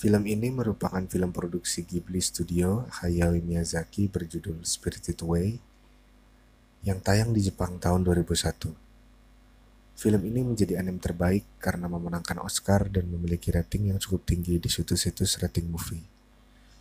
Film 0.00 0.24
ini 0.24 0.48
merupakan 0.48 1.04
film 1.04 1.28
produksi 1.28 1.84
Ghibli 1.84 2.24
Studio 2.24 2.88
Hayao 2.88 3.36
Miyazaki 3.36 4.08
berjudul 4.08 4.64
Spirited 4.64 5.20
Away 5.20 5.60
yang 6.88 7.04
tayang 7.04 7.36
di 7.36 7.44
Jepang 7.44 7.76
tahun 7.76 8.08
2001. 8.08 8.72
Film 10.00 10.20
ini 10.24 10.40
menjadi 10.40 10.80
anime 10.80 11.04
terbaik 11.04 11.44
karena 11.60 11.84
memenangkan 11.84 12.40
Oscar 12.40 12.88
dan 12.88 13.12
memiliki 13.12 13.52
rating 13.52 13.92
yang 13.92 14.00
cukup 14.00 14.24
tinggi 14.24 14.56
di 14.56 14.72
situs-situs 14.72 15.36
rating 15.44 15.68
movie. 15.68 16.08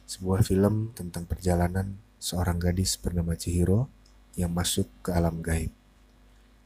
Sebuah 0.08 0.40
film 0.40 0.96
tentang 0.96 1.28
perjalanan 1.28 2.00
seorang 2.24 2.56
gadis 2.56 2.96
bernama 2.96 3.36
Chihiro 3.36 3.92
yang 4.40 4.56
masuk 4.56 4.88
ke 5.04 5.12
alam 5.12 5.44
gaib. 5.44 5.76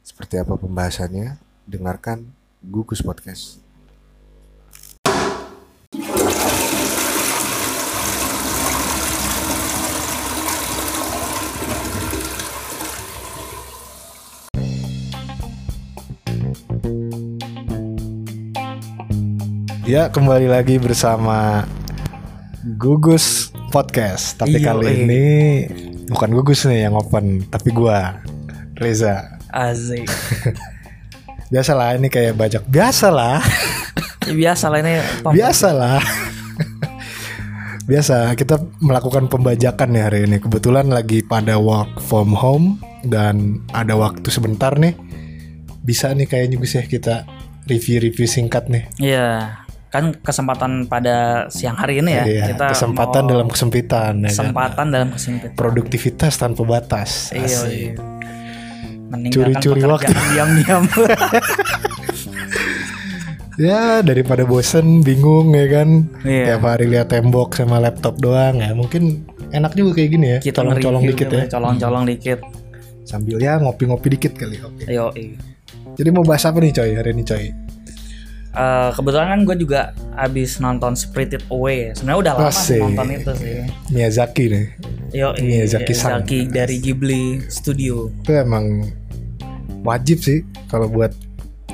Seperti 0.05 0.38
apa 0.38 0.54
pembahasannya? 0.54 1.41
Dengarkan 1.65 2.29
Gugus 2.61 3.01
Podcast. 3.01 3.72
Ya, 19.93 20.09
kembali 20.09 20.49
lagi 20.49 20.81
bersama 20.81 21.70
Gugus 22.81 23.53
Podcast. 23.70 24.41
Tapi 24.41 24.57
Iyo, 24.57 24.65
kali 24.65 24.89
eh. 24.89 24.95
ini 25.05 25.23
bukan 26.09 26.34
Gugus 26.34 26.65
nih 26.65 26.89
yang 26.89 26.97
open, 26.97 27.45
tapi 27.45 27.70
gua 27.70 28.17
Reza. 28.73 29.37
Asik. 29.53 30.09
Biasalah 31.53 31.93
ini 32.01 32.09
kayak 32.09 32.34
bajak. 32.34 32.65
Biasalah. 32.65 33.37
Ya, 34.23 34.34
biasa 34.34 34.71
lah 34.71 34.79
ini. 34.81 34.98
pem- 35.21 35.35
Biasalah. 35.35 35.99
Biasa 37.91 38.34
kita 38.34 38.55
melakukan 38.81 39.29
pembajakan 39.29 39.93
nih 39.93 40.03
hari 40.09 40.20
ini. 40.25 40.41
Kebetulan 40.41 40.90
lagi 40.90 41.21
pada 41.21 41.62
work 41.62 42.01
from 42.01 42.34
home 42.34 42.81
dan 43.05 43.62
ada 43.77 43.93
waktu 43.93 44.25
sebentar 44.34 44.73
nih. 44.73 44.98
Bisa 45.85 46.15
nih 46.18 46.25
kayaknya 46.25 46.57
bisa 46.57 46.81
kita 46.81 47.29
review-review 47.70 48.25
singkat 48.25 48.71
nih. 48.71 48.87
Iya. 48.98 49.62
Kan 49.94 50.18
kesempatan 50.26 50.90
pada 50.90 51.46
siang 51.54 51.77
hari 51.77 52.02
ini 52.02 52.18
ya. 52.18 52.26
Iya, 52.26 52.44
kita 52.49 52.74
kesempatan 52.74 53.30
dalam 53.30 53.46
kesempitan 53.46 54.26
ya 54.26 54.34
kan? 54.34 54.34
kesempatan 54.34 54.86
dalam 54.90 55.10
kesempitan. 55.13 55.54
produktivitas 55.54 56.34
tanpa 56.41 56.66
batas. 56.66 57.30
Iya, 57.30 57.60
iya. 57.70 57.94
Curi-curi 59.30 59.86
waktu. 59.86 60.10
diam-diam. 60.34 60.84
Ya 63.54 64.02
daripada 64.02 64.50
bosen, 64.50 65.06
bingung 65.06 65.53
ya 65.53 65.69
kan. 65.69 66.09
Iya. 66.25 66.58
Tiap 66.58 66.66
hari 66.66 66.90
lihat 66.90 67.14
tembok 67.14 67.53
sama 67.53 67.78
laptop 67.78 68.18
doang 68.18 68.58
ya. 68.58 68.74
Mungkin 68.74 69.30
enak 69.53 69.78
juga 69.78 70.02
kayak 70.02 70.09
gini 70.09 70.28
ya. 70.34 70.40
Kita 70.41 70.66
colong-colong 70.66 71.03
dikit 71.06 71.30
gitu, 71.30 71.36
ya. 71.38 71.46
Colong-colong 71.53 72.03
dikit. 72.09 72.40
Sambil 73.06 73.38
ya 73.38 73.62
ngopi-ngopi 73.62 74.18
dikit 74.18 74.34
kali. 74.34 74.58
Oke. 74.58 74.90
Ayo, 74.90 75.14
iya. 75.14 75.38
Jadi 75.94 76.09
mau 76.09 76.25
bahas 76.25 76.41
apa 76.50 76.58
nih 76.58 76.74
coy 76.74 76.91
hari 76.97 77.14
ini 77.14 77.22
coy? 77.22 77.46
Eh, 78.53 78.90
kebetulan 78.94 79.28
kan 79.34 79.40
gue 79.50 79.56
juga 79.57 79.81
abis 80.13 80.62
nonton 80.62 80.94
Spirited 80.94 81.41
Away. 81.50 81.97
Sebenarnya 81.97 82.19
udah 82.22 82.34
lama 82.38 82.51
sih 82.53 82.78
Asik. 82.78 82.81
nonton 82.85 83.07
itu 83.09 83.31
sih. 83.41 83.53
Miyazaki 83.90 84.44
nih. 84.46 84.66
Yo, 85.09 85.29
Miyazaki-san. 85.41 86.22
Miyazaki 86.22 86.40
dari 86.53 86.75
Ghibli 86.78 87.41
Studio. 87.50 88.13
Itu 88.22 88.38
emang 88.38 88.94
wajib 89.81 90.22
sih 90.22 90.46
kalau 90.69 90.85
buat 90.85 91.18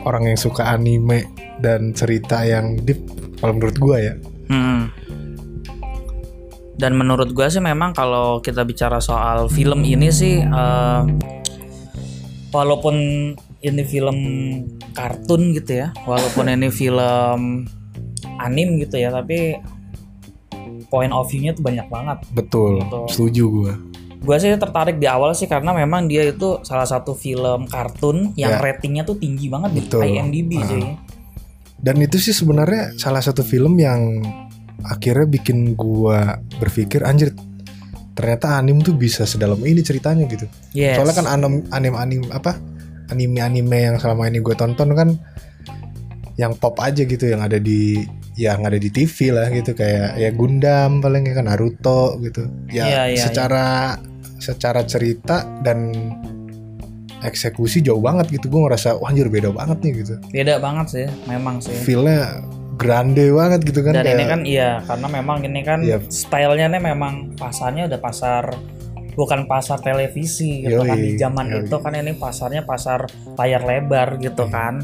orang 0.08 0.32
yang 0.32 0.40
suka 0.40 0.72
anime 0.72 1.28
dan 1.60 1.92
cerita 1.92 2.48
yang 2.48 2.80
deep 2.88 3.04
kalau 3.44 3.60
menurut 3.60 3.76
gua 3.76 3.98
ya. 4.00 4.14
Hmm. 4.48 4.88
Dan 6.80 6.96
menurut 6.96 7.36
gue 7.36 7.44
sih 7.52 7.60
memang 7.60 7.92
kalau 7.92 8.40
kita 8.40 8.64
bicara 8.64 9.04
soal 9.04 9.52
film 9.52 9.84
ini 9.84 10.08
sih, 10.16 10.40
eh, 10.40 11.02
walaupun 12.56 12.96
ini 13.60 13.84
film 13.84 14.18
kartun 14.92 15.52
gitu 15.52 15.84
ya, 15.84 15.88
walaupun 16.04 16.48
ini 16.48 16.72
film 16.72 17.68
anim 18.38 18.80
gitu 18.80 18.96
ya, 18.96 19.12
tapi 19.12 19.60
point 20.88 21.12
of 21.12 21.28
view-nya 21.28 21.54
tuh 21.54 21.64
banyak 21.64 21.88
banget. 21.88 22.18
Betul. 22.32 22.82
Betul. 22.82 23.06
Setuju 23.12 23.44
gua. 23.52 23.74
Gue 24.20 24.36
sih 24.36 24.52
tertarik 24.52 25.00
di 25.00 25.08
awal 25.08 25.32
sih 25.32 25.48
karena 25.48 25.72
memang 25.72 26.08
dia 26.08 26.28
itu 26.28 26.60
salah 26.64 26.84
satu 26.84 27.16
film 27.16 27.64
kartun 27.68 28.36
yang 28.36 28.52
Ya. 28.52 28.60
ratingnya 28.60 29.08
tuh 29.08 29.16
tinggi 29.16 29.48
banget 29.48 29.80
di 29.80 29.82
Betul. 29.88 30.02
IMDb 30.04 30.52
Ah. 30.60 30.68
cuy. 30.68 30.84
Dan 31.80 31.96
itu 32.04 32.20
sih 32.20 32.36
sebenarnya 32.36 33.00
salah 33.00 33.24
satu 33.24 33.48
film 33.48 33.80
yang 33.80 34.20
akhirnya 34.84 35.24
bikin 35.24 35.72
gua 35.76 36.36
berpikir 36.60 37.04
anjir 37.04 37.32
ternyata 38.12 38.60
anim 38.60 38.84
tuh 38.84 38.92
bisa 38.92 39.24
sedalam 39.24 39.60
ini 39.64 39.80
ceritanya 39.80 40.28
gitu. 40.28 40.44
Yes. 40.76 41.00
Soalnya 41.00 41.16
kan 41.16 41.28
anim 41.32 41.54
anim 41.72 41.94
anim 41.96 42.22
apa 42.36 42.60
anime-anime 43.10 43.78
yang 43.92 43.96
selama 43.98 44.30
ini 44.30 44.40
gue 44.40 44.56
tonton 44.56 44.94
kan 44.94 45.10
yang 46.40 46.56
pop 46.56 46.80
aja 46.80 47.04
gitu 47.04 47.28
yang 47.28 47.44
ada 47.44 47.60
di 47.60 48.00
yang 48.40 48.64
ada 48.64 48.80
di 48.80 48.88
TV 48.88 49.36
lah 49.36 49.52
gitu 49.52 49.76
kayak 49.76 50.16
ya 50.16 50.32
Gundam 50.32 51.04
paling 51.04 51.28
ya 51.28 51.34
kan 51.36 51.52
Naruto 51.52 52.16
gitu. 52.24 52.48
Ya 52.72 52.86
Iya, 52.88 53.02
iya, 53.12 53.20
secara 53.20 54.00
secara 54.40 54.88
cerita 54.88 55.44
dan 55.60 55.92
eksekusi 57.20 57.84
jauh 57.84 58.00
banget 58.00 58.32
gitu 58.32 58.48
gue 58.48 58.62
ngerasa 58.64 58.96
wah 58.96 59.12
anjir 59.12 59.28
beda 59.28 59.52
banget 59.52 59.84
nih 59.84 59.92
gitu. 60.06 60.16
Beda 60.32 60.56
banget 60.64 60.88
sih, 60.88 61.08
memang 61.28 61.60
sih. 61.60 61.76
Feelnya 61.76 62.40
grande 62.80 63.28
banget 63.36 63.60
gitu 63.68 63.84
kan 63.84 63.92
Dan 63.92 64.08
kayak 64.08 64.16
ini 64.16 64.24
kan 64.24 64.42
iya 64.48 64.80
karena 64.88 65.08
memang 65.12 65.44
ini 65.44 65.62
kan 65.68 65.84
Iya. 65.84 66.00
stylenya 66.08 66.72
nih 66.72 66.96
memang 66.96 67.36
pasarnya 67.36 67.92
udah 67.92 68.00
pasar 68.00 68.56
bukan 69.20 69.44
pasar 69.46 69.84
televisi 69.84 70.64
gitu 70.64 70.80
kan 70.80 70.96
Yoi, 70.96 71.04
di 71.04 71.12
zaman 71.16 71.46
yoi. 71.52 71.60
itu 71.62 71.76
kan 71.76 71.92
ini 71.92 72.16
pasarnya 72.16 72.64
pasar 72.64 73.04
layar 73.36 73.62
lebar 73.62 74.16
gitu 74.18 74.48
Iya. 74.48 74.54
kan. 74.54 74.76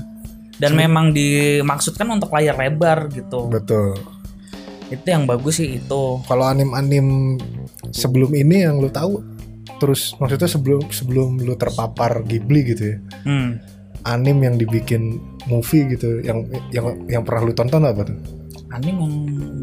Dan 0.55 0.71
memang 0.73 1.11
dimaksudkan 1.11 2.07
untuk 2.09 2.31
layar 2.31 2.55
lebar 2.55 3.07
gitu. 3.09 3.47
betul. 3.47 3.95
Itu 4.85 5.03
yang 5.03 5.23
bagus 5.23 5.57
sih 5.57 5.79
itu. 5.79 6.03
Kalau 6.21 6.45
anim-anim 6.45 7.35
sebelum 7.89 8.31
ini 8.31 8.63
yang 8.63 8.77
lu 8.77 8.87
tahu 8.87 9.23
terus 9.75 10.15
maksudnya 10.15 10.47
sebelum 10.47 10.87
sebelum 10.87 11.39
lu 11.39 11.55
terpapar 11.55 12.23
Ghibli 12.23 12.61
gitu 12.65 12.83
ya. 12.91 12.97
Hmm. 13.23 13.59
anim 14.05 14.37
yang 14.37 14.55
dibikin 14.55 15.17
movie 15.45 15.89
gitu 15.89 16.21
yang 16.21 16.45
yang 16.69 16.85
yang 17.09 17.23
pernah 17.25 17.41
lu 17.41 17.51
tonton 17.51 17.81
apa 17.81 18.05
tuh? 18.05 18.13
Anim 18.69 18.95
yang 18.95 19.13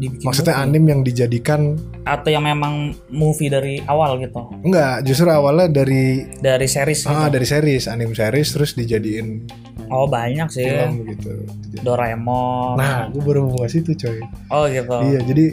dibikin 0.03 0.25
Maksudnya 0.25 0.53
movie. 0.53 0.67
anim 0.67 0.83
yang 0.85 1.01
dijadikan 1.01 1.61
atau 2.03 2.27
yang 2.27 2.43
memang 2.43 2.73
movie 3.07 3.47
dari 3.47 3.79
awal 3.83 4.19
gitu. 4.19 4.43
enggak 4.59 5.01
justru 5.01 5.25
awalnya 5.25 5.71
dari 5.73 6.27
Dari 6.35 6.67
series 6.67 7.01
gitu. 7.01 7.09
ah 7.09 7.27
dari 7.27 7.43
series 7.43 7.87
anim 7.87 8.11
series 8.11 8.49
terus 8.49 8.71
dijadiin 8.73 9.47
Oh, 9.87 10.05
banyak 10.05 10.47
sih. 10.49 10.65
film 10.65 11.05
gitu. 11.05 11.45
Doraemon. 11.83 12.75
Nah, 12.75 13.07
gue 13.07 13.21
baru 13.21 13.45
mau 13.45 13.61
ngasih 13.61 13.83
tuh 13.83 13.95
coy. 13.95 14.19
Oh 14.49 14.65
gitu. 14.65 14.89
Iya 14.89 15.19
jadi 15.21 15.45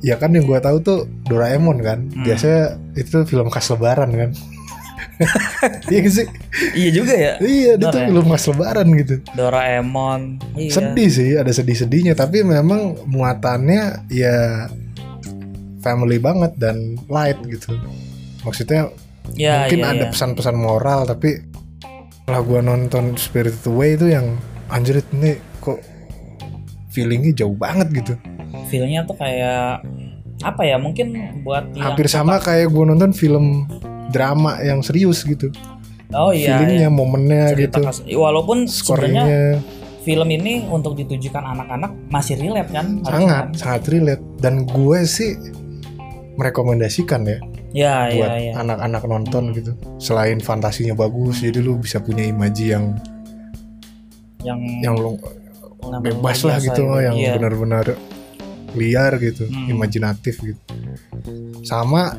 ya 0.00 0.14
kan 0.16 0.32
yang 0.32 0.42
gue 0.44 0.58
tahu 0.58 0.80
tuh 0.80 0.98
Doraemon 1.24 1.78
kan. 1.78 1.98
Hmm. 2.08 2.24
Biasanya 2.24 2.62
itu 2.94 3.22
film 3.24 3.46
khas 3.46 3.70
lebaran 3.70 4.10
kan. 4.10 4.30
Iya 5.92 6.00
sih? 6.08 6.26
Iya 6.72 6.90
juga 6.90 7.14
ya. 7.14 7.34
Iya, 7.40 7.76
itu 7.76 7.86
tuh 7.92 8.00
ya? 8.00 8.22
khas 8.24 8.44
lebaran 8.48 8.88
gitu. 8.96 9.14
Doraemon. 9.36 10.40
Iya. 10.56 10.72
Sedih 10.72 11.08
sih, 11.12 11.30
ada 11.36 11.52
sedih-sedihnya, 11.52 12.16
tapi 12.16 12.40
memang 12.40 12.96
muatannya 13.04 14.08
ya 14.08 14.68
family 15.80 16.16
banget 16.16 16.56
dan 16.56 16.96
light 17.08 17.40
gitu. 17.48 17.76
Maksudnya 18.44 18.88
Ya, 19.38 19.62
mungkin 19.66 19.80
iya, 19.84 19.88
ada 19.94 20.04
iya. 20.08 20.10
pesan-pesan 20.10 20.56
moral, 20.58 21.06
tapi 21.06 21.44
setelah 22.24 22.40
gua 22.42 22.60
nonton 22.64 23.14
Spirited 23.14 23.62
Away 23.68 23.94
itu 23.94 24.10
yang 24.10 24.38
anjir 24.70 25.02
ini 25.14 25.38
kok 25.62 25.78
feelingnya 26.90 27.44
jauh 27.44 27.54
banget 27.54 27.90
gitu. 27.94 28.14
Feelnya 28.70 29.06
tuh 29.06 29.14
kayak 29.18 29.84
apa 30.42 30.62
ya? 30.66 30.80
Mungkin 30.80 31.14
buat 31.46 31.74
Hampir 31.78 32.10
sama 32.10 32.42
kayak 32.42 32.70
gua 32.74 32.90
nonton 32.90 33.14
film 33.14 33.70
drama 34.10 34.58
yang 34.58 34.80
serius 34.80 35.22
gitu. 35.22 35.48
Oh 36.10 36.30
iya. 36.30 36.58
Feelingnya, 36.58 36.86
iya. 36.86 36.90
momennya 36.90 37.42
Cerita 37.52 37.78
gitu. 37.78 37.80
kas- 37.82 38.02
Walaupun 38.04 38.66
sebenarnya 38.66 39.24
Skornya 39.24 39.78
film 40.00 40.28
ini 40.28 40.66
untuk 40.66 40.94
ditujukan 40.94 41.44
anak-anak 41.46 41.92
masih 42.08 42.34
relate 42.36 42.70
kan? 42.70 42.86
sangat 43.00 43.44
Harusnya. 43.46 43.56
sangat 43.56 43.82
relate 43.88 44.24
dan 44.36 44.54
gue 44.64 44.98
sih 45.04 45.30
merekomendasikan 46.32 47.22
ya 47.22 47.38
Ya, 47.70 48.10
buat 48.10 48.30
ya, 48.32 48.38
ya. 48.40 48.52
anak-anak 48.58 49.02
nonton 49.04 49.54
gitu. 49.54 49.72
Selain 49.96 50.40
fantasinya 50.40 50.90
bagus, 50.92 51.38
jadi 51.38 51.58
lu 51.58 51.78
bisa 51.78 51.98
punya 51.98 52.24
imaji 52.24 52.74
yang 52.74 52.98
Yang 54.40 54.58
yang 54.80 54.94
lu 54.96 55.14
bebas 56.00 56.42
lah 56.42 56.56
biasa 56.56 56.66
gitu, 56.66 56.82
yang 56.98 57.14
Iya. 57.14 57.32
benar-benar 57.36 57.86
liar 58.72 59.12
gitu, 59.18 59.46
Hmm. 59.46 59.68
imajinatif 59.68 60.40
gitu. 60.40 60.58
Sama 61.60 62.16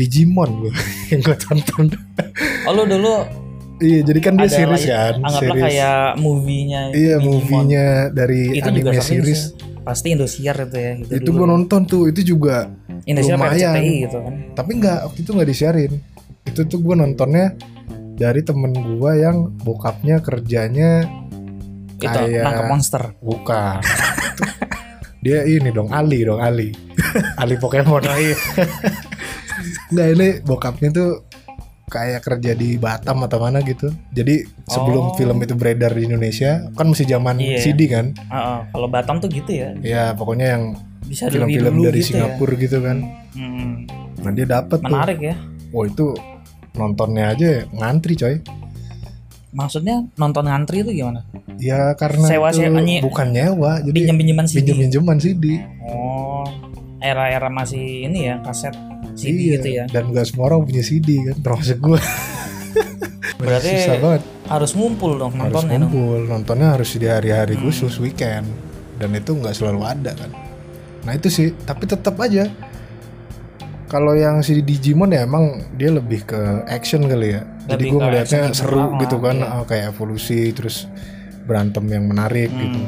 Digimon 0.00 0.50
gue 0.58 0.72
yang 1.10 1.20
gue 1.20 1.36
tonton. 1.38 1.86
Oh 2.64 2.72
lu 2.72 2.88
dulu 2.88 3.14
Iya, 3.78 4.00
jadi 4.02 4.20
kan 4.20 4.32
dia 4.34 4.44
ada 4.44 4.52
series 4.52 4.84
kan, 4.84 5.14
anggaplah 5.18 5.40
series. 5.56 5.64
kayak 5.72 6.00
movie-nya 6.16 6.80
Iya, 6.90 7.16
movie-nya 7.18 7.84
dari 8.10 8.52
itu 8.52 8.68
juga 8.70 8.92
anime 8.92 9.00
serius 9.02 9.24
series. 9.24 9.42
pasti 9.80 10.06
Indosiar 10.10 10.56
itu 10.60 10.76
ya 10.76 10.92
itu, 10.98 11.12
Itu 11.16 11.30
gue 11.30 11.46
nonton 11.46 11.80
tuh, 11.84 12.02
itu 12.06 12.20
juga 12.26 12.68
Indosiar 13.02 13.36
apa 13.36 13.48
lumayan. 13.48 13.72
RCTI 13.74 13.94
gitu 14.04 14.18
kan 14.18 14.34
tapi 14.52 14.70
nggak 14.76 14.98
waktu 15.02 15.18
itu 15.18 15.30
nggak 15.32 15.48
disiarin. 15.48 15.92
Itu 16.42 16.60
tuh 16.66 16.78
gue 16.78 16.92
nontonnya 16.94 17.56
dari 18.14 18.40
temen 18.42 18.68
gue 18.76 19.12
yang 19.16 19.36
bokapnya 19.58 20.20
kerjanya 20.20 21.08
itu 21.94 22.04
Kayak- 22.06 22.44
nangkep 22.44 22.64
monster 22.66 23.02
bukan. 23.18 23.80
dia 25.24 25.40
ini 25.42 25.68
dong 25.68 25.88
Ali 25.88 26.20
dong 26.20 26.36
Ali. 26.38 26.76
Ali 27.40 27.56
Pokemon. 27.56 28.00
oh 28.02 28.18
iya 28.18 28.36
Nggak 29.90 30.08
ini 30.08 30.28
bokapnya 30.40 30.88
tuh 30.90 31.10
kayak 31.86 32.22
kerja 32.22 32.54
di 32.54 32.74
Batam 32.76 33.18
atau 33.20 33.38
mana 33.38 33.58
gitu. 33.60 33.90
Jadi 34.08 34.40
sebelum 34.64 35.10
Oh. 35.10 35.14
film 35.14 35.36
itu 35.38 35.52
beredar 35.52 35.90
di 35.90 36.06
Indonesia 36.06 36.70
kan 36.70 36.86
masih 36.86 37.04
zaman 37.04 37.36
Iya. 37.36 37.58
CD 37.60 37.80
kan. 37.86 38.14
Heeh, 38.14 38.58
kalau 38.68 38.86
Batam 38.86 39.18
tuh 39.18 39.26
gitu 39.28 39.50
ya 39.50 39.74
Ya 39.76 40.02
pokoknya 40.12 40.46
yang 40.52 40.64
bisa 41.02 41.26
film-film 41.26 41.82
dari 41.82 41.98
gitu 41.98 42.14
Singapura 42.14 42.54
gitu 42.54 42.78
kan. 42.78 42.98
ya 43.02 43.18
Hmm, 43.32 43.74
Nah 44.20 44.30
dia 44.30 44.46
dapet 44.48 44.78
tuh. 44.78 44.86
menarik 44.86 45.18
ya 45.20 45.34
Wah 45.70 45.84
itu 45.84 46.14
nontonnya 46.72 47.30
aja 47.30 47.66
ngantri 47.68 48.14
coy. 48.14 48.38
maksudnya 49.50 50.06
nonton 50.14 50.46
ngantri 50.46 50.80
itu 50.80 50.94
gimana 50.94 51.26
Ya 51.56 51.90
karena 51.92 52.22
Sewa- 52.24 52.48
itu 52.48 52.62
sewa- 52.62 52.78
nyi- 52.80 53.02
bukan 53.02 53.28
nyewa, 53.28 53.82
jadi 53.82 53.98
pinjam 53.98 54.16
pinjaman 54.16 54.46
CD 54.46 54.58
pinjam 54.62 54.76
pinjaman 54.80 55.18
CD. 55.18 55.44
oh 55.84 56.46
era-era 56.98 57.48
masih 57.48 58.06
ini 58.06 58.26
ya 58.26 58.38
kaset 58.40 58.70
CD 59.20 59.36
Iya, 59.38 59.52
gitu 59.54 59.68
ya 59.70 59.84
Dan 59.86 60.10
gak 60.10 60.26
semua 60.26 60.48
orang 60.48 60.64
punya 60.64 60.80
CD 60.80 61.08
kan, 61.22 61.36
termasuk 61.38 61.78
gue. 61.78 62.00
Berarti 63.40 63.72
susah 63.74 63.96
banget. 63.98 64.22
harus 64.46 64.70
ngumpul 64.72 65.12
dong 65.14 65.32
Harus 65.32 65.44
nontonnya 65.54 65.78
dong. 65.78 65.82
ngumpul, 65.86 66.18
nontonnya 66.26 66.68
harus 66.72 66.90
di 66.92 67.06
hari-hari 67.06 67.54
Hmm. 67.54 67.62
khusus 67.62 67.94
weekend, 67.98 68.44
dan 68.96 69.10
itu 69.12 69.30
nggak 69.30 69.52
selalu 69.52 69.80
ada 69.82 70.12
kan. 70.12 70.30
Nah 71.00 71.12
itu 71.14 71.28
sih, 71.28 71.52
tapi 71.58 71.84
tetap 71.84 72.16
aja. 72.16 72.50
Kalau 73.86 74.14
yang 74.14 74.38
si 74.38 74.60
Digimon 74.60 75.10
ya 75.10 75.24
emang 75.24 75.66
dia 75.72 75.90
lebih 75.90 76.22
ke 76.24 76.38
action 76.64 77.04
kali 77.04 77.32
ya. 77.32 77.42
Jadi 77.66 77.74
Lebih 77.80 77.88
gue 77.88 77.98
ke 77.98 78.04
ngeliatnya 78.04 78.40
action 78.44 78.54
seru 78.56 78.84
gitu 78.98 79.16
kan, 79.18 79.36
iya. 79.36 79.50
ah, 79.52 79.64
kayak 79.64 79.84
evolusi 79.90 80.50
terus 80.50 80.86
berantem 81.42 81.82
yang 81.86 82.04
menarik 82.04 82.48
Hmm. 82.48 82.60
gitu. 82.60 82.80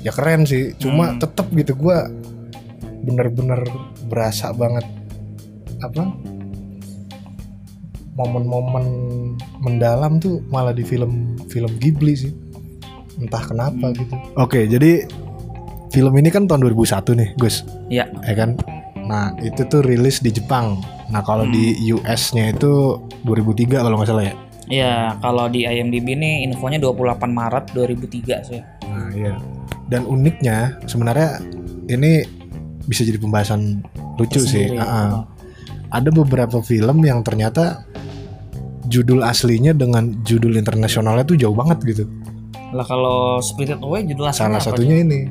Ya 0.00 0.10
keren 0.10 0.42
sih, 0.42 0.74
cuma 0.76 1.10
Hmm. 1.10 1.18
tetap 1.18 1.46
gitu 1.48 1.74
gue 1.74 1.98
bener-bener 3.02 3.60
berasa 4.04 4.50
banget 4.50 4.82
apa 5.78 6.02
momen-momen 8.16 8.84
mendalam 9.58 10.16
tuh 10.16 10.40
malah 10.46 10.72
di 10.72 10.82
film 10.82 11.36
film 11.46 11.68
Ghibli 11.76 12.14
sih 12.16 12.32
entah 13.16 13.42
kenapa 13.42 13.86
Hmm. 13.86 13.96
gitu 13.96 14.14
oke 14.34 14.60
jadi 14.66 15.04
film 15.88 16.12
ini 16.14 16.28
kan 16.28 16.44
tahun 16.44 16.64
2001 16.64 17.12
nih 17.14 17.28
Gus 17.36 17.64
ya 17.88 18.04
ya 18.22 18.34
kan 18.34 18.56
nah 19.02 19.36
itu 19.38 19.62
tuh 19.64 19.80
rilis 19.80 20.18
di 20.18 20.30
Jepang 20.30 20.80
nah 21.06 21.20
kalau 21.20 21.44
Hmm. 21.44 21.52
di 21.52 21.64
US-nya 21.90 22.50
itu 22.50 22.96
2003 23.22 23.78
kalau 23.78 23.96
nggak 23.96 24.10
salah 24.10 24.26
ya 24.26 24.36
Ya, 24.66 25.14
kalau 25.22 25.46
di 25.46 25.62
IMDb 25.62 26.18
nih 26.18 26.42
infonya 26.42 26.82
28 26.82 27.30
Maret 27.30 27.70
2003 27.70 28.42
sih. 28.42 28.58
nah 28.82 29.06
iya 29.14 29.38
dan 29.86 30.02
uniknya 30.02 30.82
sebenarnya 30.82 31.38
ini 31.86 32.26
bisa 32.82 33.06
jadi 33.06 33.14
pembahasan 33.14 33.86
lucu 34.18 34.42
sih 34.42 34.66
Tersendiri. 34.66 34.82
Ah, 34.82 34.90
ah. 34.90 35.10
Ada 35.88 36.10
beberapa 36.10 36.58
film 36.60 37.02
yang 37.02 37.22
ternyata 37.22 37.86
judul 38.86 39.22
aslinya 39.22 39.74
dengan 39.74 40.14
judul 40.22 40.54
internasionalnya 40.54 41.22
tuh 41.22 41.34
jauh 41.34 41.54
banget 41.54 41.78
gitu. 41.86 42.04
Lah 42.70 42.82
kalau 42.82 43.38
Spirited 43.38 43.78
Away 43.80 44.06
judul 44.06 44.26
aslinya 44.26 44.58
Salah 44.58 44.60
apa 44.60 44.66
satunya 44.70 44.96
ini 45.00 45.30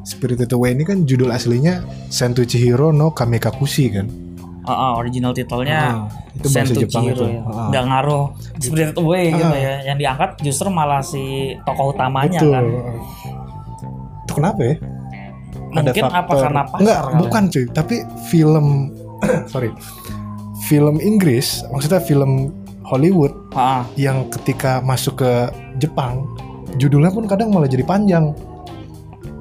Spirited 0.00 0.48
Away 0.50 0.76
ini 0.76 0.84
kan 0.84 1.04
judul 1.04 1.28
aslinya 1.28 1.84
Sentu 2.08 2.44
Chihiro 2.44 2.90
no 2.90 3.12
Kamikakushi 3.12 3.86
kan. 3.92 4.08
Ah, 4.60 4.72
ah, 4.72 4.92
original 5.00 5.32
titelnya 5.32 6.04
Ah, 6.04 6.12
itu 6.36 6.46
bahasa 6.46 6.68
Sentu 6.68 6.80
Jepang 6.84 7.02
Chihiro 7.08 7.24
itu. 7.24 7.24
ya. 7.32 7.40
Ah. 7.48 7.68
Nggak 7.72 7.84
ngaruh 7.88 8.24
Spirited 8.60 8.96
Away 8.96 9.24
gitu 9.32 9.48
Ah. 9.48 9.60
ya. 9.60 9.74
Yang 9.88 9.96
diangkat 9.98 10.30
justru 10.40 10.68
malah 10.68 11.00
si 11.00 11.22
tokoh 11.64 11.92
utamanya 11.92 12.40
Betul. 12.40 12.52
kan. 12.52 12.64
Itu 14.24 14.32
kenapa 14.36 14.60
ya? 14.62 14.74
Mungkin 15.70 16.02
apa 16.04 16.32
karena 16.34 16.62
pasar 16.66 16.80
Enggak, 16.82 16.98
kali. 17.00 17.14
bukan 17.22 17.42
cuy, 17.46 17.64
tapi 17.70 17.96
film 18.26 18.66
sorry. 19.52 19.70
Film 20.68 21.02
Inggris, 21.02 21.66
maksudnya 21.72 21.98
film 21.98 22.54
Hollywood 22.86 23.34
Ah, 23.54 23.82
ah. 23.82 23.82
yang 23.98 24.30
ketika 24.30 24.82
masuk 24.82 25.22
ke 25.22 25.32
Jepang, 25.78 26.26
judulnya 26.78 27.10
pun 27.10 27.26
kadang 27.26 27.50
malah 27.50 27.70
jadi 27.70 27.82
panjang. 27.82 28.34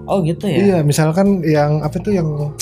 Oh 0.10 0.26
gitu 0.26 0.50
ya. 0.50 0.58
Iya, 0.58 0.78
misalkan 0.82 1.46
yang 1.46 1.86
apa 1.86 2.02
tuh 2.02 2.14
yang 2.18 2.54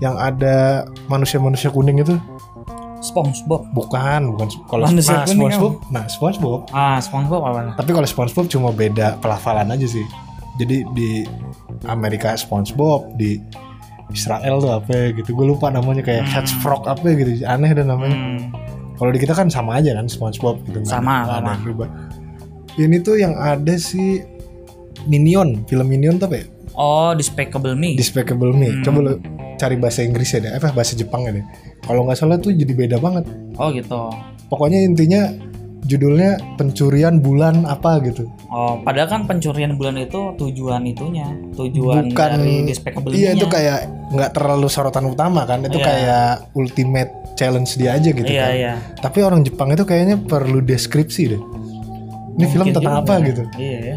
yang 0.00 0.16
ada 0.16 0.88
manusia-manusia 1.10 1.68
kuning 1.68 2.00
itu 2.00 2.16
SpongeBob. 3.04 3.68
bukan, 3.72 4.34
bukan 4.34 4.48
kalau 4.66 4.84
nah, 4.88 5.24
SpongeBob, 5.24 5.74
nah 5.92 6.04
SpongeBob. 6.08 6.60
Ah, 6.72 6.98
SpongeBob 6.98 7.42
apa? 7.44 7.60
Tapi 7.76 7.90
kalau 7.92 8.08
SpongeBob 8.08 8.46
cuma 8.50 8.70
beda 8.72 9.20
pelafalan 9.20 9.68
aja 9.70 9.86
sih. 9.86 10.04
Jadi 10.58 10.82
di 10.96 11.22
Amerika 11.86 12.34
SpongeBob, 12.34 13.14
di 13.14 13.38
Israel 14.08 14.56
tuh 14.58 14.72
apa 14.72 14.90
ya 14.90 15.06
gitu. 15.12 15.36
Gue 15.36 15.46
lupa 15.48 15.68
namanya 15.68 16.00
kayak 16.00 16.24
Hmm. 16.24 16.32
Hedgehog 16.40 16.82
apa 16.84 17.04
ya 17.04 17.14
gitu. 17.16 17.30
Aneh 17.44 17.70
dan 17.72 17.86
namanya. 17.88 18.16
Hmm. 18.16 18.38
Kalau 18.98 19.10
di 19.14 19.18
kita 19.18 19.32
kan 19.32 19.46
sama 19.46 19.78
aja 19.78 19.94
kan 19.94 20.08
SpongeBob 20.08 20.64
gitu. 20.66 20.82
nggak 20.82 20.90
Sama, 20.90 21.22
ada, 21.22 21.38
sama. 21.38 21.52
berubah. 21.62 21.88
Ini 22.74 22.96
tuh 23.02 23.18
yang 23.18 23.34
ada 23.34 23.74
si 23.76 24.22
Minion, 25.06 25.62
film 25.66 25.86
Minion 25.86 26.18
tuh 26.18 26.26
apa 26.26 26.36
ya? 26.42 26.46
Oh, 26.74 27.10
Despicable 27.14 27.74
Me. 27.74 27.94
Despicable 27.94 28.50
Me. 28.50 28.70
Hmm. 28.70 28.82
Coba 28.82 28.98
lu 29.02 29.12
cari 29.58 29.74
bahasa 29.74 30.02
Inggrisnya 30.02 30.38
deh, 30.46 30.52
apa 30.54 30.70
bahasa 30.70 30.94
Jepangnya 30.94 31.42
deh. 31.42 31.44
Kalau 31.82 32.06
nggak 32.06 32.18
salah 32.18 32.38
tuh 32.38 32.54
jadi 32.54 32.70
beda 32.70 32.96
banget. 32.98 33.26
oh 33.58 33.68
gitu. 33.70 34.10
Pokoknya 34.48 34.80
intinya 34.80 35.28
judulnya 35.88 36.36
pencurian 36.54 37.18
bulan 37.18 37.64
apa 37.64 38.04
gitu. 38.04 38.28
Oh, 38.46 38.76
padahal 38.78 39.08
kan 39.08 39.20
pencurian 39.24 39.74
bulan 39.74 39.96
itu 39.96 40.36
tujuan 40.36 40.84
itunya, 40.84 41.24
tujuan 41.56 42.12
Bukan- 42.12 42.32
dari 42.36 42.68
Despicable 42.68 43.10
Iya 43.10 43.32
itu 43.32 43.48
kayak 43.48 43.78
nggak 44.12 44.30
terlalu 44.32 44.68
sorotan 44.68 45.08
utama 45.08 45.42
kan. 45.42 45.64
Itu 45.64 45.80
Iya. 45.80 45.86
kayak 45.88 46.28
ultimate 46.52 47.10
challenge 47.34 47.74
dia 47.74 47.96
aja 47.96 48.10
gitu 48.10 48.28
Iya, 48.28 48.44
kan. 48.44 48.52
iya. 48.52 48.72
Tapi 49.00 49.18
orang 49.20 49.40
Jepang 49.42 49.72
itu 49.72 49.82
kayaknya 49.82 50.20
perlu 50.20 50.60
deskripsi 50.60 51.22
deh. 51.26 51.42
Ini 52.36 52.44
film 52.46 52.68
Mungkin 52.68 52.76
tentang 52.76 52.94
juga. 52.94 53.04
apa 53.08 53.14
gitu. 53.24 53.42
Iya, 53.56 53.78
ya. 53.82 53.96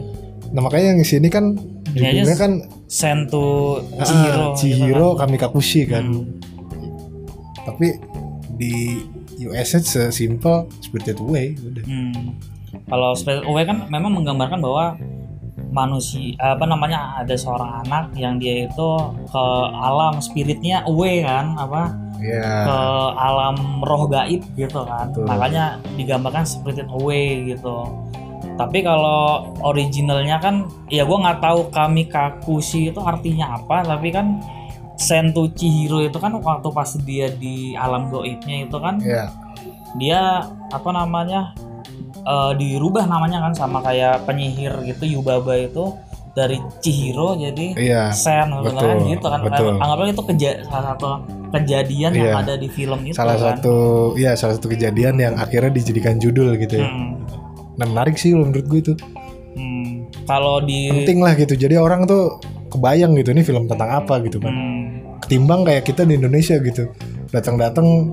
Nah 0.52 0.62
makanya 0.64 0.86
yang 0.96 1.00
di 1.00 1.08
sini 1.08 1.28
kan 1.28 1.56
judulnya 1.86 2.36
kan 2.36 2.52
Sentu 2.88 3.80
ah, 3.96 4.04
Chihiro. 4.04 4.48
Chihiro 4.56 5.08
gitu 5.12 5.20
Kamikakushi 5.20 5.82
kan. 5.86 6.02
kan. 6.02 6.06
Hmm. 6.08 6.26
Tapi 7.62 7.88
di 8.56 9.00
US 9.50 9.74
sesimpel 9.82 10.70
Spirited 10.84 11.18
Away 11.18 11.58
udah. 11.58 11.84
Hmm. 11.88 12.38
Kalau 12.88 13.16
Spirited 13.18 13.48
Away 13.48 13.64
kan 13.66 13.88
memang 13.90 14.12
menggambarkan 14.22 14.60
bahwa 14.62 15.00
manusia 15.72 16.36
apa 16.38 16.68
namanya 16.68 17.16
ada 17.24 17.32
seorang 17.34 17.88
anak 17.88 18.12
yang 18.20 18.36
dia 18.38 18.68
itu 18.68 18.90
ke 19.32 19.44
alam 19.80 20.20
spiritnya 20.20 20.84
away 20.84 21.24
kan 21.24 21.56
apa 21.56 21.96
Iya. 22.22 22.70
ke 22.70 22.80
alam 23.18 23.82
roh 23.82 24.06
gaib 24.06 24.46
gitu 24.54 24.86
kan 24.86 25.10
Betul. 25.10 25.26
makanya 25.26 25.82
digambarkan 25.98 26.46
spirited 26.46 26.86
away 26.94 27.50
gitu 27.50 27.82
tapi 28.62 28.86
kalau 28.86 29.50
originalnya 29.66 30.38
kan 30.38 30.70
ya 30.94 31.02
gue 31.02 31.18
nggak 31.18 31.42
tahu 31.42 31.74
kami 31.74 32.06
kakushi 32.06 32.94
itu 32.94 33.02
artinya 33.02 33.58
apa 33.58 33.82
tapi 33.82 34.14
kan 34.14 34.38
Sentu 35.02 35.50
Chihiro 35.50 36.00
itu 36.00 36.16
kan 36.16 36.32
waktu 36.32 36.70
pas 36.70 36.94
dia 37.02 37.28
di 37.28 37.74
alam 37.74 38.08
goibnya 38.08 38.64
itu 38.64 38.78
kan 38.78 39.02
Iya. 39.02 39.34
dia 39.98 40.22
apa 40.70 40.90
namanya 40.90 41.52
eh, 42.22 42.52
dirubah 42.54 43.04
namanya 43.04 43.42
kan 43.42 43.54
sama 43.58 43.82
kayak 43.82 44.24
penyihir 44.24 44.72
gitu 44.86 45.10
Yubaba 45.12 45.58
itu 45.58 45.98
dari 46.32 46.56
Chihiro 46.80 47.36
jadi 47.36 47.76
Iya. 47.76 48.04
Sen 48.14 48.48
gitu 48.54 48.72
betul, 48.72 48.88
kan 48.88 48.98
gitu 49.04 49.28
kan 49.28 49.42
betul. 49.42 49.72
anggaplah 49.76 50.08
itu 50.08 50.24
keja 50.26 50.52
salah 50.64 50.86
satu 50.94 51.08
kejadian 51.52 52.12
yang 52.14 52.30
Iya. 52.32 52.40
ada 52.40 52.54
di 52.56 52.68
film 52.68 53.00
itu 53.04 53.18
Salah 53.18 53.36
kan 53.36 53.60
satu 53.60 53.76
ya 54.16 54.32
salah 54.34 54.56
satu 54.56 54.70
kejadian 54.70 55.18
yang 55.18 55.34
akhirnya 55.36 55.74
dijadikan 55.74 56.16
judul 56.16 56.56
gitu 56.56 56.80
ya. 56.80 56.88
Hmm, 56.88 57.20
Nah 57.74 57.86
menarik 57.86 58.16
sih 58.16 58.32
menurut 58.32 58.64
gue 58.64 58.80
itu. 58.82 58.94
hmm. 59.52 60.24
kalau 60.24 60.62
di 60.62 60.88
Penting 60.94 61.20
lah 61.20 61.34
gitu. 61.34 61.58
Jadi 61.58 61.76
orang 61.76 62.06
tuh 62.06 62.40
kebayang 62.70 63.12
gitu 63.18 63.34
ini 63.34 63.44
film 63.44 63.68
tentang 63.68 63.92
apa 63.92 64.22
gitu 64.22 64.40
kan. 64.40 64.48
hmm, 64.48 64.81
Ketimbang 65.32 65.64
kayak 65.64 65.88
kita 65.88 66.04
di 66.04 66.20
Indonesia 66.20 66.60
gitu. 66.60 66.92
Datang-datang 67.32 68.12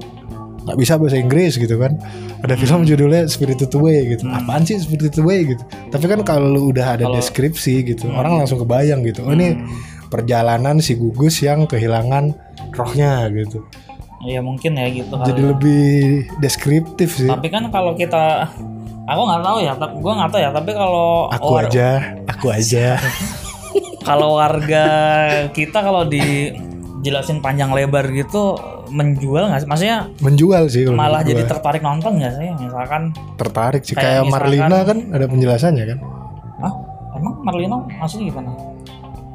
nggak 0.62 0.78
bisa 0.78 0.94
bahasa 0.94 1.18
Inggris 1.18 1.58
gitu 1.58 1.74
kan. 1.74 1.98
Ada 2.46 2.54
film 2.54 2.86
judulnya 2.86 3.26
Spirited 3.26 3.74
Away 3.74 4.14
gitu. 4.14 4.22
Hmm. 4.22 4.38
Apaan 4.38 4.62
sih 4.62 4.78
Spirited 4.78 5.18
Away 5.18 5.50
gitu. 5.50 5.62
Tapi 5.90 6.06
kan 6.06 6.22
kalau 6.22 6.46
lu 6.46 6.70
udah 6.70 6.94
ada 6.94 7.10
Kalau- 7.10 7.18
deskripsi 7.18 7.82
gitu, 7.84 8.06
Hmm. 8.06 8.22
orang 8.22 8.38
langsung 8.38 8.62
kebayang 8.62 9.02
gitu. 9.02 9.26
Oh 9.26 9.34
ini 9.34 9.50
hmm, 9.50 9.66
perjalanan 10.06 10.78
si 10.78 10.94
gugus 10.94 11.42
yang 11.42 11.66
kehilangan 11.66 12.38
rohnya 12.70 13.26
gitu. 13.34 13.66
ya 14.20 14.38
mungkin 14.38 14.74
ya 14.74 14.86
gitu 14.88 15.14
Jadi 15.14 15.42
ya. 15.42 15.46
lebih 15.48 15.86
deskriptif 16.38 17.18
sih. 17.18 17.26
tapi 17.26 17.50
kan 17.50 17.70
kalau 17.70 17.94
kita 17.94 18.50
aku 19.04 19.20
nggak 19.24 19.42
tahu 19.42 19.58
ya 19.60 19.72
tapi 19.74 19.94
gue 19.96 20.10
nggak 20.12 20.26
tahu 20.28 20.40
ya 20.40 20.50
tapi 20.50 20.70
kalau 20.72 21.30
Aku 21.30 21.50
war- 21.54 21.66
aja, 21.66 21.88
aku 22.26 22.46
aja. 22.50 22.98
kalau 24.10 24.34
warga 24.34 24.86
kita 25.54 25.78
kalau 25.78 26.02
dijelasin 26.98 27.38
panjang 27.38 27.70
lebar 27.70 28.04
gitu 28.08 28.58
menjual 28.88 29.46
nggak 29.46 29.60
sih 29.60 29.68
maksudnya 29.68 29.98
Menjual 30.18 30.66
sih 30.66 30.82
kalau 30.82 30.98
malah 30.98 31.22
jadi 31.22 31.42
gua. 31.42 31.50
tertarik 31.52 31.80
nonton 31.80 32.18
nggak 32.18 32.32
sih 32.34 32.48
misalkan 32.58 33.02
tertarik 33.36 33.82
sih 33.82 33.94
kayak 33.94 34.04
kayak 34.04 34.22
misalkan- 34.24 34.34
Marlina 34.34 34.78
kan 34.82 34.98
ada 35.12 35.24
penjelasannya 35.24 35.84
kan. 35.86 35.98
ah 36.58 36.72
emang 37.14 37.34
Marlina 37.40 37.76
maksudnya 37.92 38.26
gimana 38.28 38.50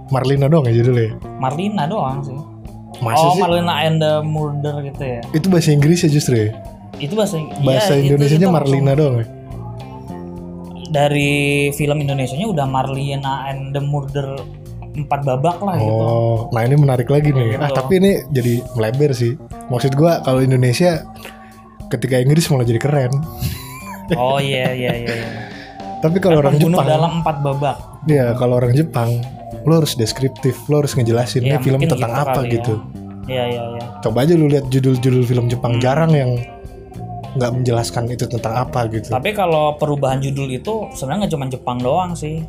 Marlina 0.06 0.46
doang 0.46 0.68
ya 0.68 0.74
judulnya. 0.76 1.12
Marlina 1.38 1.84
doang 1.86 2.20
sih 2.22 2.38
Masa 3.00 3.20
oh 3.22 3.34
sih? 3.34 3.42
Marlina 3.42 3.74
and 3.82 3.98
the 3.98 4.22
Murder 4.22 4.80
gitu 4.82 5.02
ya 5.02 5.22
Itu 5.32 5.48
bahasa 5.50 5.72
Inggris 5.72 6.00
ya 6.00 6.10
justru 6.10 6.36
ya. 6.38 6.50
itu 6.96 7.14
bahasa 7.14 7.42
Bahasa 7.60 7.96
iya, 7.96 8.06
itu- 8.06 8.14
Indonesianya 8.14 8.46
itu 8.46 8.54
Marlina 8.54 8.92
doang 8.94 9.16
ya. 9.18 9.28
dari 10.90 11.34
film 11.74 11.98
Indonesianya 11.98 12.46
udah 12.46 12.66
Marlina 12.66 13.48
and 13.48 13.72
the 13.72 13.82
Murder 13.82 14.38
empat 14.96 15.20
babak 15.22 15.58
lah 15.58 15.76
gitu 15.76 15.90
Oh, 15.96 16.38
nah 16.50 16.62
ini 16.62 16.76
menarik 16.76 17.08
lagi 17.08 17.30
nih. 17.30 17.46
Gitu. 17.52 17.60
Ah, 17.60 17.72
tapi 17.72 17.98
ini 17.98 18.12
jadi 18.28 18.62
melebar 18.74 19.12
sih. 19.12 19.34
Maksud 19.68 19.94
gua 19.94 20.20
kalau 20.20 20.40
Indonesia 20.40 21.02
ketika 21.88 22.18
Inggris 22.18 22.46
malah 22.48 22.64
jadi 22.64 22.78
keren. 22.78 23.12
oh 24.14 24.38
iya 24.38 24.70
iya 24.72 24.92
iya 24.96 25.14
iya. 25.16 25.30
Tapi 26.04 26.20
kalau 26.20 26.38
orang 26.38 26.58
Jepang, 26.58 26.84
dalam 26.84 27.12
empat 27.18 27.40
babak 27.40 27.78
ya 28.04 28.36
kalau 28.36 28.60
orang 28.60 28.72
Jepang, 28.72 29.24
lo 29.64 29.80
harus 29.80 29.96
deskriptif, 29.96 30.60
lo 30.68 30.84
harus 30.84 30.92
ngejelasin 30.94 31.40
Ya, 31.42 31.56
ini 31.56 31.64
film 31.64 31.80
tentang 31.80 32.12
gitu 32.12 32.20
apa 32.20 32.40
ya. 32.44 32.52
gitu. 32.52 32.74
iya 33.26 33.44
iya 33.48 33.64
iya 33.72 33.84
Coba 34.02 34.28
aja 34.28 34.36
lu 34.36 34.46
lihat 34.46 34.68
judul-judul 34.68 35.24
film 35.24 35.48
Jepang 35.48 35.74
Hmm. 35.74 35.82
jarang 35.82 36.12
yang 36.12 36.32
nggak 37.34 37.52
menjelaskan 37.52 38.12
itu 38.12 38.28
tentang 38.28 38.54
apa 38.60 38.86
gitu. 38.92 39.10
Tapi 39.10 39.32
kalau 39.32 39.74
perubahan 39.74 40.20
judul 40.20 40.52
itu 40.52 40.92
sebenarnya 40.92 41.26
nggak 41.26 41.34
cuma 41.34 41.46
Jepang 41.48 41.78
doang 41.80 42.12
sih. 42.14 42.44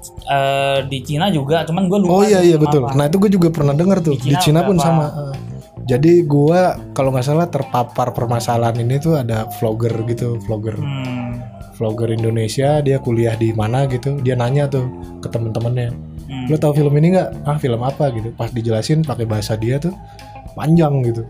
Eh 0.00 0.78
di 0.88 1.04
Cina 1.04 1.28
juga, 1.28 1.60
cuman 1.68 1.84
gue 1.84 1.98
lupa. 2.00 2.12
Oh 2.12 2.24
iya 2.24 2.40
iya 2.40 2.56
betul. 2.56 2.88
kenapa. 2.88 2.96
Nah 2.96 3.04
itu 3.10 3.16
gue 3.20 3.30
juga 3.36 3.48
pernah 3.52 3.74
dengar 3.76 4.00
tuh 4.00 4.16
Di 4.16 4.32
di 4.32 4.36
Cina 4.40 4.64
pun 4.64 4.80
sama. 4.80 5.32
Jadi 5.84 6.22
gue 6.22 6.60
kalau 6.94 7.10
nggak 7.10 7.26
salah 7.26 7.50
terpapar 7.50 8.14
permasalahan 8.14 8.78
ini 8.78 8.96
tuh 9.02 9.18
ada 9.18 9.50
vlogger 9.58 9.90
gitu, 10.06 10.38
vlogger, 10.46 10.78
Hmm, 10.78 11.40
vlogger 11.74 12.14
Indonesia 12.14 12.78
dia 12.78 13.02
kuliah 13.02 13.34
di 13.34 13.50
mana 13.50 13.90
gitu, 13.90 14.22
dia 14.22 14.38
nanya 14.38 14.70
tuh 14.70 14.86
ke 15.18 15.26
temen-temennya, 15.26 15.90
hmm. 16.30 16.46
lo 16.46 16.56
tahu 16.56 16.78
film 16.78 16.94
ini 16.94 17.18
nggak? 17.18 17.28
Ah 17.42 17.58
film 17.58 17.80
apa 17.82 18.06
gitu? 18.14 18.30
Pas 18.38 18.54
dijelasin 18.54 19.02
pakai 19.02 19.26
bahasa 19.26 19.58
dia 19.58 19.82
tuh 19.82 19.90
panjang 20.54 21.02
gitu. 21.02 21.26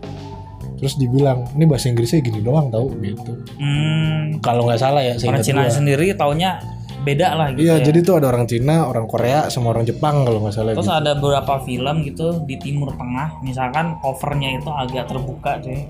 Terus 0.77 0.93
dibilang 0.97 1.45
ini 1.57 1.65
bahasa 1.65 1.89
Inggrisnya 1.89 2.21
gini 2.21 2.41
doang 2.41 2.69
tahu 2.69 2.89
gitu. 3.01 3.33
Hmm, 3.57 4.37
Kalau 4.45 4.65
nggak 4.69 4.81
salah 4.81 5.01
ya, 5.01 5.17
orang 5.25 5.41
Cina 5.41 5.61
gua. 5.65 5.73
sendiri 5.73 6.13
taunya 6.13 6.61
beda 7.01 7.27
lah 7.33 7.47
gitu. 7.53 7.65
Iya, 7.65 7.81
ya. 7.81 7.85
jadi 7.89 7.99
tuh 8.05 8.15
ada 8.21 8.27
orang 8.29 8.45
Cina, 8.45 8.85
orang 8.85 9.05
Korea, 9.09 9.49
sama 9.49 9.73
orang 9.73 9.85
Jepang 9.85 10.21
kalau 10.21 10.45
nggak 10.45 10.53
salah 10.53 10.71
Terus 10.77 10.87
gitu. 10.87 10.99
ada 11.01 11.11
beberapa 11.17 11.53
film 11.65 11.95
gitu 12.05 12.27
di 12.45 12.55
Timur 12.61 12.93
Tengah, 12.93 13.41
misalkan 13.41 13.97
covernya 13.99 14.49
itu 14.61 14.69
agak 14.69 15.09
terbuka 15.09 15.57
cuy. 15.61 15.81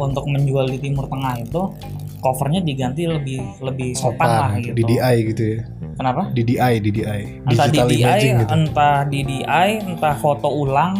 Untuk 0.00 0.24
menjual 0.32 0.64
di 0.72 0.78
Timur 0.80 1.06
Tengah 1.12 1.44
itu 1.44 1.60
covernya 2.24 2.60
diganti 2.64 3.04
lebih 3.04 3.40
lebih 3.60 3.92
sopan, 3.96 4.28
lah 4.28 4.50
gitu. 4.60 4.74
DDI 4.76 5.16
gitu 5.32 5.42
ya. 5.44 5.60
Kenapa? 6.00 6.22
DDI, 6.32 6.72
DDI, 6.80 7.22
entah 7.44 7.66
digital 7.68 7.88
DDI, 7.92 8.00
imaging 8.00 8.34
gitu. 8.40 8.52
entah 8.56 8.96
DDI, 9.04 9.68
entah 9.84 10.14
foto 10.16 10.48
ulang 10.48 10.96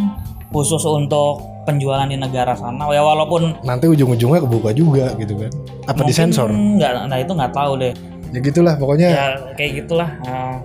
khusus 0.53 0.83
untuk 0.85 1.41
penjualan 1.65 2.05
di 2.05 2.21
negara 2.21 2.53
sana. 2.53 2.85
Ya 2.93 3.01
walaupun 3.01 3.65
Nanti 3.65 3.89
ujung-ujungnya 3.89 4.45
kebuka 4.45 4.71
juga 4.77 5.17
gitu 5.17 5.41
kan. 5.41 5.51
Apa 5.89 6.05
disensor? 6.05 6.53
Nggak, 6.53 7.09
nah 7.09 7.17
itu 7.17 7.33
nggak 7.33 7.53
tahu 7.55 7.73
deh. 7.81 7.95
Ya 8.31 8.39
gitulah 8.41 8.75
pokoknya. 8.79 9.09
Ya 9.11 9.27
kayak 9.59 9.85
gitulah. 9.85 10.11
Nah, 10.23 10.59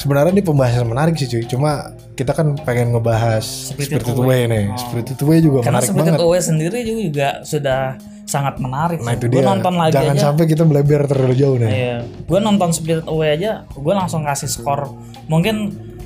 Sebenarnya 0.00 0.32
ini 0.32 0.40
pembahasan 0.40 0.88
menarik 0.88 1.12
sih 1.20 1.28
cuy. 1.28 1.44
Cuma 1.44 1.92
kita 2.16 2.32
kan 2.32 2.56
pengen 2.64 2.96
ngebahas 2.96 3.44
Spirited 3.44 4.00
Spirited, 4.00 4.16
Away. 4.16 4.40
Nih. 4.48 4.64
Oh. 4.72 4.80
Spirited 4.80 5.18
Away 5.20 5.38
juga 5.44 5.58
karena 5.60 5.76
menarik 5.76 5.88
Spirited 5.92 6.12
banget. 6.16 6.24
Away 6.24 6.40
sendiri 6.40 6.78
juga, 6.80 7.00
juga 7.04 7.28
sudah 7.44 7.80
sangat 8.24 8.54
menarik. 8.62 8.98
Nah 9.04 9.12
itu 9.12 9.26
dia. 9.28 9.44
nonton 9.44 9.74
lagi 9.76 9.92
Jangan 9.92 10.16
aja. 10.16 10.22
sampai 10.30 10.44
kita 10.48 10.62
melebar 10.64 11.04
terlalu 11.04 11.34
jauh 11.36 11.56
nih. 11.60 11.68
Iya. 11.68 11.96
Gue 12.24 12.38
nonton 12.40 12.68
Spirited 12.72 13.06
Away 13.12 13.28
aja, 13.36 13.68
gue 13.68 13.92
langsung 13.92 14.24
kasih 14.24 14.48
skor. 14.48 14.88
Mungkin 15.28 15.56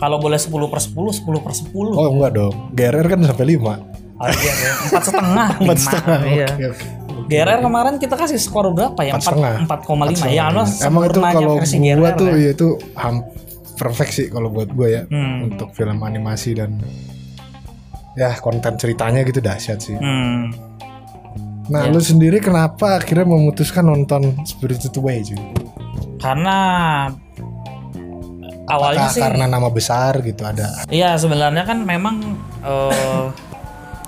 kalau 0.03 0.19
boleh 0.19 0.41
10 0.43 0.51
per 0.67 0.81
10, 0.83 1.23
10 1.23 1.45
per 1.45 1.53
10. 1.55 1.95
Oh 1.95 2.09
enggak 2.19 2.33
dong. 2.35 2.55
GRR 2.75 3.07
kan 3.07 3.21
sampai 3.23 3.47
5 3.55 4.03
Oh, 4.15 4.31
iya, 4.31 4.53
iya. 4.63 4.73
Empat 4.89 5.03
setengah. 5.11 5.49
Empat 5.67 5.79
setengah. 5.83 6.21
Iya. 6.23 6.47
Oke, 6.55 6.65
oke. 6.71 6.87
GRR 7.25 7.61
kemarin 7.61 7.95
kita 7.97 8.15
kasih 8.15 8.37
skor 8.37 8.69
berapa 8.71 9.01
ya? 9.01 9.17
Empat 9.17 9.25
setengah. 9.25 9.55
4,5 9.65 10.29
ya. 10.29 10.45
Emang 10.85 11.03
itu 11.05 11.21
kalau 11.21 11.57
gua 11.97 12.11
tuh 12.13 12.29
ya. 12.29 12.37
ya 12.39 12.51
itu 12.53 12.67
ham- 12.95 13.25
perfect 13.75 14.13
sih 14.13 14.27
kalau 14.29 14.49
buat 14.49 14.69
gua 14.71 14.89
ya. 14.89 15.03
Hmm. 15.09 15.49
Untuk 15.49 15.73
film 15.73 15.99
animasi 16.01 16.55
dan 16.55 16.79
ya 18.15 18.37
konten 18.39 18.77
ceritanya 18.77 19.25
gitu 19.25 19.41
dahsyat 19.41 19.79
sih. 19.81 19.97
Hmm. 19.97 20.53
Nah, 21.65 21.89
Ya. 21.89 21.91
lu 21.91 21.99
sendiri 21.99 22.39
kenapa 22.39 23.01
akhirnya 23.01 23.25
memutuskan 23.25 23.89
nonton 23.89 24.37
Spirited 24.45 24.93
Away 24.95 25.25
cuy? 25.25 25.41
Karena 26.21 26.57
awalnya 28.69 29.09
Apakah 29.09 29.13
sih 29.13 29.23
karena 29.25 29.45
nama 29.45 29.69
besar 29.69 30.21
gitu 30.21 30.41
ada 30.41 30.85
Iya 30.89 31.17
sebenarnya 31.17 31.65
kan 31.65 31.85
memang 31.85 32.37
eh, 32.61 33.25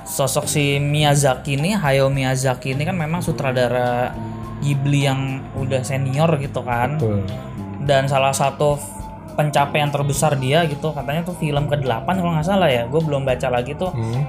sosok 0.06 0.46
si 0.46 0.78
Miyazaki 0.78 1.54
ini 1.54 1.74
Hayao 1.74 2.06
Miyazaki 2.06 2.72
ini 2.72 2.82
kan 2.82 2.94
memang 2.94 3.20
sutradara 3.20 4.14
Ghibli 4.58 5.04
yang 5.04 5.20
udah 5.54 5.82
senior 5.82 6.30
gitu 6.36 6.62
kan 6.62 6.96
tuh 6.96 7.20
dan 7.82 8.06
salah 8.06 8.30
satu 8.30 8.78
pencapaian 9.34 9.90
terbesar 9.90 10.34
dia 10.34 10.64
gitu 10.64 10.90
katanya 10.90 11.20
tuh 11.22 11.34
film 11.34 11.66
ke-8 11.66 12.06
kalau 12.08 12.32
nggak 12.32 12.46
salah 12.46 12.66
ya 12.66 12.82
gue 12.84 12.98
belum 12.98 13.22
baca 13.22 13.50
lagi 13.50 13.74
tuh 13.74 13.92
Hmm. 13.92 14.24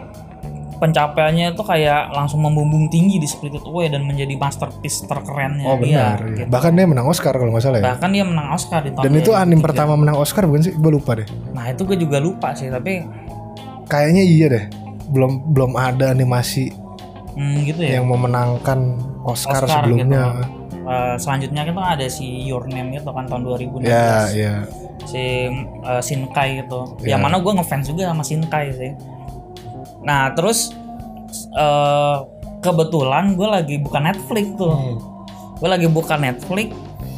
pencapaiannya 0.77 1.53
itu 1.53 1.63
kayak 1.63 2.11
langsung 2.11 2.37
membumbung 2.39 2.85
tinggi 2.87 3.17
di 3.17 3.25
Spirited 3.25 3.63
Away 3.63 3.89
dan 3.89 4.03
menjadi 4.03 4.35
masterpiece 4.35 5.01
terkerennya 5.03 5.65
Oh 5.65 5.77
dia 5.77 6.13
benar. 6.13 6.17
iya. 6.21 6.35
gitu. 6.37 6.49
Bahkan 6.51 6.71
dia 6.71 6.85
menang 6.85 7.07
Oscar 7.07 7.33
kalau 7.33 7.49
nggak 7.49 7.63
salah 7.63 7.79
ya. 7.79 7.85
bahkan 7.87 8.09
dia 8.11 8.21
menang 8.21 8.47
Oscar 8.51 8.81
di 8.81 8.91
tahun 8.91 9.03
Dan 9.03 9.13
itu 9.15 9.31
anim 9.31 9.57
2003. 9.57 9.65
pertama 9.65 9.93
menang 9.95 10.17
Oscar 10.17 10.45
bukan 10.45 10.61
sih? 10.61 10.73
Gue 10.73 10.91
lupa 10.91 11.11
deh. 11.15 11.25
nah 11.49 11.65
itu 11.65 11.81
gue 11.81 11.97
juga 11.97 12.17
lupa 12.17 12.53
sih 12.53 12.67
tapi 12.67 13.01
Kayaknya 13.85 14.21
iya 14.21 14.45
deh. 14.49 14.63
Belum 15.07 15.39
belum 15.51 15.71
ada 15.73 16.11
animasi 16.11 16.71
hmm, 17.33 17.57
gitu 17.65 17.81
ya 17.81 17.99
yang 17.99 18.07
memenangkan 18.07 18.99
Oscar, 19.23 19.63
Oscar 19.63 19.83
sebelumnya. 19.87 20.43
Eh, 20.87 21.15
selanjutnya 21.19 21.67
kan 21.67 21.99
ada 21.99 22.07
si 22.07 22.23
Your 22.47 22.63
Name 22.65 22.95
itu 22.95 23.07
kan 23.07 23.27
tahun 23.27 23.43
2016 23.43 23.83
Ya, 23.83 24.23
ya. 24.31 24.53
si 25.03 25.51
eh, 25.51 26.01
Shinkai 26.01 26.63
gitu 26.63 26.95
Ya. 27.03 27.15
yang 27.15 27.27
mana 27.27 27.39
gue 27.39 27.51
ngefans 27.51 27.91
juga 27.91 28.07
sama 28.07 28.23
Shinkai 28.23 28.71
sih 28.71 28.91
nah 29.99 30.31
terus 30.31 30.71
eh, 31.51 32.17
kebetulan 32.59 33.35
gue 33.35 33.47
lagi 33.47 33.75
buka 33.77 33.99
Netflix 33.99 34.47
tuh 34.55 34.71
Hmm. 34.71 34.97
gue 35.59 35.67
lagi 35.67 35.87
buka 35.91 36.15
Netflix 36.15 36.71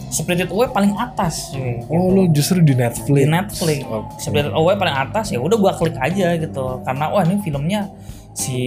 Spirited 0.10 0.50
Away 0.50 0.74
paling 0.74 0.94
atas 0.98 1.54
cuy. 1.54 1.86
Oh, 1.86 2.10
lu 2.10 2.25
justru 2.34 2.60
di 2.66 2.74
Netflix. 2.74 3.13
di 3.13 3.30
Netflix. 3.30 3.80
Oke. 3.86 4.10
Spirited 4.18 4.54
Away 4.58 4.75
paling 4.75 4.98
atas 4.98 5.30
ya 5.30 5.38
udah 5.38 5.58
gua 5.58 5.74
klik 5.78 5.94
aja 6.01 6.34
gitu. 6.36 6.82
Karena 6.82 7.13
wah 7.13 7.22
ini 7.22 7.38
filmnya 7.46 7.94
si 8.34 8.58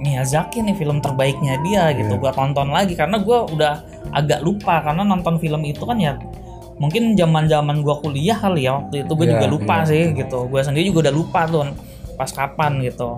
Miyazaki 0.00 0.64
nih 0.64 0.76
film 0.76 1.00
terbaiknya 1.00 1.60
dia 1.64 1.92
gitu. 1.96 2.16
Iya. 2.16 2.20
gua 2.20 2.32
tonton 2.36 2.68
lagi 2.72 2.92
karena 2.92 3.16
gua 3.20 3.48
udah 3.48 3.72
agak 4.12 4.44
lupa. 4.44 4.84
Karena 4.84 5.00
nonton 5.04 5.40
film 5.40 5.64
itu 5.64 5.80
kan 5.84 5.96
ya 5.96 6.20
mungkin 6.76 7.16
zaman 7.16 7.48
zaman 7.48 7.80
gua 7.80 8.00
kuliah 8.00 8.36
kali 8.36 8.64
ya 8.68 8.80
waktu 8.80 9.04
itu 9.04 9.12
gue 9.12 9.26
Iya, 9.28 9.32
juga 9.36 9.46
lupa 9.48 9.76
iya. 9.84 9.88
sih 9.88 10.02
gitu. 10.12 10.38
Gua 10.48 10.60
sendiri 10.60 10.88
juga 10.92 11.08
udah 11.08 11.14
lupa 11.16 11.40
tuh 11.48 11.72
pas 12.20 12.28
kapan 12.28 12.84
gitu. 12.84 13.16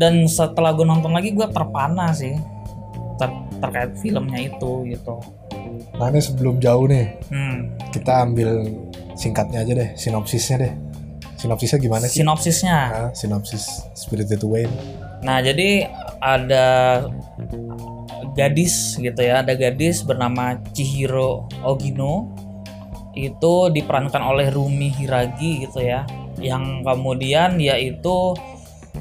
Dan 0.00 0.26
setelah 0.26 0.72
gue 0.74 0.82
nonton 0.88 1.12
lagi 1.12 1.30
gua 1.36 1.46
terpana 1.52 2.08
sih 2.16 2.34
ter- 3.16 3.44
terkait 3.62 3.92
filmnya 3.98 4.40
itu 4.50 4.86
gitu 4.88 5.16
Nah, 5.94 6.10
ini 6.10 6.20
sebelum 6.22 6.58
jauh 6.58 6.86
nih, 6.90 7.18
hmm. 7.30 7.90
kita 7.94 8.26
ambil 8.26 8.66
singkatnya 9.14 9.62
aja 9.62 9.72
deh, 9.74 9.90
sinopsisnya 9.94 10.56
deh. 10.58 10.72
Sinopsisnya 11.38 11.78
gimana 11.78 12.04
sih? 12.08 12.24
sinopsisnya 12.24 12.78
Nah, 12.88 13.10
sinopsis 13.12 13.84
Spirited 13.92 14.40
Away. 14.42 14.64
Nah, 15.20 15.44
jadi 15.44 15.86
ada 16.18 16.66
gadis 18.32 18.96
gitu 18.96 19.20
ya, 19.20 19.44
ada 19.44 19.52
gadis 19.54 20.00
bernama 20.02 20.56
Chihiro 20.72 21.46
Ogino. 21.62 22.32
Itu 23.14 23.70
diperankan 23.70 24.24
oleh 24.24 24.50
Rumi 24.50 24.90
Hiragi 24.90 25.68
gitu 25.68 25.84
ya. 25.84 26.02
Yang 26.40 26.82
kemudian 26.82 27.60
dia 27.60 27.78
itu 27.78 28.34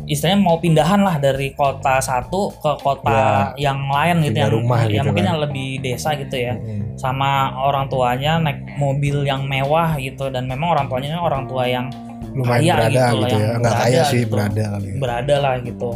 istilahnya 0.03 0.39
mau 0.41 0.59
pindahan 0.59 0.99
lah 0.99 1.15
dari 1.15 1.53
kota 1.53 1.97
satu 1.97 2.51
ke 2.59 2.71
kota 2.83 3.53
yang 3.55 3.87
lain 3.87 4.19
gitu 4.25 4.37
yang 4.37 4.51
rumah 4.51 4.79
yang 4.83 4.91
gitu 4.91 5.05
mungkin 5.07 5.23
kan. 5.23 5.29
yang 5.31 5.39
lebih 5.39 5.67
desa 5.79 6.09
gitu 6.17 6.35
ya 6.35 6.53
Hmm. 6.53 6.93
sama 6.95 7.29
orang 7.57 7.87
tuanya 7.87 8.37
naik 8.37 8.77
mobil 8.77 9.23
yang 9.23 9.47
mewah 9.47 9.95
gitu 9.97 10.29
dan 10.29 10.45
memang 10.45 10.75
orang 10.75 10.85
tuanya 10.87 11.17
orang 11.17 11.47
tua 11.47 11.65
yang 11.65 11.87
Lumayan 12.33 12.65
Kaya 12.65 12.73
berada 12.73 12.89
gitu 12.89 12.97
gitu, 12.97 13.21
lah, 13.21 13.29
ya. 13.29 13.37
yang 13.37 13.57
Enggak 13.61 13.75
kaya 13.77 14.01
sih, 14.09 14.19
gitu. 14.25 14.31
berada 14.33 14.63
kali 14.73 14.85
ya. 14.89 14.95
berada 14.97 15.35
lah 15.37 15.53
gitu. 15.61 15.91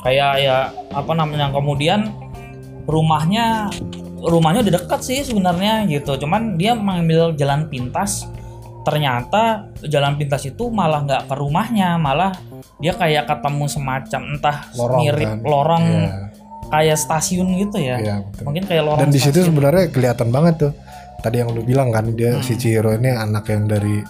kayak 0.00 0.32
ya 0.40 0.56
apa 0.90 1.12
namanya 1.12 1.46
kemudian 1.52 2.00
rumahnya 2.84 3.68
rumahnya 4.20 4.60
udah 4.64 4.74
dekat 4.80 5.00
sih 5.00 5.20
sebenarnya 5.20 5.84
gitu 5.88 6.16
cuman 6.16 6.56
dia 6.56 6.72
mengambil 6.72 7.32
jalan 7.36 7.68
pintas 7.68 8.24
ternyata 8.80 9.42
jalan 9.82 10.16
pintas 10.16 10.42
itu 10.42 10.68
malah 10.68 11.02
nggak 11.02 11.22
ke 11.26 11.34
rumahnya 11.34 11.96
malah 11.96 12.32
dia 12.76 12.92
kayak 12.92 13.24
ketemu 13.24 13.64
semacam 13.66 14.20
entah 14.30 14.56
Lorong, 14.72 15.00
mirip 15.00 15.28
kan? 15.28 15.38
lorong 15.42 15.84
Iya. 15.84 16.12
kayak 16.66 16.96
stasiun 16.96 17.48
gitu 17.56 17.76
ya 17.76 17.96
Iya, 17.96 18.16
betul. 18.24 18.42
mungkin 18.42 18.64
kayak 18.64 18.82
lorong 18.82 19.00
Dan 19.02 19.10
di 19.10 19.20
situ 19.20 19.38
sebenarnya 19.42 19.84
kelihatan 19.88 20.28
banget 20.30 20.54
tuh. 20.58 20.72
Tadi 21.20 21.36
yang 21.36 21.52
lu 21.52 21.60
bilang 21.60 21.92
kan 21.92 22.08
dia 22.10 22.32
Hmm. 22.32 22.40
si 22.40 22.56
Chihiro 22.56 22.90
ini 22.90 23.12
anak 23.12 23.44
yang 23.46 23.68
dari 23.68 24.00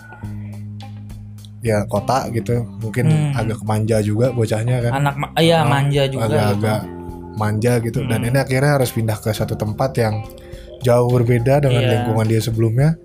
ya 1.61 1.85
kota 1.85 2.31
gitu, 2.31 2.63
mungkin 2.79 3.05
Hmm. 3.05 3.37
agak 3.37 3.61
manja 3.63 4.01
juga 4.01 4.31
bocahnya 4.31 4.81
kan. 4.81 4.93
anak 4.97 5.15
ma- 5.15 5.35
iya 5.37 5.61
Oh, 5.61 5.69
manja 5.69 6.03
juga 6.07 6.25
gitu. 6.25 6.33
agak-agak 6.33 6.81
manja 7.33 7.73
gitu 7.81 7.99
dan 8.03 8.19
Hmm. 8.19 8.29
ini 8.31 8.39
akhirnya 8.39 8.73
harus 8.73 8.91
pindah 8.91 9.19
ke 9.19 9.31
satu 9.31 9.55
tempat 9.55 9.91
yang 9.95 10.15
jauh 10.81 11.11
berbeda 11.11 11.61
dengan 11.61 11.83
Iya. 11.83 11.91
lingkungan 11.93 12.27
dia 12.27 12.41
sebelumnya 12.41 12.97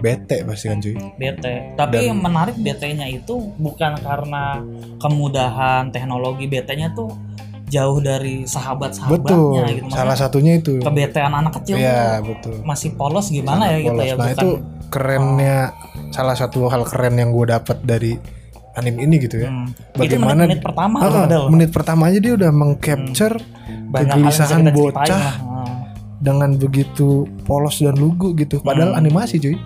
bete 0.00 0.36
pasti 0.42 0.66
kan 0.66 0.78
cuy 0.78 0.94
bete 1.14 1.54
tapi 1.74 1.94
Dan- 1.94 2.06
yang 2.08 2.18
menarik 2.20 2.56
BT-nya 2.56 3.06
itu 3.06 3.34
bukan 3.54 3.92
karena 3.96 4.58
kemudahan 5.00 5.88
teknologi 5.88 6.44
BT-nya 6.46 6.90
tuh 6.90 7.08
jauh 7.66 7.98
dari 7.98 8.42
sahabat-sahabatnya 8.44 9.14
betul 9.22 9.54
gitu 9.62 9.86
salah 9.86 10.12
Maksudnya 10.12 10.14
satunya 10.18 10.52
itu 10.56 10.72
kebetean 10.80 11.32
anak 11.32 11.52
kecil 11.56 11.74
iya 11.76 12.18
tuh 12.18 12.26
betul 12.28 12.54
masih 12.64 12.90
polos 12.92 13.26
gimana 13.28 13.70
ya 13.70 13.78
gitu 13.80 13.94
Polos. 13.94 14.04
ya 14.04 14.12
nah 14.12 14.26
bukan 14.26 14.34
itu 14.34 14.48
kerennya 14.88 15.56
salah 16.10 16.34
satu 16.34 16.66
hal 16.66 16.82
keren 16.82 17.14
yang 17.14 17.30
gue 17.30 17.46
dapat 17.48 17.78
dari 17.80 18.18
anime 18.72 18.98
ini 19.00 19.16
gitu 19.20 19.36
ya 19.38 19.48
Hmm. 19.48 19.70
Bagaimana- 19.92 20.42
itu 20.42 20.50
menit, 20.50 20.60
pertama 20.60 20.96
Ah, 20.96 21.06
loh, 21.06 21.22
ada 21.24 21.36
loh. 21.36 21.48
menit 21.48 21.70
pertama 21.70 22.02
aja 22.06 22.18
dia 22.18 22.32
udah 22.32 22.50
mengcapture 22.50 23.36
bisa 23.38 24.02
kegelisahan 24.04 24.60
bocah. 24.70 25.26
Hmm. 25.36 25.78
dengan 26.18 26.50
begitu 26.54 27.08
polos 27.42 27.78
dan 27.78 27.94
lugu 27.94 28.34
gitu 28.34 28.58
padahal 28.60 28.92
Hmm. 28.92 29.00
animasi 29.00 29.38
cuy 29.38 29.56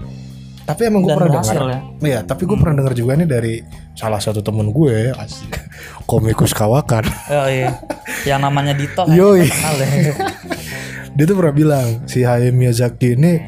tapi 0.65 0.81
emang 0.85 1.01
gue 1.01 1.13
pernah 1.13 1.33
dengar 1.35 1.57
ya 1.67 1.79
Iya, 2.01 2.19
tapi 2.23 2.43
gue 2.45 2.57
pernah 2.57 2.75
dengar 2.75 2.93
juga 2.93 3.13
nih 3.15 3.29
dari 3.29 3.55
salah 3.93 4.17
satu 4.17 4.41
temen 4.41 4.69
gue, 4.69 5.13
asik, 5.13 5.53
komikus 6.11 6.51
kawakan. 6.51 7.05
oh, 7.29 7.47
iya. 7.47 7.77
yang 8.25 8.41
namanya 8.41 8.73
Dito 8.73 9.05
kan 9.05 9.13
Yoi. 9.13 9.45
kenal 9.45 9.77
ya 9.77 9.89
Dia 11.15 11.25
tuh 11.25 11.37
pernah 11.37 11.55
bilang 11.55 11.87
si 12.05 12.21
Hayao 12.21 12.51
Miyazaki 12.51 13.15
ini 13.15 13.39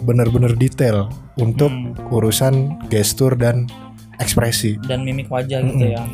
benar-benar 0.00 0.54
detail 0.54 1.08
untuk 1.34 1.68
Hmm. 1.68 1.96
urusan 2.08 2.54
gestur 2.86 3.34
dan 3.34 3.64
ekspresi. 4.16 4.76
dan 4.84 5.00
mimik 5.00 5.26
wajah 5.26 5.58
gitu 5.60 5.90
ya 5.90 6.04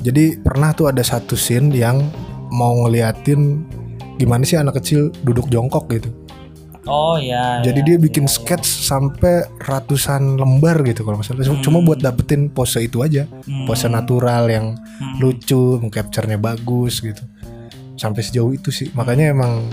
Jadi 0.00 0.38
pernah 0.38 0.70
tuh 0.70 0.86
ada 0.86 1.02
satu 1.02 1.34
scene 1.34 1.70
yang 1.70 1.98
mau 2.48 2.72
ngeliatin 2.78 3.66
gimana 4.16 4.42
sih 4.42 4.54
anak 4.54 4.78
kecil 4.78 5.10
duduk 5.22 5.46
jongkok 5.46 5.90
gitu. 5.90 6.08
Oh 6.86 7.18
ya 7.18 7.60
Jadi 7.60 7.80
ya, 7.82 7.86
dia 7.92 7.96
bikin 7.98 8.24
ya, 8.24 8.30
ya. 8.30 8.34
sketch 8.34 8.66
sampai 8.66 9.46
ratusan 9.60 10.38
lembar 10.38 10.82
gitu 10.86 11.02
kalau 11.02 11.18
nggak 11.18 11.26
salah. 11.26 11.58
Cuma 11.60 11.82
Hmm. 11.82 11.86
buat 11.86 12.00
dapetin 12.00 12.48
pose 12.48 12.82
itu 12.82 13.02
aja, 13.02 13.26
Hmm. 13.46 13.66
pose 13.66 13.86
natural 13.86 14.46
yang 14.48 14.78
Hmm. 14.78 15.18
lucu, 15.20 15.78
mengcapture-nya 15.82 16.38
bagus 16.38 17.02
gitu. 17.02 17.22
Sampai 17.96 18.22
sejauh 18.22 18.52
itu 18.52 18.70
sih. 18.70 18.88
Makanya 18.94 19.34
emang 19.34 19.66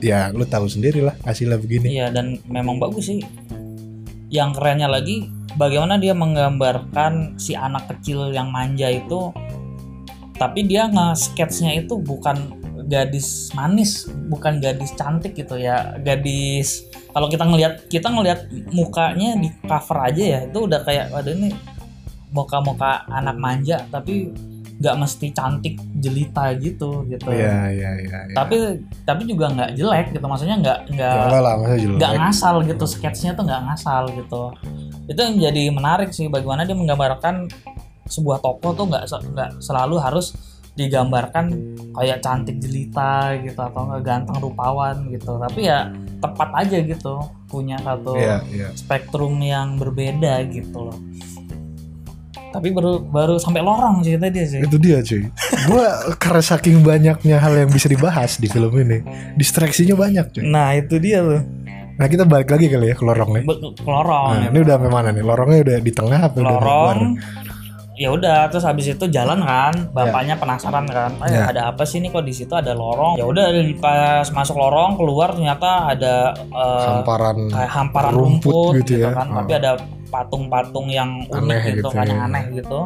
ya 0.00 0.28
lu 0.32 0.44
tahu 0.44 0.68
sendiri 0.68 1.00
lah 1.00 1.14
hasilnya 1.22 1.56
begini. 1.56 1.94
Iya 1.94 2.10
dan 2.12 2.40
memang 2.48 2.76
bagus 2.76 3.08
sih. 3.08 3.20
Yang 4.28 4.58
kerennya 4.58 4.88
lagi 4.90 5.30
bagaimana 5.54 6.00
dia 6.00 6.12
menggambarkan 6.12 7.38
si 7.38 7.54
anak 7.54 7.86
kecil 7.86 8.34
yang 8.34 8.50
manja 8.50 8.90
itu 8.90 9.30
tapi 10.34 10.66
dia 10.66 10.90
nge-sketchnya 10.90 11.86
itu 11.86 11.94
bukan 11.94 12.58
gadis 12.84 13.50
manis, 13.56 14.06
bukan 14.28 14.60
gadis 14.60 14.92
cantik 14.94 15.32
gitu 15.36 15.56
ya. 15.56 15.96
Gadis 16.00 16.84
kalau 17.14 17.30
kita 17.30 17.44
ngelihat 17.46 17.74
kita 17.86 18.08
ngelihat 18.10 18.50
mukanya 18.74 19.38
di 19.38 19.48
cover 19.64 19.98
aja 20.02 20.24
ya 20.24 20.40
itu 20.50 20.58
udah 20.66 20.80
kayak 20.82 21.14
waduh 21.14 21.30
ini 21.30 21.54
muka-muka 22.34 23.06
anak 23.06 23.38
manja 23.38 23.86
tapi 23.86 24.34
nggak 24.74 24.96
mesti 24.98 25.30
cantik 25.30 25.78
jelita 26.02 26.50
gitu 26.58 27.06
gitu. 27.06 27.30
Iya, 27.30 27.70
iya, 27.70 27.90
iya. 28.02 28.18
iya. 28.26 28.34
Tapi 28.34 28.82
tapi 29.06 29.22
juga 29.30 29.54
nggak 29.54 29.70
jelek 29.78 30.06
gitu 30.18 30.26
maksudnya 30.26 30.58
nggak 30.58 30.78
nggak 30.90 31.14
Ya, 31.14 31.88
nggak 31.94 32.12
ngasal 32.18 32.56
gitu 32.66 32.84
sketsnya 32.90 33.38
tuh 33.38 33.46
nggak 33.46 33.62
ngasal 33.70 34.10
gitu 34.10 34.50
itu 35.04 35.20
yang 35.20 35.36
jadi 35.36 35.62
menarik 35.68 36.10
sih 36.16 36.26
bagaimana 36.32 36.64
dia 36.64 36.72
menggambarkan 36.72 37.46
sebuah 38.08 38.40
tokoh 38.40 38.72
tuh 38.72 38.86
nggak 38.88 39.04
nggak 39.08 39.50
selalu 39.60 39.96
harus 40.00 40.32
digambarkan 40.74 41.54
kayak 41.92 42.18
cantik 42.18 42.58
jelita 42.58 43.38
gitu 43.40 43.56
atau 43.56 43.86
nggak 43.86 44.02
ganteng 44.02 44.36
rupawan 44.38 45.06
gitu 45.08 45.38
tapi 45.38 45.66
ya 45.66 45.86
tepat 46.18 46.50
aja 46.56 46.78
gitu 46.80 47.14
punya 47.46 47.78
satu 47.78 48.18
Iya, 48.18 48.42
iya. 48.48 48.68
spektrum 48.72 49.38
yang 49.38 49.78
berbeda 49.78 50.42
gitu 50.46 50.90
loh 50.90 50.98
tapi 52.50 52.70
baru 52.70 53.02
baru 53.02 53.34
sampai 53.36 53.60
lorong 53.60 54.02
sih 54.02 54.14
tadi 54.14 54.46
sih 54.46 54.62
Itu 54.62 54.78
dia 54.78 55.02
cuy. 55.02 55.26
Gua 55.66 55.90
karena 56.14 56.38
saking 56.40 56.86
banyaknya 56.86 57.42
hal 57.42 57.50
yang 57.56 57.66
bisa 57.66 57.90
dibahas 57.90 58.38
di 58.38 58.46
film 58.46 58.70
ini, 58.78 59.02
distraksinya 59.34 59.98
banyak 59.98 60.26
cuy. 60.30 60.42
nah 60.44 60.70
itu 60.70 60.98
dia 60.98 61.18
tuh 61.18 61.42
Nah 61.94 62.06
kita 62.06 62.22
balik 62.22 62.50
lagi 62.50 62.66
kali 62.66 62.90
ya 62.90 62.94
ke 62.94 63.02
lorong 63.02 63.30
nih. 63.32 63.44
Be- 63.44 63.58
ke 63.70 63.86
lorong 63.86 64.26
Nah, 64.28 64.50
ini 64.50 64.58
udah 64.60 64.74
sampai 64.74 64.90
mana 64.92 65.08
nih? 65.10 65.22
Lorongnya 65.22 65.58
udah 65.62 65.76
di 65.78 65.92
tengah 65.92 66.20
apa 66.20 66.36
udah 66.36 66.58
lorong 66.58 67.00
ya 67.94 68.10
udah 68.10 68.50
terus 68.50 68.62
habis 68.62 68.90
itu 68.90 69.06
jalan 69.06 69.38
kan 69.38 69.70
bapaknya 69.90 70.34
penasaran 70.34 70.82
kan 70.84 71.14
"Eh, 71.22 71.30
Ya. 71.30 71.46
ada 71.46 71.62
apa 71.70 71.82
sih 71.82 71.98
nih 71.98 72.10
kok 72.10 72.22
di 72.22 72.34
situ 72.34 72.50
ada 72.50 72.74
lorong 72.74 73.14
ya 73.14 73.22
udah 73.22 73.46
pas 73.78 74.26
masuk 74.28 74.58
lorong 74.58 74.98
keluar 74.98 75.30
ternyata 75.30 75.94
ada 75.94 76.34
eh, 76.34 76.86
Hamparan 76.90 77.38
kayak 77.48 77.70
hamparan 77.70 78.10
rumput 78.10 78.50
rumput, 78.50 78.72
gitu 78.82 78.98
gitu, 78.98 79.06
ya. 79.06 79.14
kan 79.14 79.26
Oh. 79.30 79.36
tapi 79.38 79.52
ada 79.54 79.70
patung-patung 80.10 80.86
yang 80.88 81.22
unik 81.24 81.38
Aneh 81.38 81.60
gitu, 81.64 81.76
gitu 81.80 81.88
kan 81.90 82.04
yang 82.04 82.20
ya. 82.20 82.26
aneh 82.26 82.44
gitu 82.52 82.80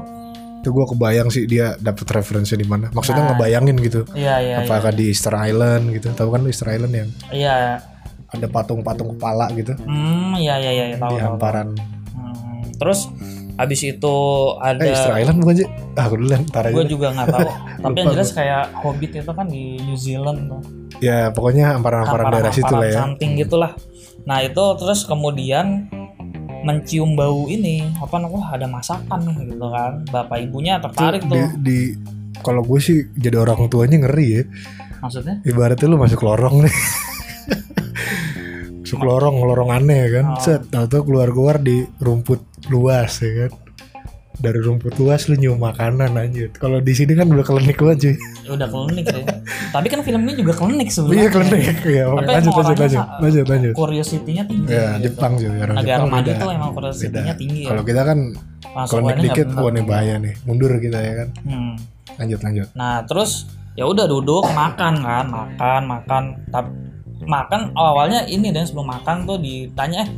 itu 0.58 0.68
gue 0.68 0.86
kebayang 0.90 1.28
sih 1.30 1.46
dia 1.46 1.78
dapet 1.78 2.02
referensi 2.10 2.52
di 2.52 2.66
mana. 2.66 2.90
Maksudnya 2.90 3.22
Nah. 3.22 3.28
ngebayangin 3.32 3.78
gitu. 3.78 4.02
iya 4.12 4.42
iya 4.42 4.56
Apakah 4.60 4.90
di 4.90 5.08
Easter 5.08 5.30
Island 5.32 5.94
gitu? 5.94 6.10
Tahu 6.10 6.28
kan 6.28 6.42
Easter 6.44 6.68
Island 6.68 6.92
yang 6.92 7.08
iya 7.30 7.78
ada 8.28 8.46
patung-patung 8.46 9.14
kepala 9.14 9.48
gitu 9.54 9.72
hmm 9.78 10.34
iya 10.36 10.58
iya 10.58 10.70
iya 10.74 10.84
tahu 10.92 10.92
di 10.92 11.00
tahu, 11.00 11.14
tahu. 11.14 11.24
hamparan. 11.32 11.68
Hmm, 12.10 12.60
terus 12.76 13.06
habis 13.58 13.80
itu 13.82 14.16
ada 14.62 14.80
Eh 14.80 14.94
Easter 14.94 15.18
Island 15.18 15.38
bukan 15.42 15.54
sih? 15.58 15.66
Ah, 15.98 16.06
aku 16.06 16.14
duluan, 16.16 16.46
ntar 16.46 16.62
aja. 16.64 16.74
gue 16.78 16.84
juga 16.86 17.06
nggak 17.10 17.26
tahu 17.28 17.48
tapi 17.84 17.96
yang 17.98 18.08
jelas 18.14 18.30
kayak 18.30 18.64
Hobbit 18.78 19.12
itu 19.18 19.32
kan 19.34 19.46
di 19.50 19.82
New 19.82 19.98
Zealand 19.98 20.40
tuh 20.46 20.62
Ya 20.98 21.30
pokoknya 21.30 21.78
hamparan-hamparan 21.78 22.26
daerah 22.32 22.50
situ 22.50 22.74
lah 22.74 22.88
ya. 22.90 23.06
samping 23.06 23.38
gitulah. 23.38 23.70
Nah 24.26 24.42
itu 24.42 24.58
terus 24.82 25.06
kemudian 25.06 25.86
mencium 26.66 27.14
bau 27.14 27.46
ini 27.46 27.86
apa 28.02 28.18
namanya 28.18 28.58
ada 28.58 28.66
masakan 28.66 29.30
nih 29.30 29.54
gitu 29.54 29.66
kan 29.70 30.02
bapak 30.10 30.42
ibunya 30.42 30.82
tertarik 30.82 31.22
Di, 31.22 31.30
tuh 31.30 31.38
di 31.62 31.78
kalau 32.42 32.66
gue 32.66 32.82
sih 32.82 33.06
jadi 33.14 33.38
orang 33.38 33.70
tuanya 33.70 34.02
ngeri 34.02 34.26
ya. 34.26 34.42
maksudnya 34.98 35.38
Ibaratnya 35.46 35.86
lu 35.86 35.98
masuk 35.98 36.18
lorong 36.26 36.66
nih. 36.66 36.74
masuk 38.88 39.04
lorong, 39.04 39.36
lorong 39.44 39.70
aneh 39.70 40.02
kan. 40.10 40.26
Oh. 40.32 40.40
Set, 40.40 40.64
atau 40.72 41.04
keluar-keluar 41.04 41.60
di 41.60 41.84
rumput 42.00 42.40
luas 42.66 43.20
ya 43.20 43.44
kan. 43.44 43.52
Dari 44.38 44.54
rumput 44.56 44.94
luas 44.96 45.26
lu 45.26 45.34
nyium 45.34 45.58
makanan 45.58 46.14
aja. 46.14 46.46
Kalau 46.54 46.78
di 46.78 46.94
sini 46.94 47.12
kan 47.12 47.26
udah 47.26 47.42
klinik 47.42 47.74
banget 47.74 47.98
cuy. 48.00 48.14
Ya 48.46 48.50
udah 48.54 48.68
klinik 48.70 49.04
sih 49.04 49.24
tapi 49.68 49.86
kan 49.90 50.00
film 50.00 50.22
ini 50.24 50.40
juga 50.40 50.54
klinik 50.54 50.88
sebenarnya 50.88 51.18
Iya 51.18 51.28
klinik. 51.28 51.76
Iya, 51.84 52.04
Tapi 52.06 52.30
lanjut 52.30 52.52
lanjut 52.54 52.78
lanjut. 52.78 53.04
Lanjut 53.18 53.46
lanjut. 53.46 53.74
curiosity-nya 53.74 54.42
tinggi 54.46 54.70
Ya, 54.70 54.94
gitu. 54.96 55.10
Jepang 55.10 55.32
cuy. 55.36 55.50
Orang 55.50 55.76
negara 55.76 56.00
Jepang 56.00 56.22
beda. 56.22 56.32
tuh 56.38 56.48
emang 56.54 56.70
curiosity-nya 56.72 57.34
tinggi 57.34 57.60
ya 57.60 57.68
Kalau 57.68 57.82
kita 57.82 58.00
kan 58.06 58.18
klinik 58.86 59.12
ini 59.12 59.24
dikit, 59.26 59.46
wah 59.50 59.62
bener. 59.68 59.84
bahaya 59.84 60.14
nih. 60.16 60.34
Mundur 60.46 60.70
kita 60.78 60.98
ya 61.02 61.12
kan. 61.18 61.28
Hmm. 61.42 61.74
Lanjut 62.16 62.40
lanjut. 62.40 62.68
Nah 62.72 62.94
terus 63.04 63.30
ya 63.74 63.84
udah 63.84 64.06
duduk 64.06 64.46
makan 64.48 64.94
kan 65.02 65.26
makan 65.26 65.82
makan 65.84 66.22
tapi 66.48 66.70
makan 67.28 67.76
awalnya 67.76 68.24
ini 68.24 68.48
dan 68.48 68.64
sebelum 68.64 68.88
makan 68.88 69.22
tuh 69.22 69.36
ditanya 69.36 70.00
eh 70.00 70.08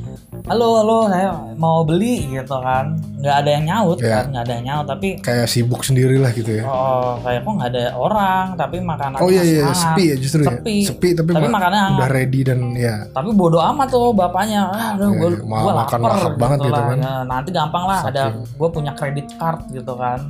halo 0.46 0.78
halo 0.78 0.98
saya 1.04 1.28
mau 1.54 1.82
beli 1.82 2.22
gitu 2.24 2.54
kan 2.56 2.94
nggak 3.18 3.36
ada 3.36 3.50
yang 3.50 3.64
nyaut 3.66 3.98
Iya. 3.98 4.14
kan 4.14 4.24
nggak 4.30 4.42
ada 4.42 4.52
yang 4.52 4.64
nyaut 4.64 4.86
tapi 4.86 5.08
Kayak 5.18 5.46
sibuk 5.46 5.82
sendiri 5.82 6.16
lah 6.16 6.30
gitu 6.30 6.48
ya. 6.52 6.64
oh 6.64 7.18
kayak 7.20 7.42
kok 7.42 7.52
nggak 7.52 7.70
ada 7.70 7.84
orang 7.92 8.46
tapi 8.54 8.76
makanan 8.80 9.18
Oh 9.18 9.26
iya 9.26 9.42
masih 9.42 9.50
iya 9.50 9.62
hangat. 9.64 9.80
sepi 9.82 10.04
ya 10.04 10.16
justru 10.16 10.40
ya. 10.40 10.48
Sepi. 10.48 10.76
Sepi 10.80 11.08
tapi, 11.12 11.30
Tapi 11.30 11.44
ma- 11.44 11.54
makannya 11.56 11.80
hangat. 11.82 11.98
udah 11.98 12.08
ready 12.10 12.40
dan 12.42 12.58
ya 12.72 12.94
tapi 13.10 13.30
bodo 13.32 13.58
amat 13.60 13.88
tuh 13.88 14.10
bapaknya 14.10 14.60
ah 14.64 14.94
udah 14.94 15.08
Iya, 15.08 15.18
gue 15.18 15.30
iya. 15.32 15.40
Mau 15.44 15.58
gue 15.60 15.72
makan 15.76 15.98
lapar 15.98 16.10
lahap 16.14 16.34
banget 16.36 16.58
gitu 16.60 16.72
lah. 16.72 16.86
kan. 16.86 16.98
Ya, 17.00 17.14
nanti 17.26 17.48
gampang 17.50 17.84
lah 17.84 17.98
ada 18.00 18.22
Saking- 18.24 18.46
gue 18.54 18.68
punya 18.70 18.92
kredit 18.94 19.26
card 19.34 19.60
gitu 19.68 19.92
kan 19.94 20.20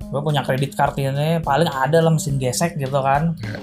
gue 0.00 0.20
punya 0.20 0.40
kredit 0.40 0.72
card 0.72 0.96
ini 0.96 1.36
paling 1.38 1.68
ada 1.68 2.00
lah 2.00 2.08
mesin 2.08 2.36
gesek 2.36 2.74
gitu 2.74 2.96
kan 2.98 3.36
Iya. 3.38 3.60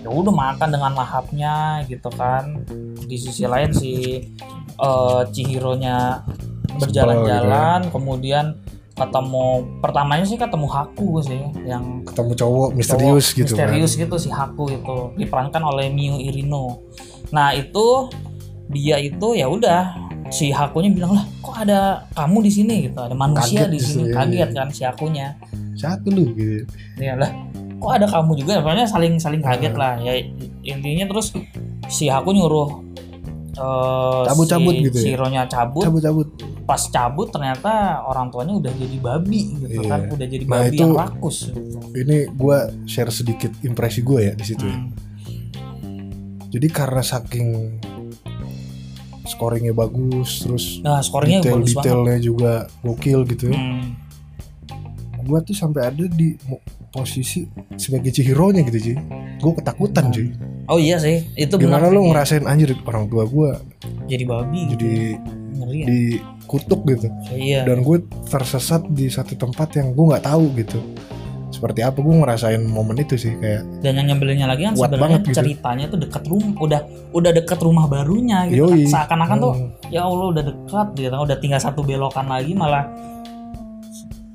Ya 0.00 0.08
udah 0.08 0.32
makan 0.32 0.68
dengan 0.72 0.92
lahapnya 0.96 1.84
gitu 1.86 2.08
kan. 2.14 2.64
Di 3.04 3.16
sisi 3.16 3.44
lain 3.44 3.70
si 3.72 4.24
eh, 4.80 5.22
Chihiro-nya 5.32 6.24
berjalan-jalan 6.80 7.80
gitu 7.84 7.88
ya. 7.88 7.92
kemudian 7.92 8.46
ketemu 9.00 9.46
pertamanya 9.80 10.24
sih 10.28 10.36
ketemu 10.36 10.68
Haku 10.68 11.24
sih 11.24 11.40
yang 11.64 12.04
ketemu 12.04 12.36
cowok 12.36 12.68
misterius 12.76 13.32
cowok 13.32 13.38
gitu 13.40 13.52
misterius 13.56 13.92
kan 13.96 14.00
gitu 14.04 14.16
si 14.20 14.28
Haku 14.28 14.64
itu 14.68 14.96
diperankan 15.16 15.62
oleh 15.64 15.88
Miu 15.88 16.20
Irino. 16.20 16.84
Nah 17.32 17.56
itu 17.56 18.12
dia 18.68 19.00
itu 19.00 19.34
ya 19.34 19.48
udah 19.48 19.96
si 20.28 20.52
Hakunya 20.52 20.92
bilang 20.92 21.16
lah 21.16 21.24
kok 21.40 21.56
ada 21.56 22.04
kamu 22.12 22.38
di 22.44 22.52
sini? 22.52 22.74
Gitu 22.92 22.98
ada 23.00 23.16
manusia 23.16 23.64
Kaget 23.66 23.72
di 23.72 23.80
sini. 23.80 24.10
kaget 24.12 24.48
iya. 24.52 24.56
kan 24.56 24.68
si 24.68 24.82
Hakunya. 24.84 25.28
Satu 25.74 26.12
lu 26.12 26.28
gitu. 26.36 26.68
Ya 27.00 27.16
lah 27.16 27.32
kok 27.80 27.90
ada 27.90 28.04
kamu 28.04 28.32
juga 28.36 28.60
pokoknya 28.60 28.84
saling 28.84 29.16
saling 29.16 29.40
kaget 29.40 29.72
Hmm. 29.72 29.80
lah 29.80 29.94
ya 29.98 30.12
intinya 30.62 31.08
terus 31.08 31.32
si 31.88 32.06
Haku 32.06 32.30
nyuruh 32.30 32.68
eh, 33.50 34.22
Cabut-cabut 34.26 34.72
si, 34.72 34.84
gitu 34.84 34.96
ya? 34.96 35.02
si 35.02 35.08
Hironya 35.10 35.42
cabut 35.46 35.82
cabut 35.82 36.00
cabut 36.00 36.28
pas 36.62 36.78
cabut 36.78 37.26
ternyata 37.26 37.72
orang 38.00 38.28
tuanya 38.28 38.54
udah 38.54 38.70
jadi 38.70 38.96
babi 38.96 39.40
gitu 39.58 39.80
Iya. 39.80 39.90
kan 39.90 40.00
udah 40.06 40.26
jadi 40.28 40.44
Nah, 40.44 40.52
babi 40.60 40.68
itu- 40.70 40.82
yang 40.82 40.92
rakus 40.94 41.36
gitu. 41.48 41.78
ini 41.94 42.16
gue 42.28 42.58
share 42.84 43.10
sedikit 43.10 43.50
impresi 43.62 44.00
gue 44.00 44.20
ya 44.22 44.32
di 44.32 44.44
situ 44.44 44.62
ya. 44.62 44.76
Hmm. 44.76 44.92
jadi 46.46 46.66
karena 46.68 47.00
saking 47.00 47.48
scoringnya 49.24 49.72
bagus 49.72 50.42
terus 50.42 50.64
nah 50.80 50.98
skornya 51.00 51.38
detail 51.38 51.58
bagus 51.58 51.72
banget 51.72 51.84
detailnya 51.86 52.18
juga 52.18 52.52
gokil 52.80 53.20
gitu 53.26 53.44
ya 53.48 53.56
Hmm. 53.56 53.82
gue 55.20 55.38
tuh 55.42 55.54
sampai 55.54 55.82
ada 55.84 56.04
di 56.06 56.34
posisi 56.90 57.46
sebagai 57.78 58.10
Chihiro 58.10 58.50
nya 58.50 58.66
gitu 58.66 58.92
sih 58.92 58.96
gue 59.40 59.52
ketakutan 59.56 60.10
cuy 60.10 60.28
oh 60.66 60.78
iya 60.78 60.98
sih 60.98 61.22
itu 61.34 61.54
gimana 61.56 61.86
benar 61.86 61.94
lu 61.94 62.00
sih. 62.02 62.08
ngerasain 62.12 62.44
anjir 62.46 62.74
orang 62.84 63.06
tua 63.06 63.24
gue 63.26 63.50
jadi 64.06 64.24
babi 64.26 64.60
jadi 64.74 64.92
ngeri 65.50 65.78
ya 65.78 65.86
dikutuk 65.86 66.80
gitu 66.86 67.06
iya 67.34 67.62
dan 67.62 67.86
gue 67.86 68.02
tersesat 68.26 68.82
di 68.90 69.06
satu 69.06 69.38
tempat 69.38 69.78
yang 69.78 69.94
gue 69.94 70.04
nggak 70.10 70.26
tahu 70.26 70.50
gitu 70.58 70.82
seperti 71.50 71.82
apa 71.82 71.98
gue 71.98 72.14
ngerasain 72.14 72.62
momen 72.62 72.94
itu 73.02 73.18
sih 73.18 73.34
kayak 73.36 73.66
dan 73.82 73.98
yang 73.98 74.14
nyebelinnya 74.14 74.46
lagi 74.46 74.70
kan 74.70 74.74
sebenarnya 74.78 75.02
banget 75.02 75.20
gitu. 75.26 75.36
ceritanya 75.42 75.84
tuh 75.90 75.98
deket 75.98 76.22
rumah 76.30 76.50
udah 76.62 76.80
udah 77.10 77.30
deket 77.34 77.58
rumah 77.58 77.84
barunya 77.90 78.46
gitu 78.48 78.70
Yoi. 78.70 78.86
kan. 78.86 78.90
seakan-akan 78.94 79.36
tuh 79.42 79.54
Hmm. 79.60 79.70
ya 79.90 80.06
Allah 80.06 80.26
udah 80.30 80.44
dekat 80.46 80.88
gitu 80.94 81.10
udah 81.10 81.36
tinggal 81.42 81.60
satu 81.60 81.82
belokan 81.82 82.26
lagi 82.30 82.54
malah 82.54 82.86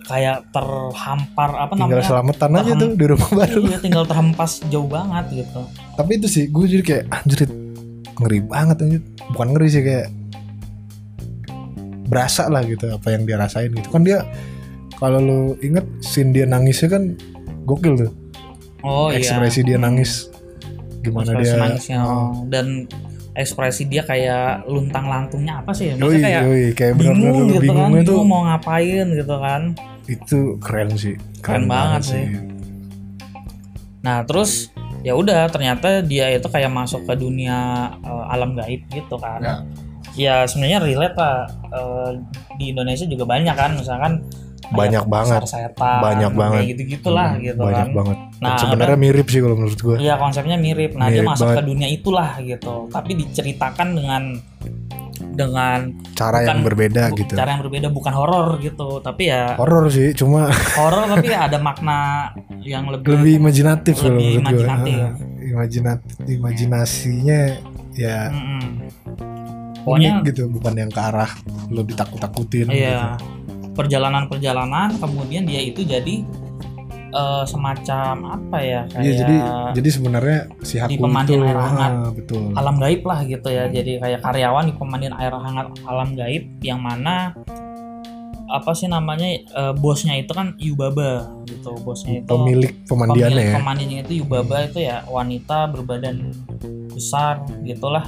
kayak 0.06 0.38
terhampar 0.54 1.50
apa 1.58 1.74
tinggal 1.74 1.98
namanya? 1.98 2.10
selamatan 2.10 2.50
aja 2.62 2.72
tuh 2.78 2.90
di 2.94 3.06
rumah 3.10 3.30
baru. 3.34 3.62
Iya 3.66 3.78
tinggal 3.82 4.06
terhempas 4.06 4.52
jauh 4.70 4.86
banget 4.86 5.46
gitu. 5.46 5.62
Tapi 5.98 6.12
itu 6.22 6.28
sih 6.30 6.44
gue 6.50 6.66
jadi 6.70 6.84
kayak 6.86 7.04
anjir 7.10 7.40
ngeri 8.22 8.40
banget 8.46 8.78
anjir. 8.86 9.02
Bukan 9.34 9.48
ngeri 9.58 9.68
sih 9.68 9.84
kayak 9.84 10.08
berasa 12.06 12.46
lah 12.54 12.62
gitu 12.64 12.86
apa 12.94 13.08
yang 13.10 13.26
dia 13.26 13.38
rasain 13.42 13.74
gitu. 13.74 13.90
Kan 13.90 14.06
dia 14.06 14.22
kalau 15.02 15.20
lu 15.20 15.42
inget 15.66 15.84
scene 16.06 16.32
dia 16.32 16.46
nangisnya 16.46 16.88
kan 16.94 17.18
gokil 17.66 17.98
tuh. 17.98 18.12
Oh 18.86 19.10
iya. 19.10 19.18
Ekspresi 19.20 19.66
dia 19.66 19.82
nangis. 19.82 20.30
Gimana 21.02 21.34
Ekspresi 21.34 21.50
dia 21.50 21.54
nangisnya 21.58 22.00
oh. 22.06 22.46
dan 22.50 22.86
ekspresi 23.36 23.84
dia 23.92 24.02
kayak 24.08 24.64
luntang 24.66 25.12
lantungnya 25.12 25.60
apa 25.60 25.76
sih 25.76 25.92
ya? 25.92 26.00
Yoi, 26.00 26.02
Maksudnya 26.02 26.24
kayak 26.24 26.44
yoi, 26.48 26.66
kayak 26.72 26.94
bingung 26.96 27.20
benar-benar 27.20 27.52
gitu 27.52 27.60
kan 27.60 27.76
bingungnya 27.76 28.02
tuh. 28.02 28.16
bingung 28.16 28.30
mau 28.32 28.42
ngapain 28.48 29.06
gitu 29.12 29.36
kan 29.44 29.62
itu 30.08 30.58
keren 30.58 30.94
sih 30.94 31.16
Keren 31.40 31.66
banget 31.66 32.02
sih. 32.08 32.26
nah 34.00 34.22
terus 34.22 34.70
ya 35.02 35.14
udah 35.14 35.46
ternyata 35.48 36.00
dia 36.00 36.30
itu 36.30 36.46
kayak 36.46 36.70
masuk 36.70 37.04
ke 37.04 37.14
dunia 37.16 37.58
eh, 38.00 38.26
alam 38.28 38.54
gaib 38.54 38.86
gitu 38.88 39.16
kan 39.16 39.42
Ya. 39.42 39.56
ya 40.16 40.36
sebenarnya 40.44 40.80
relate 40.82 41.16
lah 41.16 41.38
Eh, 41.68 42.12
di 42.56 42.72
Indonesia 42.72 43.04
juga 43.04 43.28
banyak 43.28 43.52
kan 43.52 43.72
misalkan 43.74 44.24
Banyak 44.66 45.06
banget. 45.06 45.44
setan 45.44 46.00
Banyak 46.00 46.32
banget. 46.34 46.62
gitu 46.72 46.82
gitulah 46.90 47.36
Hmm, 47.36 47.44
gitu 47.44 47.60
banyak 47.60 47.86
kan 47.86 47.94
banget 47.94 48.18
Nah, 48.36 48.56
sebenarnya 48.56 48.98
mirip 48.98 49.28
sih 49.28 49.40
kalau 49.40 49.56
menurut 49.56 49.76
gue 49.78 49.96
Iya 49.98 50.16
konsepnya 50.16 50.56
mirip. 50.56 50.92
Nah 50.94 51.08
dia 51.08 51.20
Mirip 51.20 51.30
masuk 51.30 51.46
banget. 51.46 51.58
ke 51.58 51.64
dunia 51.66 51.88
itulah 51.90 52.30
gitu. 52.40 52.76
Tapi 52.90 53.12
diceritakan 53.16 53.88
dengan 53.92 54.24
dengan 55.36 55.92
cara 56.12 56.42
yang 56.42 56.58
bukan- 56.58 56.66
berbeda 56.66 57.04
bu- 57.06 57.18
gitu 57.20 57.34
cara 57.36 57.50
yang 57.52 57.62
berbeda 57.62 57.88
bukan 57.90 58.14
horor 58.14 58.48
gitu. 58.58 58.88
Tapi 59.00 59.24
ya 59.28 59.54
horor 59.56 59.86
sih 59.88 60.12
cuma 60.12 60.48
horor 60.74 61.06
tapi 61.06 61.28
ya 61.28 61.46
ada 61.46 61.60
makna 61.60 62.32
yang 62.60 62.88
lebih, 62.88 63.14
lebih 63.14 63.34
imajinatif 63.38 63.96
lebih 64.02 64.40
menurut 64.40 64.42
gue 64.42 64.66
imajinatif. 64.66 64.98
imajinat 65.46 66.00
imajinasinya 66.26 67.40
ya 67.94 68.20
Mm-mm. 68.28 68.64
Pokoknya 69.86 70.18
unik 70.18 70.28
gitu 70.28 70.44
bukan 70.50 70.74
yang 70.76 70.90
ke 70.90 70.98
arah 70.98 71.30
lo 71.70 71.82
ditakut-takutin 71.82 72.68
iya 72.68 73.14
perjalanan-perjalanan 73.76 74.98
kemudian 74.98 75.44
dia 75.44 75.62
itu 75.62 75.84
jadi 75.84 76.26
eh, 77.16 77.44
semacam 77.48 78.14
apa 78.36 78.58
ya 78.60 78.82
kayak 78.92 79.04
Iya 79.06 79.14
jadi 79.24 79.36
jadi 79.80 79.90
sebenarnya 79.90 80.40
si 80.62 80.76
di 80.76 80.82
Haku 80.84 81.04
pemandian 81.08 81.40
itu 81.40 81.48
air 81.48 81.58
hangat. 81.58 81.92
ah, 81.96 82.12
betul. 82.12 82.44
Alam 82.54 82.76
gaib 82.78 83.02
lah 83.08 83.20
gitu 83.24 83.48
ya 83.48 83.64
jadi 83.72 83.92
kayak 84.04 84.20
karyawan 84.20 84.64
di 84.68 84.74
pemandian 84.76 85.16
air 85.16 85.32
hangat 85.32 85.68
alam 85.88 86.10
gaib 86.14 86.44
yang 86.60 86.84
mana 86.84 87.32
apa 88.46 88.78
sih 88.78 88.86
namanya 88.86 89.26
eh, 89.42 89.74
bosnya 89.74 90.22
itu 90.22 90.30
kan 90.30 90.54
Yubaba 90.62 91.34
gitu 91.50 91.74
bosnya 91.82 92.22
itu 92.22 92.30
pemilik 92.30 92.72
pemandiannya 92.86 93.34
pemilik 93.34 93.46
ya. 93.50 93.56
pemandiannya 93.58 94.00
itu 94.06 94.14
Yubaba 94.22 94.58
itu 94.70 94.80
ya 94.86 95.02
wanita 95.10 95.58
berbadan 95.74 96.30
besar 96.94 97.42
gitulah. 97.66 98.06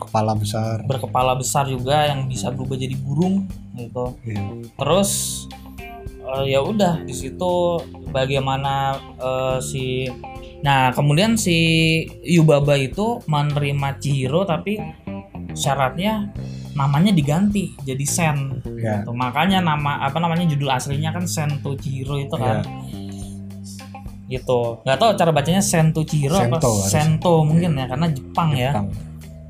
Kepala 0.00 0.32
besar. 0.34 0.82
Berkepala 0.88 1.36
besar 1.38 1.68
juga 1.68 2.06
yang 2.08 2.26
bisa 2.26 2.50
berubah 2.50 2.74
jadi 2.74 2.96
burung 2.98 3.46
gitu. 3.78 4.14
Iya. 4.26 4.42
terus 4.76 5.10
eh, 6.38 6.54
ya 6.54 6.60
udah 6.62 7.02
di 7.02 7.14
situ 7.14 7.80
bagaimana 8.10 8.94
eh, 9.18 9.58
si 9.58 10.06
nah 10.60 10.92
kemudian 10.92 11.40
si 11.40 11.56
Yubaba 12.20 12.76
itu 12.76 13.18
menerima 13.24 13.96
Chihiro 13.96 14.44
tapi 14.44 14.76
syaratnya 15.56 16.28
namanya 16.76 17.10
diganti 17.10 17.74
jadi 17.82 18.04
Sen 18.06 18.60
ya 18.78 19.02
gitu. 19.02 19.10
makanya 19.10 19.58
nama 19.58 20.04
apa 20.04 20.20
namanya 20.20 20.46
judul 20.46 20.70
aslinya 20.70 21.10
kan 21.10 21.24
Sen 21.26 21.58
to 21.64 21.74
Chihiro 21.74 22.20
itu 22.20 22.36
kan 22.36 22.62
gitu 24.30 24.78
nggak 24.86 24.98
tahu 25.00 25.10
cara 25.18 25.30
bacanya 25.34 25.58
Sen 25.58 25.90
to 25.90 26.06
Chihiro 26.06 26.38
apa 26.38 26.60
Sento 26.60 26.70
harus. 26.70 26.86
Sento 26.86 27.34
mungkin 27.42 27.74
ya 27.74 27.86
karena 27.90 28.06
Jepang 28.14 28.50
ya 28.54 28.70
Jepang. 28.70 28.86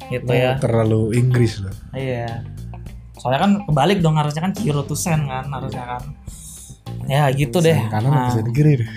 gitu 0.08 0.30
Oh, 0.30 0.34
ya 0.34 0.50
terlalu 0.58 1.00
Inggris 1.14 1.60
loh 1.60 1.74
Iya. 1.92 2.42
Soalnya 3.14 3.40
kan 3.44 3.52
kebalik 3.68 4.00
dong 4.00 4.16
harusnya 4.16 4.40
kan 4.40 4.52
Chihiro 4.56 4.80
to 4.82 4.96
Sen 4.96 5.28
kan 5.28 5.44
harusnya 5.46 5.84
kan. 5.84 6.02
Ya 7.10 7.26
gitu 7.28 7.58
deh. 7.58 7.74
karena 7.90 8.08
Nah, 8.08 8.24
bisa 8.28 8.40
negeri 8.40 8.72
deh 8.78 8.90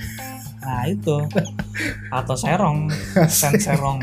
nah 0.63 0.88
itu. 0.88 1.17
Atau 2.08 2.39
serong, 2.39 2.88
sen 3.30 3.52
serong. 3.58 3.99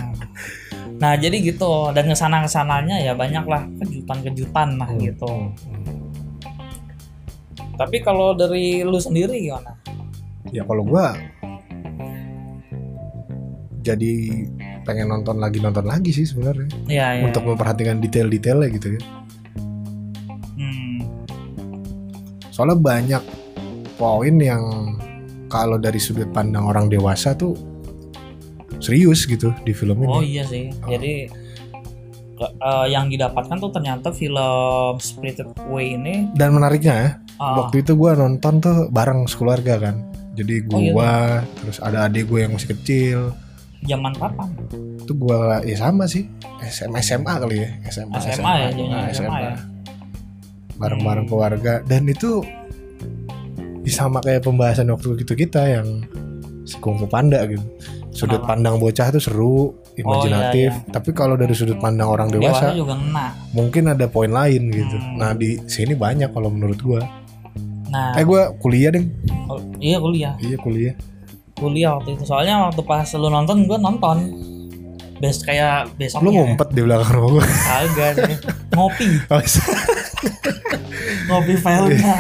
Nah 0.99 1.17
jadi 1.17 1.33
gitu 1.41 1.65
dan 1.91 2.05
ke 2.05 2.13
sana 2.13 2.45
ke 2.45 2.51
sananya 2.51 3.01
ya 3.01 3.15
banyak 3.15 3.41
lah 3.43 3.65
kejutan-kejutan 3.81 4.77
lah 4.77 4.85
Hmm. 4.87 5.01
gitu. 5.01 5.33
Tapi 7.73 7.97
kalau 8.01 8.35
dari 8.35 8.83
lu 8.83 8.99
sendiri 8.99 9.41
gimana? 9.41 9.73
ya 10.49 10.61
kalau 10.63 10.83
gua 10.83 11.17
jadi 13.81 14.13
pengen 14.83 15.09
nonton 15.09 15.37
lagi 15.37 15.59
nonton 15.59 15.85
lagi 15.85 16.11
sih 16.11 16.25
sebenarnya 16.25 16.69
Iya 16.87 17.07
ya. 17.15 17.23
untuk 17.25 17.45
memperhatikan 17.47 17.97
detail-detailnya 17.99 18.69
gitu 18.71 18.89
ya 18.93 19.01
Hmm, 20.53 21.01
soalnya 22.51 22.77
banyak 22.77 23.23
poin 24.01 24.35
yang 24.35 24.97
kalau 25.47 25.77
dari 25.77 25.99
sudut 25.99 26.31
pandang 26.31 26.65
orang 26.65 26.89
dewasa 26.89 27.37
tuh 27.37 27.53
serius 28.79 29.25
gitu 29.25 29.53
di 29.61 29.71
film 29.71 30.01
ini. 30.01 30.09
Oh 30.09 30.25
iya 30.25 30.41
sih. 30.43 30.73
Jadi 30.83 31.29
ke- 32.33 32.55
eh, 32.57 32.87
yang 32.89 33.07
didapatkan 33.07 33.57
tuh 33.59 33.69
ternyata 33.69 34.09
film 34.11 34.57
Spirited 34.97 35.53
Away 35.61 35.95
ini 35.95 36.33
dan 36.33 36.51
menariknya 36.51 36.95
ya 36.97 37.11
ah, 37.37 37.61
waktu 37.61 37.85
itu 37.85 37.93
gua 37.95 38.17
nonton 38.17 38.57
tuh 38.59 38.89
bareng 38.89 39.27
sekeluarga 39.27 39.77
kan. 39.79 39.97
Jadi 40.33 40.65
Oh, 40.67 40.81
iya 40.81 41.45
terus 41.55 41.77
ada 41.79 42.09
adik 42.09 42.25
gue 42.27 42.41
yang 42.41 42.55
masih 42.55 42.73
kecil. 42.73 43.21
Zaman 43.83 44.13
kapan? 44.15 44.49
itu 45.01 45.13
gua 45.15 45.61
ya 45.61 45.77
sama 45.77 46.07
sih. 46.07 46.25
SMA 46.63 47.01
SMA 47.01 47.33
kali 47.35 47.57
ya 47.59 47.71
SMA 47.91 48.17
SMA 48.23 48.53
ya, 48.55 48.67
jadinya 48.71 48.97
Nah, 48.97 49.09
SMA 49.11 49.39
ya. 49.43 49.53
bareng-bareng 50.79 51.25
Hmm. 51.27 51.31
keluarga. 51.31 51.75
Dan 51.83 52.07
itu 52.07 52.41
ya 52.41 52.60
sama 53.87 54.21
kayak 54.21 54.43
pembahasan 54.43 54.89
waktu 54.89 55.17
itu 55.17 55.33
kita 55.35 55.63
yang 55.71 56.05
si 56.63 56.77
Kung 56.77 56.97
Fu 56.97 57.07
Panda 57.07 57.41
gitu 57.45 57.65
sudut 58.11 58.37
Kenapa? 58.37 58.49
pandang 58.51 58.77
bocah 58.77 59.07
tuh 59.09 59.23
seru 59.23 59.57
imajinatif 59.95 60.75
tapi 60.89 61.11
kalau 61.11 61.35
dari 61.35 61.53
sudut 61.53 61.79
pandang 61.79 62.07
orang 62.07 62.29
Oh, 62.29 62.37
Dewasa 62.37 62.69
dewasa 62.69 62.77
juga 62.77 62.95
ngena. 62.95 63.27
mungkin 63.51 63.85
ada 63.87 64.05
poin 64.05 64.29
lain 64.29 64.69
gitu 64.69 64.93
Hmm. 64.93 65.17
nah 65.17 65.31
di 65.33 65.63
sini 65.65 65.95
banyak 65.95 66.29
kalau 66.29 66.49
menurut 66.49 66.77
gua 66.79 67.01
Nah, 67.87 68.15
eh 68.15 68.23
gua 68.23 68.55
kuliah 68.55 68.91
deh 68.91 69.03
oh, 69.47 69.59
iya 69.79 69.97
kuliah. 69.97 70.35
iya 70.39 70.57
kuliah 70.57 70.95
Kuliah 71.53 71.93
waktu 71.93 72.17
itu. 72.17 72.25
Soalnya 72.25 72.57
waktu 72.63 72.81
pas 72.81 73.05
lu 73.13 73.29
nonton 73.29 73.69
gue 73.69 73.77
nonton. 73.77 74.17
Best 75.19 75.45
kayak 75.45 75.93
besoknya. 75.95 76.25
lu 76.25 76.31
ya. 76.31 76.37
ngumpet 76.41 76.69
di 76.71 76.81
belakang 76.81 77.13
rumah 77.13 77.31
gua 77.37 77.45
Kagak 77.45 78.13
sih. 78.17 78.37
Ngopi, 78.73 79.09
Oh, 79.29 79.41
ngopi 81.29 81.55
filenya. 81.55 82.15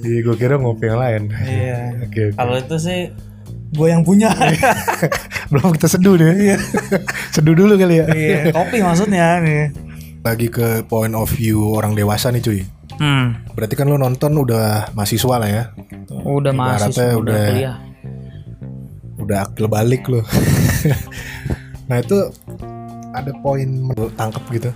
Iya, 0.00 0.18
gue 0.22 0.36
kira 0.36 0.54
ngopi 0.56 0.84
yang 0.86 0.98
lain. 0.98 1.22
Iya. 1.34 1.80
Oke, 2.00 2.20
oke. 2.28 2.36
Kalau 2.36 2.54
itu 2.56 2.76
sih 2.78 3.00
gue 3.68 3.86
yang 3.86 4.02
punya. 4.02 4.30
Belum 5.50 5.72
kita 5.72 5.86
seduh 5.86 6.14
deh. 6.14 6.32
Iya. 6.34 6.56
seduh 7.34 7.52
dulu 7.52 7.74
kali 7.74 7.98
ya. 7.98 8.06
Iya, 8.08 8.38
kopi 8.50 8.80
maksudnya 8.80 9.40
nih. 9.40 9.72
Lagi 10.20 10.46
ke 10.46 10.82
point 10.84 11.12
of 11.12 11.30
view 11.30 11.72
orang 11.72 11.92
dewasa 11.92 12.28
nih 12.28 12.40
cuy. 12.40 12.60
Hmm, 12.98 13.46
Berarti 13.54 13.74
kan 13.74 13.86
lu 13.86 13.94
nonton 13.94 14.34
udah 14.34 14.90
mahasiswa 14.90 15.38
lah 15.38 15.46
ya. 15.46 15.64
udah 16.10 16.50
Ibaratnya 16.50 16.52
mahasiswa, 16.52 16.90
udah 16.90 17.14
udah- 17.14 17.46
kuliah. 17.48 17.76
Udah 19.18 19.38
akil 19.44 19.66
balik 19.66 20.02
lu. 20.08 20.18
nah 21.86 21.96
itu 21.96 22.16
ada 23.10 23.30
poin 23.38 23.64
lu 23.88 24.10
tangkep 24.10 24.44
gitu. 24.52 24.70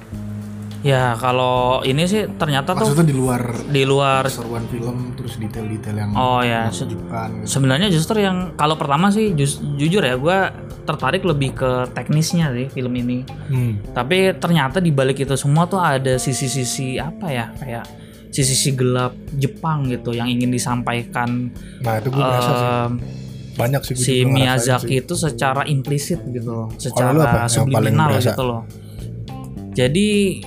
Ya 0.83 1.15
kalau 1.15 1.79
ini 1.87 2.11
sih 2.11 2.27
ternyata 2.35 2.75
tuh 2.75 2.91
Maksudnya 2.91 3.07
di 3.07 3.15
luar 3.15 3.43
di 3.71 3.83
luar 3.87 4.27
keseruan 4.27 4.67
film 4.67 5.15
terus 5.15 5.39
detail-detail 5.39 5.95
yang 5.95 6.11
Oh 6.13 6.43
ya, 6.43 6.67
menunjukkan 6.67 7.29
gitu. 7.39 7.47
sebenarnya 7.47 7.87
justru 7.87 8.19
yang 8.19 8.59
kalau 8.59 8.75
pertama 8.75 9.15
sih 9.15 9.31
jus- 9.31 9.63
jujur 9.79 10.03
ya 10.03 10.19
gue 10.19 10.39
tertarik 10.83 11.23
lebih 11.23 11.55
ke 11.55 11.71
teknisnya 11.95 12.51
sih 12.51 12.67
film 12.67 12.99
ini. 12.99 13.23
Hmm. 13.47 13.79
Tapi 13.95 14.35
ternyata 14.35 14.83
di 14.83 14.91
balik 14.91 15.23
itu 15.23 15.39
semua 15.39 15.71
tuh 15.71 15.79
ada 15.79 16.19
sisi-sisi 16.19 16.99
apa 16.99 17.31
ya 17.31 17.55
kayak 17.55 17.87
sisi-sisi 18.35 18.75
gelap 18.75 19.15
Jepang 19.39 19.87
gitu 19.87 20.11
yang 20.11 20.27
ingin 20.27 20.51
disampaikan 20.51 21.55
Nah 21.79 22.03
itu 22.03 22.11
gue 22.11 22.19
berasa 22.19 22.53
sih. 22.53 22.69
Banyak 23.53 23.81
sih 23.85 23.95
si 23.95 24.15
Miyazaki 24.25 24.99
sih. 24.99 25.03
itu 25.05 25.15
secara 25.15 25.63
implisit 25.63 26.25
gitu 26.27 26.51
loh, 26.51 26.69
secara 26.75 27.47
subliminal 27.47 28.19
gitu 28.19 28.43
loh. 28.43 28.65
Jadi 29.73 30.41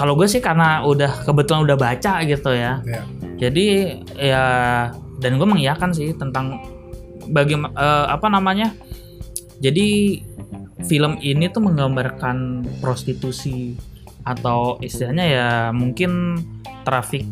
kalau 0.00 0.16
gue 0.16 0.24
sih 0.24 0.40
karena 0.40 0.80
udah 0.80 1.28
kebetulan 1.28 1.68
udah 1.68 1.76
baca 1.76 2.24
gitu 2.24 2.56
ya. 2.56 2.80
Ya. 2.88 3.04
Jadi 3.36 3.66
ya 4.16 4.44
dan 5.20 5.36
gue 5.36 5.44
mengiyakan 5.44 5.92
sih 5.92 6.16
tentang 6.16 6.56
bagaimana 7.28 7.76
apa 8.08 8.32
namanya. 8.32 8.72
Jadi 9.60 10.18
film 10.88 11.20
ini 11.20 11.52
tuh 11.52 11.60
menggambarkan 11.60 12.64
prostitusi 12.80 13.76
atau 14.24 14.80
istilahnya 14.80 15.26
ya 15.28 15.48
mungkin 15.68 16.40
traffic 16.88 17.28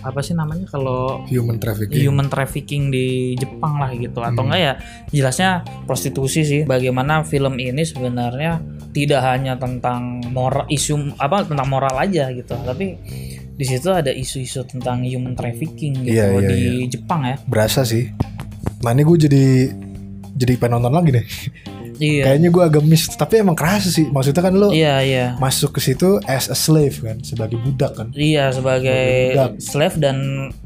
apa 0.00 0.22
sih 0.22 0.32
namanya 0.32 0.70
kalau 0.70 1.24
Human 1.26 1.58
trafficking. 1.58 1.98
human 1.98 2.28
trafficking 2.30 2.82
di 2.88 3.34
Jepang 3.34 3.76
lah 3.76 3.90
gitu 3.92 4.22
atau 4.22 4.44
Hmm. 4.44 4.52
enggak 4.52 4.60
ya 4.62 4.72
jelasnya 5.10 5.50
prostitusi 5.84 6.46
sih 6.46 6.62
bagaimana 6.62 7.26
film 7.26 7.58
ini 7.58 7.82
sebenarnya 7.82 8.60
tidak 8.96 9.20
hanya 9.20 9.54
tentang 9.54 10.00
moral 10.26 10.64
isu 10.66 11.12
apa 11.16 11.44
tentang 11.44 11.68
moral 11.68 11.92
aja 11.94 12.32
gitu 12.32 12.56
tapi 12.56 12.96
di 13.52 13.64
situ 13.64 13.88
ada 13.90 14.08
isu-isu 14.08 14.64
tentang 14.64 15.00
human 15.00 15.32
trafficking 15.32 16.00
gitu 16.02 16.12
Iya, 16.14 16.32
iya, 16.34 16.48
di 16.48 16.60
Jepang 16.88 17.24
ya 17.24 17.36
Berasa 17.44 17.84
sih. 17.84 18.08
Nah 18.78 18.92
ini 18.92 19.00
gue 19.00 19.16
jadi 19.18 19.44
jadi 20.32 20.52
pengen 20.54 20.76
nonton 20.78 20.92
lagi 20.92 21.10
deh. 21.14 21.26
iya 21.96 22.22
Kayaknya 22.22 22.48
gue 22.50 22.62
agak 22.62 22.84
miss. 22.84 23.08
Tapi 23.10 23.40
emang 23.40 23.56
kerasa 23.56 23.88
sih. 23.88 24.04
Maksudnya 24.06 24.42
kan 24.42 24.52
lo 24.52 24.68
iya 24.70 25.00
iya 25.00 25.26
masuk 25.36 25.72
ke 25.72 25.80
situ 25.82 26.20
as 26.24 26.46
a 26.46 26.54
slave 26.54 27.00
kan, 27.00 27.16
sebagai 27.22 27.56
budak 27.56 27.96
kan. 27.96 28.12
Iya 28.12 28.52
sebagai 28.52 29.32
Budak. 29.32 29.50
slave 29.56 29.96
dan 29.96 30.16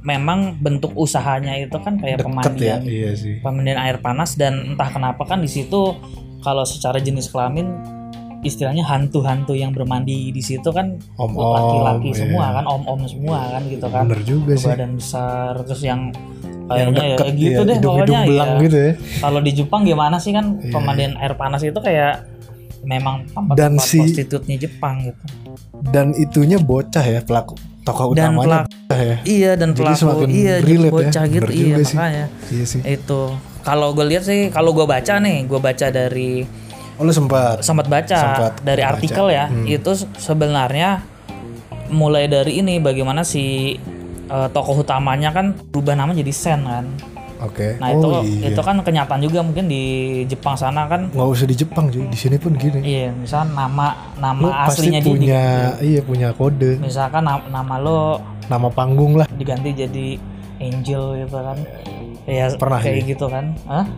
memang 0.01 0.59
bentuk 0.59 0.91
usahanya 0.95 1.55
itu 1.57 1.79
kan 1.79 1.95
kayak 1.95 2.19
Deket 2.19 2.27
ya. 2.27 2.35
pemandian 2.43 2.81
Iya 2.83 3.11
sih. 3.15 3.35
pemandian 3.39 3.79
air 3.79 3.99
panas 3.99 4.35
dan 4.35 4.75
entah 4.75 4.91
kenapa 4.91 5.23
kan 5.23 5.39
di 5.39 5.47
situ 5.47 5.95
kalau 6.41 6.67
secara 6.67 6.99
jenis 6.99 7.31
kelamin 7.31 7.71
istilahnya 8.41 8.81
hantu-hantu 8.83 9.53
yang 9.53 9.71
bermandi 9.71 10.31
di 10.31 10.41
situ 10.41 10.69
kan 10.69 10.97
laki-laki 11.19 12.09
iya. 12.09 12.19
semua 12.19 12.45
kan 12.53 12.65
om-om 12.65 13.01
semua 13.05 13.39
kan 13.51 13.63
gitu 13.67 13.85
kan 13.85 14.05
Bener 14.07 14.21
juga 14.23 14.53
sih. 14.55 14.67
badan 14.67 14.93
besar 14.97 15.53
terus 15.61 15.83
yang 15.83 16.09
kayaknya 16.67 17.03
ya 17.05 17.17
deket 17.17 17.27
gitu 17.35 17.51
ya, 17.53 17.67
deh 17.67 17.77
hidung-hidung 17.77 17.91
pokoknya 18.17 18.21
belang 18.27 18.51
ya. 18.51 18.63
gitu 18.63 18.79
ya. 18.79 18.93
kalau 19.21 19.41
di 19.41 19.53
Jepang 19.53 19.83
gimana 19.83 20.17
sih 20.17 20.31
kan 20.31 20.47
Iya. 20.57 20.73
pemandian 20.73 21.13
air 21.17 21.35
panas 21.35 21.61
itu 21.61 21.77
kayak 21.77 22.13
memang 22.81 23.29
tempat 23.29 23.55
Dan 23.55 23.73
tempat 23.75 23.85
si- 23.85 24.01
prostitutnya 24.01 24.57
Jepang 24.59 25.05
gitu 25.05 25.25
Dan 25.83 26.13
itunya 26.15 26.57
bocah 26.57 27.03
ya 27.03 27.21
pelaku 27.21 27.57
tokoh 27.83 28.13
Dan 28.13 28.37
utamanya 28.37 28.65
bocah 28.65 29.01
ya. 29.03 29.17
iya 29.25 29.53
dan 29.53 29.73
Jadi 29.73 29.81
pelaku 29.83 30.25
iya 30.29 30.55
relate 30.61 30.81
ya. 30.83 30.91
bocah 30.91 31.25
gitu 31.27 31.43
Bener 31.43 31.53
iya 31.53 31.65
juga 31.67 31.83
sih. 31.83 31.97
makanya 31.99 32.27
Iya 32.49 32.65
sih. 32.65 32.81
itu 32.83 33.21
kalau 33.61 33.89
gue 33.93 34.07
lihat 34.07 34.25
sih 34.25 34.49
kalau 34.49 34.71
gue 34.71 34.87
baca 34.87 35.15
nih 35.19 35.45
gue 35.45 35.61
baca 35.61 35.87
dari 35.91 36.31
Oh 37.01 37.03
lu 37.03 37.11
sempat. 37.11 37.61
sempat 37.61 37.89
baca 37.89 38.13
Sempat 38.15 38.53
dari 38.61 38.81
baca. 38.81 38.93
artikel 38.93 39.27
ya 39.31 39.49
Hmm. 39.49 39.65
itu 39.65 39.91
se- 39.91 40.11
sebenarnya 40.15 41.01
mulai 41.89 42.27
dari 42.27 42.61
ini 42.61 42.77
bagaimana 42.79 43.25
si 43.25 43.75
eh, 44.27 44.49
tokoh 44.49 44.79
utamanya 44.79 45.33
kan 45.33 45.51
berubah 45.67 45.93
nama 45.93 46.13
jadi 46.13 46.29
Sen 46.29 46.61
kan 46.63 46.87
Oke. 47.41 47.81
nah 47.81 47.89
oh, 47.89 47.97
itu 47.97 48.09
iya. 48.39 48.53
itu 48.53 48.61
kan 48.61 48.77
kenyataan 48.79 49.19
juga 49.19 49.41
mungkin 49.41 49.65
di 49.65 49.83
Jepang 50.25 50.55
sana 50.55 50.85
kan 50.85 51.09
nggak 51.09 51.25
usah 51.27 51.49
di 51.49 51.57
Jepang 51.57 51.89
cuy. 51.89 52.05
Di 52.05 52.15
sini 52.15 52.37
pun 52.37 52.53
gini. 52.53 52.79
iya 52.79 53.09
misal 53.11 53.49
nama 53.49 53.91
nama 54.15 54.37
Lu 54.39 54.53
pasti 54.53 54.87
aslinya 54.87 55.01
di- 55.01 55.09
punya 55.11 55.43
iya 55.81 56.01
punya 56.01 56.29
kode, 56.31 56.77
misalkan 56.79 57.25
na- 57.25 57.49
nama 57.49 57.75
lo 57.77 58.21
nama 58.47 58.69
panggung 58.69 59.17
lah. 59.17 59.25
diganti 59.31 59.73
jadi 59.75 60.09
Angel 60.61 61.03
gitu 61.19 61.39
kan 61.41 61.57
ya 62.23 62.53
Pernah 62.53 62.79
kayak 62.79 63.09
gitu 63.09 63.27
kan 63.27 63.57
Hah? 63.65 63.89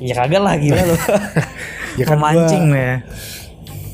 Ya 0.00 0.14
kagak 0.16 0.42
lah 0.44 0.54
gila 0.60 0.82
lo 0.84 0.96
Ya 1.96 2.04
kan 2.04 2.20
gua 2.20 2.28
memancing 2.28 2.64
ya 2.76 3.00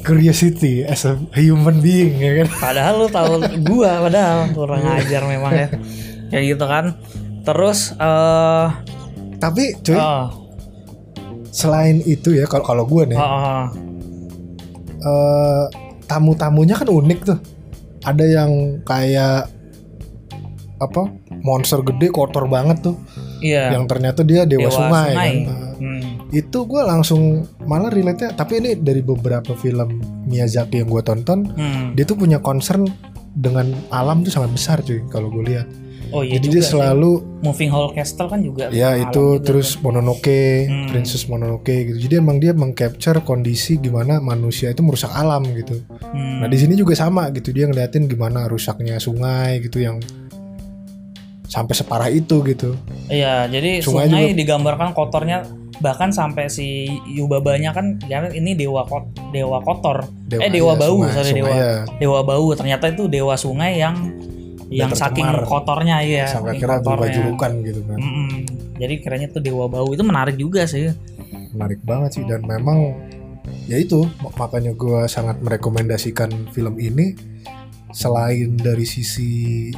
curiosity 0.02 0.82
as 0.82 1.06
a 1.06 1.14
human 1.38 1.78
being 1.78 2.18
ya 2.18 2.42
kan. 2.42 2.48
Padahal 2.58 2.94
lu 2.98 3.08
tahu 3.08 3.38
gua 3.62 4.02
padahal 4.02 4.50
kurang 4.50 4.82
ajar 4.82 5.22
memang 5.24 5.52
ya. 5.54 5.68
Kayak 6.28 6.44
gitu 6.58 6.64
kan. 6.66 6.84
Terus 7.46 7.94
eh 7.96 8.66
Tapi 9.42 9.74
cuy, 9.82 9.98
oh, 9.98 10.30
selain 11.50 11.98
itu 12.06 12.30
ya 12.30 12.46
kalau 12.46 12.62
kalau 12.62 12.84
gue 12.86 13.10
nih, 13.10 13.18
oh, 13.18 13.26
oh. 13.26 13.64
eh, 15.02 15.64
tamu-tamunya 16.06 16.78
kan 16.78 16.86
unik 16.86 17.20
tuh. 17.26 17.38
Ada 18.06 18.22
yang 18.22 18.82
kayak 18.86 19.50
apa? 20.78 21.10
Monster 21.42 21.82
gede 21.82 22.14
kotor 22.14 22.46
banget 22.46 22.86
tuh. 22.86 22.96
Iya. 23.42 23.70
Yang 23.70 23.84
ternyata 23.88 24.20
dia 24.22 24.42
dewa, 24.42 24.62
Dewa 24.62 24.70
sungai, 24.70 25.10
Sungai. 25.10 25.32
kan. 25.44 25.60
Hmm. 25.74 26.08
itu 26.30 26.58
gue 26.62 26.78
langsung 26.80 27.22
malah 27.60 27.90
relate 27.90 28.30
tapi 28.32 28.56
ini 28.56 28.72
dari 28.74 29.02
beberapa 29.02 29.52
film 29.52 29.98
Miyazaki 30.24 30.78
yang 30.78 30.88
gue 30.88 31.02
tonton 31.02 31.44
Hmm. 31.50 31.92
dia 31.92 32.02
tuh 32.02 32.14
punya 32.14 32.38
concern 32.38 32.86
dengan 33.30 33.66
alam 33.88 34.22
tuh 34.22 34.30
sangat 34.30 34.50
besar 34.50 34.78
cuy 34.80 35.02
kalau 35.06 35.28
gue 35.28 35.44
lihat 35.44 35.66
Oh 36.10 36.20
iya 36.20 36.36
jadi 36.36 36.44
juga 36.44 36.52
dia 36.52 36.62
sih. 36.62 36.70
selalu 36.70 37.10
Moving 37.42 37.70
Hall 37.70 37.88
Castle 37.90 38.28
kan 38.28 38.40
juga. 38.40 38.68
ya 38.70 38.94
itu 38.94 39.10
juga 39.34 39.42
terus 39.42 39.74
Mononoke 39.76 40.42
Hmm. 40.62 40.86
Princess 40.86 41.24
Mononoke 41.24 41.72
gitu 41.84 41.98
jadi 41.98 42.14
emang 42.18 42.36
dia 42.36 42.52
mengcapture 42.52 43.20
kondisi 43.20 43.76
gimana 43.76 44.16
manusia 44.18 44.68
itu 44.68 44.80
merusak 44.80 45.10
alam 45.10 45.42
gitu 45.48 45.80
kan. 45.82 46.12
Hmm. 46.12 46.38
nah 46.38 46.46
di 46.46 46.56
sini 46.56 46.74
juga 46.74 46.92
sama 46.94 47.26
gitu 47.30 47.50
dia 47.50 47.64
ngeliatin 47.64 48.06
gimana 48.06 48.44
rusaknya 48.44 48.96
sungai 48.96 49.60
gitu 49.60 49.80
yang 49.80 49.98
sampai 51.52 51.74
separah 51.74 52.08
itu 52.08 52.40
gitu 52.42 52.72
Iya, 53.06 53.44
jadi 53.46 53.78
Sungai 53.78 54.08
sungai, 54.08 54.24
juga- 54.26 54.38
digambarkan 54.38 54.90
kotornya 54.90 55.44
bahkan 55.78 56.08
sampai 56.08 56.46
si 56.46 56.86
Yubabanya 57.06 57.70
kan 57.70 57.98
ya 58.02 58.24
ini 58.30 58.54
dewa 58.54 58.82
kot, 58.82 59.02
dewa 59.28 59.58
kotor. 59.60 60.06
eh 60.30 60.48
dewa 60.48 60.72
iya, 60.72 60.80
bau, 60.80 60.96
sungai, 60.96 61.12
sorry 61.12 61.30
sungai 61.30 61.42
dewa. 61.42 61.52
ya. 61.52 61.72
Dewa 61.98 62.20
bau 62.22 62.46
ternyata 62.54 62.84
itu 62.86 63.04
dewa 63.06 63.34
sungai 63.36 63.76
yang 63.76 63.96
yang 64.70 64.88
saking 64.90 65.26
kotornya 65.44 66.00
ya. 66.00 66.24
sampai 66.24 66.56
kira 66.56 66.78
berubah 66.78 67.04
julukan 67.06 67.52
gitu 67.60 67.80
kan 67.84 67.98
Mm-mm. 67.98 68.30
Jadi 68.74 68.94
kiranya 68.98 69.28
tuh 69.28 69.40
dewa 69.40 69.66
bau 69.66 69.84
itu 69.86 70.00
menarik 70.00 70.34
juga 70.34 70.64
sih. 70.64 70.88
menarik 71.52 71.82
banget 71.82 72.16
sih 72.16 72.24
dan 72.24 72.40
memang 72.42 72.96
ya 73.66 73.76
itu 73.76 74.08
mak- 74.18 74.38
makanya 74.38 74.72
gue 74.72 75.04
sangat 75.04 75.36
merekomendasikan 75.38 76.32
film 76.48 76.78
ini 76.78 77.12
selain 77.90 78.56
dari 78.56 78.86
sisi 78.86 79.68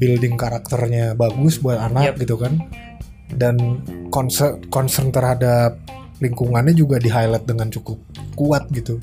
building 0.00 0.34
karakternya 0.34 1.12
bagus 1.12 1.60
buat 1.60 1.76
anak 1.78 2.16
Yep. 2.16 2.24
gitu 2.24 2.34
kan 2.36 2.56
dan 3.30 3.54
concern 4.08 4.58
concern 4.66 5.12
terhadap 5.12 5.76
lingkungannya 6.18 6.72
juga 6.72 6.96
di 6.96 7.06
highlight 7.06 7.44
dengan 7.44 7.68
cukup 7.68 8.00
kuat 8.34 8.66
gitu 8.70 8.98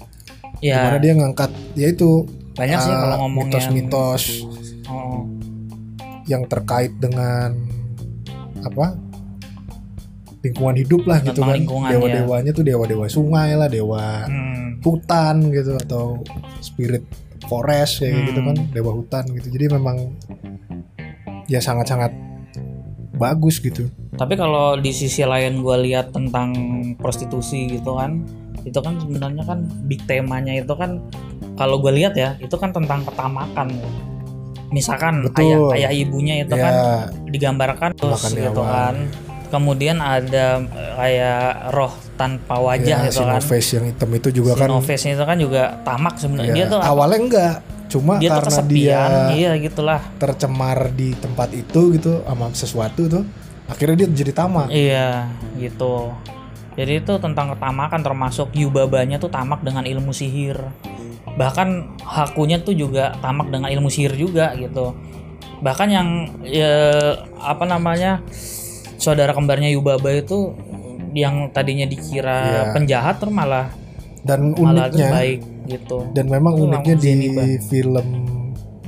Ya 0.58 0.74
di 0.74 0.84
mana 0.84 0.98
dia 0.98 1.14
ngangkat 1.14 1.52
ya 1.74 1.88
itu 1.88 2.26
banyak 2.54 2.78
sih 2.78 2.90
uh, 2.90 2.98
kalau 2.98 3.16
ngomongin 3.24 3.46
mitos-mitos 3.54 4.24
Oh, 4.88 5.28
yang 6.26 6.48
terkait 6.48 6.96
dengan 6.96 7.52
apa 8.58 8.96
lingkungan 10.40 10.76
hidup 10.78 11.04
lah 11.04 11.20
gitu 11.20 11.38
Tentang 11.38 11.50
kan 11.50 11.58
lingkungan, 11.60 11.90
dewa 11.92 12.08
ya. 12.08 12.14
dewanya 12.18 12.52
tuh 12.52 12.64
dewa 12.64 12.84
dewa 12.86 13.06
sungai 13.06 13.52
lah 13.54 13.68
dewa 13.68 14.26
hmm. 14.26 14.80
hutan 14.80 15.52
gitu 15.52 15.76
atau 15.78 16.24
spirit 16.60 17.04
forest 17.46 18.02
ya 18.02 18.10
kayak 18.10 18.24
gitu 18.28 18.40
Hmm. 18.40 18.50
kan 18.50 18.58
dewa 18.72 18.92
hutan 18.92 19.24
gitu 19.30 19.48
jadi 19.52 19.66
memang 19.72 19.98
ya 21.48 21.60
sangat 21.64 21.88
sangat 21.90 22.12
bagus 23.18 23.58
gitu. 23.58 23.90
Tapi 24.14 24.38
kalau 24.38 24.78
di 24.78 24.94
sisi 24.94 25.26
lain 25.26 25.66
gue 25.66 25.78
lihat 25.90 26.14
tentang 26.14 26.54
prostitusi 27.02 27.66
gitu 27.66 27.98
kan, 27.98 28.22
itu 28.62 28.78
kan 28.78 29.00
sebenarnya 29.02 29.44
kan 29.48 29.66
big 29.90 30.06
temanya 30.06 30.54
itu 30.54 30.74
kan 30.78 31.02
kalau 31.58 31.82
gue 31.82 31.90
lihat 31.98 32.14
ya 32.14 32.38
itu 32.38 32.54
kan 32.56 32.70
tentang 32.70 33.02
ketamakan. 33.08 33.74
Misalkan 34.70 35.24
Betul. 35.24 35.74
ayah 35.74 35.90
ayah 35.90 35.92
ibunya 35.96 36.44
itu 36.44 36.54
ya. 36.54 36.64
kan 36.68 36.74
digambarkan 37.32 37.96
terus 37.96 38.22
Makan 38.22 38.32
gitu 38.36 38.62
awal. 38.62 38.74
kan. 38.74 38.96
Kemudian 39.48 39.98
ada 40.04 40.60
eh, 40.60 40.92
kayak 41.00 41.72
roh 41.72 41.94
tanpa 42.20 42.60
wajah 42.60 42.98
ya, 43.00 43.08
gitu 43.08 43.24
kan. 43.24 43.40
Sinoface 43.40 43.70
yang 43.80 43.86
hitam 43.88 44.10
itu 44.12 44.30
juga 44.36 44.60
kan 44.60 44.68
Sinoface 44.68 45.06
itu 45.16 45.24
kan 45.24 45.38
juga 45.40 45.64
tamak 45.88 46.20
sebenarnya. 46.20 46.52
Ya, 46.52 46.58
dia 46.58 46.66
tuh 46.68 46.80
apa- 46.84 46.92
awalnya 46.92 47.20
enggak 47.24 47.54
cuma 47.88 48.20
dia 48.20 48.36
tuh 48.36 48.44
karena 48.44 48.50
kesepian 48.52 49.10
dia 49.32 49.36
iya 49.36 49.52
gitulah. 49.56 50.02
tercemar 50.20 50.92
di 50.92 51.16
tempat 51.16 51.50
itu 51.56 51.96
gitu 51.96 52.24
sama 52.28 52.52
sesuatu 52.52 53.08
tuh 53.08 53.24
akhirnya 53.68 54.04
dia 54.04 54.08
jadi 54.24 54.32
tamak. 54.32 54.68
Iya 54.72 55.28
gitu. 55.60 56.16
Jadi 56.78 57.04
itu 57.04 57.14
tentang 57.18 57.52
ketamakan 57.58 58.00
termasuk 58.06 58.54
Yubabanya 58.54 59.18
tuh 59.18 59.34
tamak 59.34 59.66
dengan 59.66 59.84
ilmu 59.84 60.14
sihir. 60.14 60.56
Bahkan 61.36 62.00
Hakunya 62.06 62.62
tuh 62.62 62.78
juga 62.78 63.18
tamak 63.20 63.50
dengan 63.52 63.68
ilmu 63.68 63.90
sihir 63.92 64.14
juga 64.16 64.54
gitu. 64.56 64.96
Bahkan 65.60 65.88
yang 65.90 66.08
ya, 66.46 66.70
apa 67.42 67.66
namanya 67.66 68.22
saudara 69.02 69.34
kembarnya 69.34 69.74
Yubaba 69.74 70.14
itu 70.14 70.54
yang 71.18 71.50
tadinya 71.50 71.90
dikira 71.90 72.38
Iya. 72.46 72.62
penjahat 72.78 73.18
tuh 73.18 73.34
malah 73.34 73.74
dan 74.22 74.54
malah 74.54 74.86
uniknya 74.92 75.08
baik 75.10 75.40
gitu 75.70 76.08
dan 76.12 76.26
memang 76.28 76.56
Itu 76.56 76.64
uniknya 76.66 76.96
di 76.96 77.08
Zeniba. 77.08 77.44
film 77.64 78.08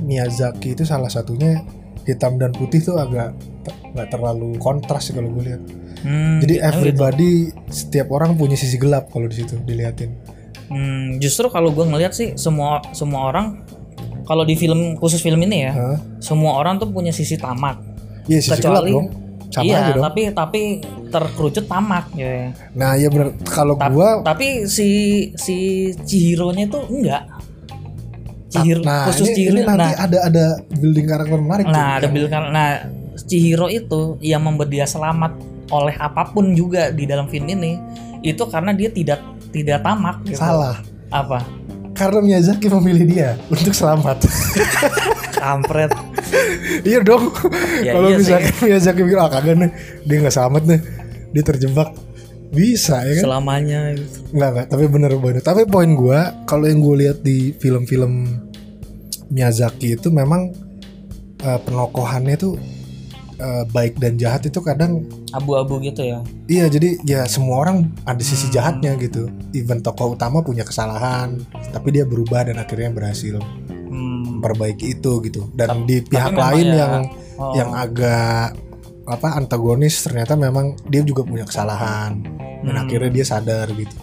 Miyazaki 0.00 0.72
itu 0.72 0.82
salah 0.82 1.06
satunya 1.06 1.60
hitam 2.02 2.34
dan 2.34 2.50
putih 2.50 2.80
tuh 2.80 2.96
agak 2.96 3.36
nggak 3.90 4.08
terlalu 4.08 4.56
kontras 4.56 5.04
sih 5.04 5.12
kalau 5.12 5.28
gue 5.30 5.44
lihat 5.46 5.62
Hmm, 6.00 6.40
jadi 6.40 6.54
gitu. 6.56 6.64
everybody 6.66 7.32
setiap 7.68 8.08
orang 8.08 8.32
punya 8.32 8.56
sisi 8.56 8.74
gelap 8.74 9.12
kalau 9.12 9.28
di 9.28 9.36
situ 9.36 9.60
diliatin 9.60 10.16
Hmm, 10.66 11.18
justru 11.18 11.44
kalau 11.46 11.68
gue 11.68 11.82
ngelihat 11.82 12.10
sih 12.10 12.32
semua 12.34 12.80
semua 12.90 13.28
orang 13.28 13.60
kalau 14.22 14.42
di 14.42 14.54
film 14.54 14.96
khusus 14.96 15.18
film 15.18 15.42
ini 15.42 15.58
ya 15.60 15.72
Hah? 15.72 15.98
semua 16.18 16.56
orang 16.56 16.78
tuh 16.78 16.88
punya 16.88 17.10
sisi 17.10 17.36
tamak 17.36 17.76
iya 18.24 18.38
sisi 18.38 18.56
gelap 18.56 18.80
Kecuali- 18.80 18.94
dong 18.94 19.08
sama 19.50 19.66
iya 19.66 19.76
aja 19.82 19.92
dong. 19.98 20.04
tapi 20.06 20.22
tapi 20.30 20.60
terkerucut 21.10 21.66
tamak 21.66 22.06
ya. 22.14 22.54
Nah 22.72 22.94
iya 22.94 23.10
bener. 23.10 23.34
Kalau 23.44 23.74
Ta- 23.74 23.90
gua 23.90 24.22
tapi 24.22 24.70
si 24.70 24.88
si 25.34 25.90
Chihiro-nya 26.06 26.70
itu 26.70 26.78
enggak. 26.86 27.22
Chihiro 28.50 28.82
nah 28.82 29.06
khusus 29.06 29.30
ini, 29.30 29.34
Chihiro 29.38 29.56
ini 29.58 29.62
nanti 29.62 29.90
nah. 29.94 30.04
ada 30.10 30.18
ada 30.26 30.44
building 30.74 31.06
karakter 31.06 31.38
menarik 31.38 31.64
nah 31.70 32.02
ada 32.02 32.10
Yang- 32.10 32.14
bilang 32.18 32.44
nah 32.50 32.68
Chihiro 33.30 33.70
itu 33.70 34.18
yang 34.18 34.42
membuat 34.42 34.74
dia 34.74 34.90
selamat 34.90 35.38
oleh 35.70 35.94
apa 35.94 36.34
pun 36.34 36.50
juga 36.50 36.90
di 36.90 37.06
dalam 37.06 37.30
film 37.30 37.46
ini 37.46 37.78
itu 38.26 38.42
karena 38.50 38.74
dia 38.74 38.90
tidak 38.90 39.22
tidak 39.54 39.82
tamak 39.82 40.18
gitu. 40.26 40.38
salah. 40.38 40.78
Apa? 41.10 41.42
Karena 41.94 42.22
Miyazaki 42.22 42.70
memilih 42.70 43.04
dia 43.06 43.30
untuk 43.50 43.74
selamat 43.74 44.24
kampret. 45.32 45.90
Iya 46.82 47.00
dong. 47.00 47.30
Ya, 47.82 47.94
kalau 47.94 48.08
iya 48.10 48.16
misalkan 48.18 48.54
Miyazaki 48.64 49.02
bilang 49.02 49.26
ah 49.26 49.30
kagak 49.30 49.56
nih. 49.56 49.70
Dia 50.04 50.16
nggak 50.20 50.34
selamat 50.34 50.62
nih. 50.66 50.80
Dia 51.30 51.42
terjebak. 51.42 51.90
Bisa 52.50 53.06
ya 53.06 53.14
kan? 53.18 53.22
Selamanya. 53.30 53.80
Gitu. 53.94 54.18
nggak 54.34 54.48
nggak. 54.50 54.66
Tapi 54.68 54.84
bener 54.86 55.10
bener. 55.16 55.40
Tapi 55.40 55.62
poin 55.64 55.90
gua 55.94 56.34
kalau 56.44 56.66
yang 56.66 56.80
gue 56.80 56.96
lihat 57.06 57.18
di 57.20 57.54
film-film 57.54 58.26
Miyazaki 59.28 59.94
itu 59.94 60.10
memang 60.10 60.50
eh, 61.38 61.58
penokohannya 61.62 62.34
tuh 62.34 62.58
eh, 63.38 63.64
baik 63.70 63.96
dan 63.96 64.18
jahat 64.18 64.44
itu 64.44 64.58
kadang 64.60 65.06
abu-abu 65.30 65.78
gitu 65.80 66.02
ya? 66.02 66.18
Iya 66.46 66.66
jadi 66.66 66.98
ya 67.06 67.20
semua 67.24 67.62
orang 67.62 67.86
ada 68.02 68.20
sisi 68.20 68.50
Hmm. 68.50 68.54
jahatnya 68.54 68.92
gitu. 68.98 69.30
Even 69.54 69.78
tokoh 69.80 70.18
utama 70.18 70.42
punya 70.42 70.66
kesalahan 70.66 71.38
tapi 71.70 71.94
dia 71.94 72.02
berubah 72.02 72.50
dan 72.50 72.58
akhirnya 72.58 72.90
berhasil 72.90 73.38
hmm. 73.90 74.38
memperbaiki 74.38 74.96
itu 74.96 75.12
gitu. 75.26 75.50
Dan 75.52 75.82
Tapi- 75.82 75.86
di 75.90 75.96
pihak 76.06 76.30
memang 76.32 76.42
lain 76.46 76.66
ya, 76.66 76.74
yang 76.78 76.94
oh, 77.36 77.52
yang 77.58 77.70
agak 77.74 78.54
apa 79.10 79.28
antagonis 79.34 80.06
ternyata 80.06 80.38
memang 80.38 80.78
dia 80.86 81.02
juga 81.02 81.26
punya 81.26 81.42
kesalahan. 81.42 82.22
Dan 82.62 82.74
Hmm. 82.76 82.82
akhirnya 82.86 83.10
dia 83.10 83.26
sadar 83.26 83.66
gitu. 83.74 83.96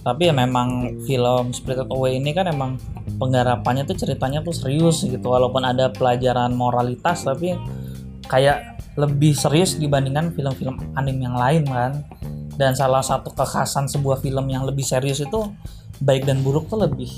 Tapi 0.00 0.32
ya 0.32 0.34
memang 0.34 0.96
film 1.04 1.52
Spirited 1.52 1.92
Away 1.92 2.18
ini 2.18 2.32
kan 2.32 2.48
emang 2.48 2.80
penggarapannya 3.20 3.84
tuh 3.84 3.94
ceritanya 3.94 4.40
tuh 4.40 4.56
serius 4.56 5.04
gitu. 5.04 5.28
Walaupun 5.28 5.60
ada 5.60 5.92
pelajaran 5.92 6.56
moralitas 6.56 7.22
tapi 7.22 7.52
kayak 8.24 8.80
lebih 8.96 9.36
serius 9.36 9.76
dibandingkan 9.76 10.32
film-film 10.32 10.80
anime 10.96 11.20
yang 11.28 11.36
lain 11.36 11.62
kan. 11.68 11.92
Dan 12.56 12.72
salah 12.76 13.04
satu 13.04 13.32
kekhasan 13.32 13.88
sebuah 13.88 14.20
film 14.20 14.48
yang 14.48 14.64
lebih 14.64 14.84
serius 14.84 15.20
itu 15.20 15.40
baik 16.00 16.24
dan 16.24 16.40
buruk 16.40 16.68
tuh 16.68 16.80
lebih 16.80 17.08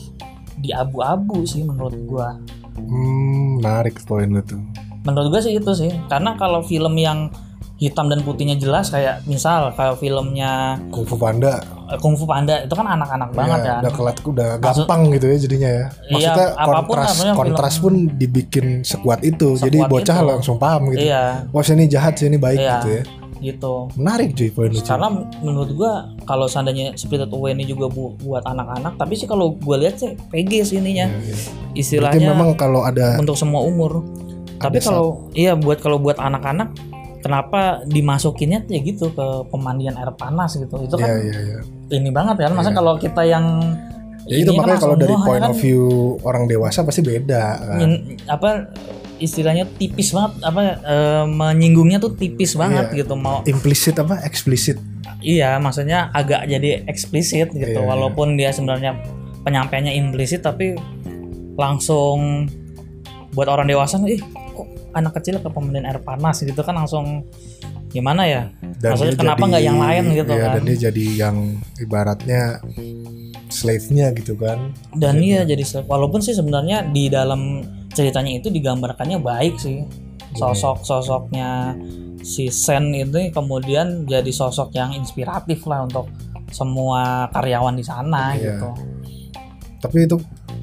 di 0.62 0.70
abu-abu 0.70 1.42
sih 1.42 1.60
menurut 1.60 1.98
gua. 2.04 2.38
Hmm, 2.72 3.58
menarik 3.58 4.00
poin 4.02 4.26
lu 4.26 4.40
tuh. 4.40 4.62
Menurut 5.02 5.28
gue 5.28 5.42
sih 5.42 5.52
itu 5.52 5.72
sih. 5.72 5.90
Karena 6.06 6.32
kalau 6.34 6.62
film 6.62 6.94
yang 6.94 7.28
hitam 7.76 8.06
dan 8.06 8.22
putihnya 8.22 8.54
jelas 8.54 8.88
kayak 8.88 9.26
misal 9.26 9.74
kayak 9.74 9.98
filmnya 9.98 10.78
Kung 10.88 11.02
Fu 11.02 11.18
Panda. 11.18 11.58
eh, 11.90 11.98
Kung 11.98 12.14
Fu 12.14 12.22
Panda 12.22 12.62
itu 12.62 12.70
kan 12.70 12.86
anak-anak 12.86 13.34
banget 13.34 13.58
ya, 13.60 13.66
kan. 13.68 13.80
udah 13.82 13.92
kelat 13.92 14.16
udah 14.22 14.48
Maksud- 14.54 14.86
gampang 14.86 15.00
gitu 15.10 15.26
ya 15.26 15.36
jadinya 15.36 15.70
ya. 15.72 15.86
Maksudnya 16.08 16.46
Iya, 16.46 16.54
apa 16.54 16.78
pun 16.80 16.94
kontras 16.94 17.10
film- 17.12 17.34
kontras 17.36 17.74
pun 17.76 17.92
dibikin 18.14 18.66
sekuat 18.86 19.20
itu. 19.22 19.58
Sekuat 19.58 19.66
jadi 19.66 19.78
bocah 19.84 20.14
itu. 20.16 20.28
langsung 20.30 20.56
paham 20.56 20.94
gitu. 20.94 21.02
Iya. 21.04 21.50
Wah 21.50 21.64
sini 21.66 21.84
jahat 21.84 22.14
sini 22.14 22.38
baik 22.38 22.56
Iya. 22.56 22.70
gitu 22.78 22.88
ya 22.88 23.02
gitu 23.44 23.90
menarik 23.94 24.32
cuy 24.32 24.48
poin 24.48 24.68
lu 24.68 24.76
cuy. 24.76 24.86
karena 24.86 25.08
menurut 25.38 25.70
gua 25.72 25.92
kalau 26.22 26.46
seandainya 26.46 26.94
Spirited 26.94 27.28
Away 27.28 27.52
ini 27.52 27.64
juga 27.64 27.86
bu- 27.86 28.14
buat 28.16 28.42
anak-anak 28.42 28.96
tapi 28.96 29.12
sih 29.12 29.26
kalau 29.26 29.52
gua 29.56 29.76
lihat 29.76 29.98
sih 29.98 30.14
PG 30.30 30.50
sih 30.64 30.76
ininya 30.78 31.10
Iya, 31.10 31.18
iya. 31.18 31.34
berarti 31.34 31.74
istilahnya 31.74 32.28
memang 32.30 32.54
kalau 32.54 32.80
ada 32.82 33.16
untuk 33.16 33.34
semua 33.34 33.60
umur 33.60 34.06
tapi 34.56 34.78
kalau 34.78 35.26
iya 35.32 35.52
buat 35.52 35.78
kalau 35.78 35.98
buat 35.98 36.16
anak-anak 36.16 36.70
kenapa 37.18 37.60
dimasukinnya 37.84 38.66
ya 38.66 38.80
gitu 38.80 39.10
ke 39.10 39.26
pemandian 39.48 39.94
air 39.94 40.10
panas 40.12 40.54
gitu 40.54 40.74
itu 40.80 40.94
ya 40.94 41.02
kan 41.02 41.10
ya 41.20 41.34
ya 41.34 41.58
ini 41.92 42.08
banget 42.08 42.38
kan 42.40 42.52
masa 42.52 42.68
Iya. 42.68 42.76
kalau 42.76 42.92
kita 42.96 43.22
yang 43.22 43.44
ya 44.22 44.36
itu 44.38 44.48
ini 44.48 44.54
kan 44.54 44.62
makanya 44.64 44.80
kalau 44.80 44.96
dari 44.96 45.12
wah, 45.12 45.24
point 45.24 45.42
kan 45.42 45.50
of 45.50 45.58
view 45.58 45.82
orang 46.22 46.46
dewasa 46.46 46.82
pasti 46.82 47.00
beda 47.00 47.42
kan. 47.58 47.78
in- 47.80 48.02
apa 48.24 48.70
istilahnya 49.22 49.64
tipis 49.78 50.10
banget 50.10 50.32
apa 50.42 50.60
eh, 50.82 51.24
menyinggungnya 51.30 52.02
tuh 52.02 52.12
tipis 52.18 52.58
banget 52.58 52.90
Iya. 52.90 52.98
gitu 53.06 53.14
mau 53.14 53.46
implisit 53.46 53.96
apa 53.96 54.20
eksplisit 54.26 54.76
iya 55.22 55.56
maksudnya 55.62 56.10
agak 56.10 56.50
jadi 56.50 56.82
eksplisit 56.90 57.54
gitu 57.54 57.78
Iya, 57.78 57.86
iya. 57.86 57.88
walaupun 57.88 58.34
dia 58.34 58.50
sebenarnya 58.50 58.98
penyampaiannya 59.46 59.94
implisit 59.94 60.42
tapi 60.42 60.74
langsung 61.54 62.50
buat 63.32 63.48
orang 63.48 63.70
dewasa 63.70 64.02
ih 64.04 64.20
kok 64.52 64.66
anak 64.92 65.16
kecil 65.20 65.40
ke 65.40 65.48
pemandian 65.48 65.88
air 65.88 66.02
panas 66.02 66.42
gitu 66.44 66.60
kan 66.60 66.76
langsung 66.76 67.24
gimana 67.92 68.24
ya 68.24 68.42
Maksudnya 68.82 69.14
dia 69.14 69.20
kenapa 69.20 69.44
nggak 69.52 69.64
yang 69.64 69.78
lain 69.78 70.04
gitu 70.16 70.32
iya, 70.32 70.42
kan? 70.48 70.52
dan 70.58 70.62
dia 70.64 70.78
jadi 70.88 71.04
yang 71.28 71.36
ibaratnya 71.78 72.42
slave-nya 73.52 74.08
gitu 74.16 74.32
kan. 74.34 74.72
Dan 74.96 75.20
iya 75.20 75.44
jadi 75.44 75.60
slave. 75.60 75.84
walaupun 75.84 76.24
sih 76.24 76.32
sebenarnya 76.32 76.88
di 76.88 77.12
dalam 77.12 77.60
ceritanya 77.92 78.40
itu 78.40 78.48
digambarkannya 78.48 79.20
baik 79.20 79.60
sih. 79.60 79.84
Sosok 80.32 80.80
sosoknya 80.80 81.76
si 82.24 82.48
Sen 82.48 82.88
itu 82.96 83.28
kemudian 83.28 84.08
jadi 84.08 84.32
sosok 84.32 84.72
yang 84.72 84.96
inspiratif 84.96 85.68
lah 85.68 85.84
untuk 85.84 86.08
semua 86.48 87.28
karyawan 87.28 87.76
di 87.76 87.84
sana 87.84 88.32
Iya. 88.32 88.56
gitu. 88.56 88.68
Tapi 89.84 89.96
itu 90.08 90.16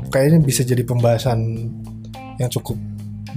kayaknya 0.09 0.41
bisa 0.41 0.65
jadi 0.65 0.81
pembahasan 0.81 1.37
yang 2.41 2.49
cukup 2.49 2.79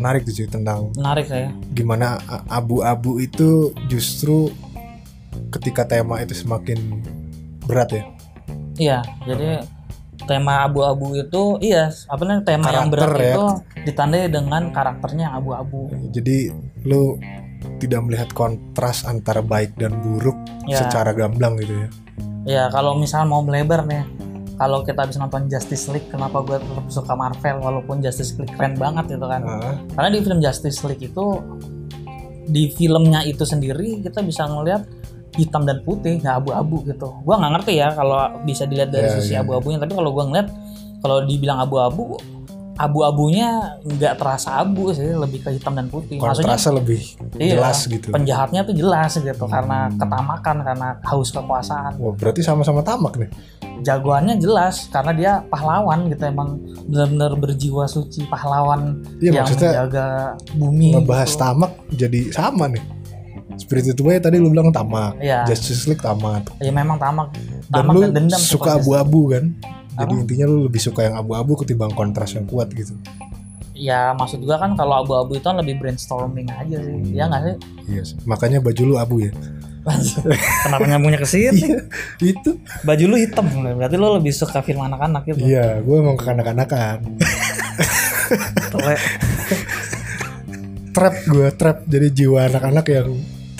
menarik 0.00 0.24
tuh 0.24 0.48
tentang 0.48 0.88
menarik 0.96 1.28
ya. 1.28 1.52
gimana 1.76 2.16
abu-abu 2.48 3.20
itu 3.20 3.76
justru 3.92 4.48
ketika 5.52 5.84
tema 5.84 6.24
itu 6.24 6.32
semakin 6.32 7.02
berat 7.68 7.92
ya 7.92 8.04
iya 8.76 9.00
jadi 9.22 9.64
tema 10.22 10.62
abu-abu 10.62 11.12
itu 11.14 11.58
iya 11.58 11.90
apa 12.06 12.22
namanya 12.22 12.44
tema 12.46 12.68
yang 12.68 12.88
Karakter 12.88 13.10
berat 13.10 13.18
ya. 13.18 13.34
itu 13.34 13.44
ditandai 13.82 14.24
dengan 14.28 14.62
karakternya 14.70 15.22
yang 15.28 15.34
abu-abu 15.36 15.80
jadi 16.10 16.54
lu 16.82 17.18
tidak 17.78 18.00
melihat 18.02 18.30
kontras 18.32 19.02
antara 19.02 19.40
baik 19.40 19.74
dan 19.76 19.98
buruk 19.98 20.34
Ya. 20.62 20.78
secara 20.78 21.10
gamblang 21.10 21.58
gitu 21.58 21.74
ya 21.76 21.88
Ya 22.42 22.62
kalau 22.68 22.94
misal 22.94 23.22
mau 23.24 23.38
melebar 23.38 23.82
nih, 23.82 24.02
kalau 24.54 24.82
kita 24.82 25.06
habis 25.06 25.14
nonton 25.14 25.46
Justice 25.46 25.86
League, 25.86 26.06
kenapa 26.06 26.42
gue 26.42 26.58
tetap 26.58 26.86
suka 26.86 27.14
Marvel 27.14 27.58
walaupun 27.58 27.98
Justice 27.98 28.34
League 28.34 28.50
keren 28.52 28.74
banget 28.74 29.14
gitu 29.14 29.26
kan? 29.26 29.42
Ah, 29.42 29.78
Karena 29.94 30.10
di 30.10 30.18
film 30.20 30.38
Justice 30.38 30.82
League 30.82 31.02
itu 31.02 31.26
di 32.42 32.66
filmnya 32.68 33.22
itu 33.22 33.42
sendiri 33.42 34.02
kita 34.02 34.22
bisa 34.22 34.42
ngelihat 34.44 34.82
hitam 35.32 35.64
dan 35.64 35.80
putih 35.80 36.18
nggak 36.18 36.44
abu-abu 36.44 36.84
gitu. 36.84 37.08
Gua 37.22 37.40
nggak 37.40 37.52
ngerti 37.58 37.72
ya 37.78 37.88
kalau 37.92 38.16
bisa 38.42 38.64
dilihat 38.64 38.90
dari 38.90 39.08
Iya, 39.08 39.14
sisi 39.16 39.32
iya. 39.32 39.40
abu-abunya, 39.40 39.78
tapi 39.78 39.92
kalau 39.92 40.10
gua 40.10 40.24
ngeliat 40.26 40.48
kalau 41.00 41.24
dibilang 41.24 41.58
abu-abu 41.58 42.16
abu-abunya 42.74 43.78
nggak 43.84 44.16
terasa 44.16 44.64
abu 44.64 44.90
sih 44.90 45.12
lebih 45.12 45.44
ke 45.44 45.54
hitam 45.54 45.76
dan 45.76 45.92
putih 45.92 46.16
maksudnya 46.16 46.56
kontrasnya 46.56 46.72
lebih 46.80 47.00
iya, 47.36 47.60
jelas 47.60 47.78
gitu 47.84 48.08
penjahatnya 48.08 48.60
tuh 48.64 48.74
jelas 48.74 49.12
gitu 49.12 49.44
karena 49.44 49.92
Hmm. 49.92 50.00
ketamakan 50.00 50.56
karena 50.64 50.88
haus 51.04 51.28
kekuasaan 51.30 51.92
Wah, 52.00 52.14
berarti 52.16 52.40
sama-sama 52.40 52.80
tamak 52.80 53.20
nih 53.20 53.28
jagoannya 53.84 54.40
jelas 54.40 54.88
karena 54.88 55.12
dia 55.12 55.32
pahlawan 55.46 56.08
gitu 56.08 56.22
emang 56.24 56.58
benar-benar 56.88 57.32
berjiwa 57.36 57.84
suci 57.84 58.24
pahlawan 58.26 59.04
iya 59.20 59.44
yang 59.44 59.46
menjaga 59.46 60.06
bumi 60.56 60.96
ngebahas 60.96 61.28
gitu. 61.28 61.40
tamak 61.44 61.72
jadi 61.92 62.20
sama 62.32 62.72
nih 62.72 62.82
Spirited 63.56 63.98
Way 63.98 64.18
tadi 64.18 64.36
lu 64.40 64.48
bilang 64.48 64.70
tamak. 64.70 65.16
Iya. 65.18 65.44
Justice 65.46 65.86
League 65.86 66.00
tamak. 66.00 66.48
Ya 66.58 66.72
memang 66.72 66.96
tamak. 66.96 67.32
Dan 67.68 67.70
tamak 67.70 67.92
lu 67.92 68.00
dan 68.04 68.10
dendam 68.16 68.40
suka 68.40 68.76
abu-abu 68.76 69.32
kan? 69.32 69.44
Jadi 69.92 70.14
Apa? 70.16 70.22
intinya 70.24 70.44
lu 70.48 70.66
lebih 70.66 70.80
suka 70.80 71.04
yang 71.04 71.16
abu-abu 71.16 71.52
ketimbang 71.60 71.92
kontras 71.92 72.32
yang 72.32 72.48
kuat 72.48 72.72
gitu. 72.72 72.96
Ya 73.72 74.14
maksud 74.14 74.40
gua 74.40 74.56
kan 74.56 74.72
kalau 74.72 75.04
abu-abu 75.04 75.36
itu 75.36 75.44
kan 75.44 75.58
lebih 75.58 75.76
brainstorming 75.76 76.48
aja 76.48 76.78
sih. 76.80 76.96
Ya 77.12 77.28
nggak 77.28 77.42
sih? 77.44 77.54
Iya 77.92 78.02
sih. 78.06 78.16
makanya 78.24 78.62
baju 78.62 78.82
lu 78.86 78.94
abu 78.96 79.20
ya? 79.26 79.32
Kenapa 80.64 80.86
nyambungnya 80.86 81.18
ke 81.18 81.26
sini? 81.26 81.58
Iya, 81.58 81.82
itu. 82.22 82.54
Baju 82.86 83.04
lu 83.04 83.16
hitam. 83.18 83.42
Berarti 83.50 83.96
lu 83.98 84.14
lebih 84.14 84.30
suka 84.30 84.62
film 84.62 84.80
anak-anak 84.80 85.26
gitu. 85.26 85.42
Iya 85.42 85.82
gue 85.82 85.96
emang 85.98 86.14
kekanak-kanakan 86.14 87.02
Tele. 88.72 88.94
trap 90.94 91.14
gue 91.26 91.48
trap. 91.52 91.76
Jadi 91.84 92.06
jiwa 92.14 92.46
anak-anak 92.46 92.86
yang 92.88 93.10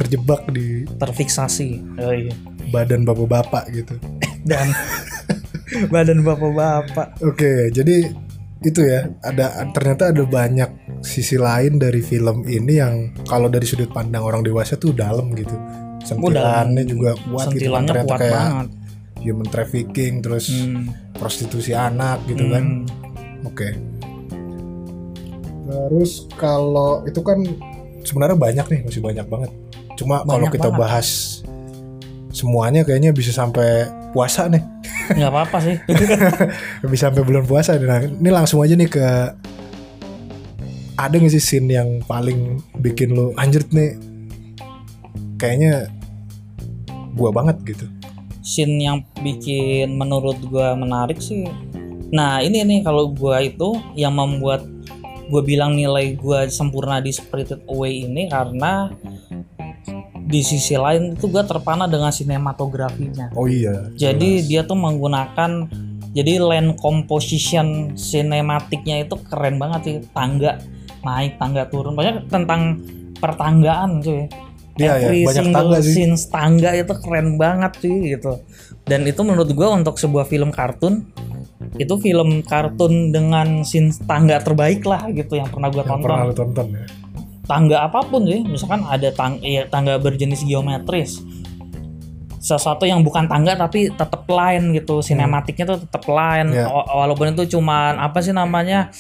terjebak 0.02 0.42
di 0.50 0.82
terfiksasi 0.98 1.78
oh, 2.02 2.12
iya. 2.12 2.34
badan 2.74 3.06
bapak-bapak 3.06 3.70
gitu 3.70 3.94
dan 4.50 4.74
badan 5.88 6.20
bapak-bapak 6.26 7.16
Oke, 7.22 7.70
jadi 7.70 8.10
itu 8.62 8.80
ya. 8.86 9.10
Ada 9.22 9.66
ternyata 9.74 10.14
ada 10.14 10.22
banyak 10.22 11.02
sisi 11.02 11.34
lain 11.34 11.82
dari 11.82 11.98
film 12.00 12.46
ini 12.46 12.78
yang 12.78 13.10
kalau 13.26 13.50
dari 13.50 13.66
sudut 13.66 13.90
pandang 13.90 14.22
orang 14.22 14.46
dewasa 14.46 14.78
tuh 14.78 14.94
dalam 14.94 15.34
gitu. 15.34 15.54
Sentilannya 16.02 16.82
juga 16.86 17.14
kuat 17.26 17.54
gitu 17.54 17.70
kan. 17.70 17.86
Ternyata 17.86 18.06
kuat 18.06 18.20
kayak 18.22 18.34
banget 18.34 18.68
human 19.22 19.46
trafficking, 19.46 20.18
terus 20.18 20.50
Hmm. 20.50 20.90
prostitusi 21.14 21.74
anak 21.74 22.22
gitu 22.26 22.50
kan. 22.50 22.86
Hmm. 22.86 23.46
Oke. 23.46 23.68
Terus 25.62 26.26
kalau 26.34 27.06
itu 27.06 27.22
kan 27.22 27.38
sebenarnya 28.02 28.34
banyak 28.34 28.66
nih, 28.66 28.80
masih 28.82 29.02
banyak 29.02 29.26
banget. 29.30 29.50
Cuma 29.98 30.24
kalau 30.24 30.48
kita 30.48 30.68
banget. 30.70 30.80
bahas 30.80 31.08
semuanya 32.32 32.80
kayaknya 32.82 33.12
bisa 33.12 33.30
sampai 33.32 33.88
puasa 34.12 34.48
nih. 34.48 34.62
nggak 35.02 35.30
apa-apa 35.34 35.58
sih 35.60 35.76
bisa 36.92 37.10
sampai 37.10 37.22
bulan 37.26 37.44
puasa 37.44 37.76
nih. 37.76 37.86
Nah, 37.88 38.00
ini 38.06 38.30
langsung 38.32 38.64
aja 38.64 38.72
nih 38.72 38.88
ke 38.88 39.06
ada 41.02 41.14
nggak 41.18 41.32
sih 41.32 41.42
scene 41.42 41.72
yang 41.72 42.04
paling 42.04 42.60
bikin 42.78 43.16
lo 43.16 43.32
anjir 43.34 43.64
nih 43.74 43.96
kayaknya 45.40 45.90
gua 47.18 47.34
banget 47.34 47.56
gitu 47.66 47.86
scene 48.44 48.78
yang 48.78 49.02
bikin 49.18 49.98
menurut 49.98 50.38
gua 50.46 50.78
menarik 50.78 51.18
sih 51.18 51.48
nah 52.14 52.38
ini 52.44 52.62
nih 52.62 52.80
kalau 52.86 53.10
gua 53.10 53.42
itu 53.42 53.74
yang 53.98 54.14
membuat 54.14 54.62
gua 55.32 55.42
bilang 55.42 55.74
nilai 55.74 56.14
gua 56.14 56.46
sempurna 56.46 57.02
di 57.02 57.10
Spirited 57.10 57.66
Away 57.66 58.06
ini 58.06 58.30
karena 58.30 58.92
di 60.32 60.40
sisi 60.40 60.72
lain 60.72 61.12
itu 61.12 61.28
gua 61.28 61.44
terpana 61.44 61.84
dengan 61.84 62.08
sinematografinya. 62.08 63.28
Oh 63.36 63.44
iya 63.44 63.92
jadi 63.92 64.40
jelas. 64.40 64.48
dia 64.48 64.60
tuh 64.64 64.78
menggunakan 64.80 65.68
jadi 66.16 66.40
land 66.40 66.80
composition 66.80 67.92
sinematiknya 67.92 69.04
itu 69.04 69.20
keren 69.28 69.60
banget 69.60 69.80
sih 69.84 69.96
tangga 70.16 70.56
naik 71.04 71.36
tangga 71.36 71.68
turun. 71.68 71.92
Banyak 71.92 72.32
tentang 72.32 72.80
pertanggaan 73.20 74.00
cuy. 74.00 74.24
Ya, 74.80 74.96
Every 74.96 75.28
banyak 75.28 75.52
single 75.52 75.56
tangga 75.68 75.78
sih. 75.84 75.92
scenes 75.92 76.22
tangga 76.32 76.70
itu 76.72 76.92
keren 76.96 77.36
banget 77.36 77.72
sih 77.84 78.16
gitu. 78.16 78.40
Dan 78.88 79.04
itu 79.04 79.20
menurut 79.20 79.52
gua 79.52 79.76
untuk 79.76 80.00
sebuah 80.00 80.24
film 80.24 80.48
kartun 80.48 81.04
itu 81.80 81.94
film 82.00 82.44
kartun 82.44 83.14
dengan 83.14 83.62
scene 83.64 83.94
tangga 84.04 84.42
terbaik 84.42 84.84
lah 84.84 85.08
gitu 85.14 85.38
yang 85.38 85.48
pernah 85.48 85.70
yang 85.72 85.86
tonton. 85.86 86.02
pernah 86.04 86.34
tonton 86.34 86.66
ya 86.74 86.84
tangga 87.42 87.82
apa 87.82 88.02
pun 88.02 88.22
sih 88.22 88.42
misalkan 88.42 88.82
ada 88.84 89.10
tang 89.10 89.38
ya, 89.38 89.66
tangga 89.66 89.96
berjenis 89.96 90.42
geometris 90.42 91.18
sesuatu 92.36 92.82
yang 92.82 93.00
bukan 93.00 93.26
tangga 93.26 93.54
tapi 93.56 93.86
tetap 93.88 94.26
line 94.26 94.74
gitu 94.74 94.98
sinematiknya 94.98 95.62
tuh 95.68 95.78
tetap 95.80 96.02
Ya. 96.04 96.66
Wa- 96.66 96.90
walaupun 96.96 97.30
itu 97.30 97.46
cuman 97.52 97.96
apa 97.96 98.18
sih 98.18 98.30
namanya 98.30 98.90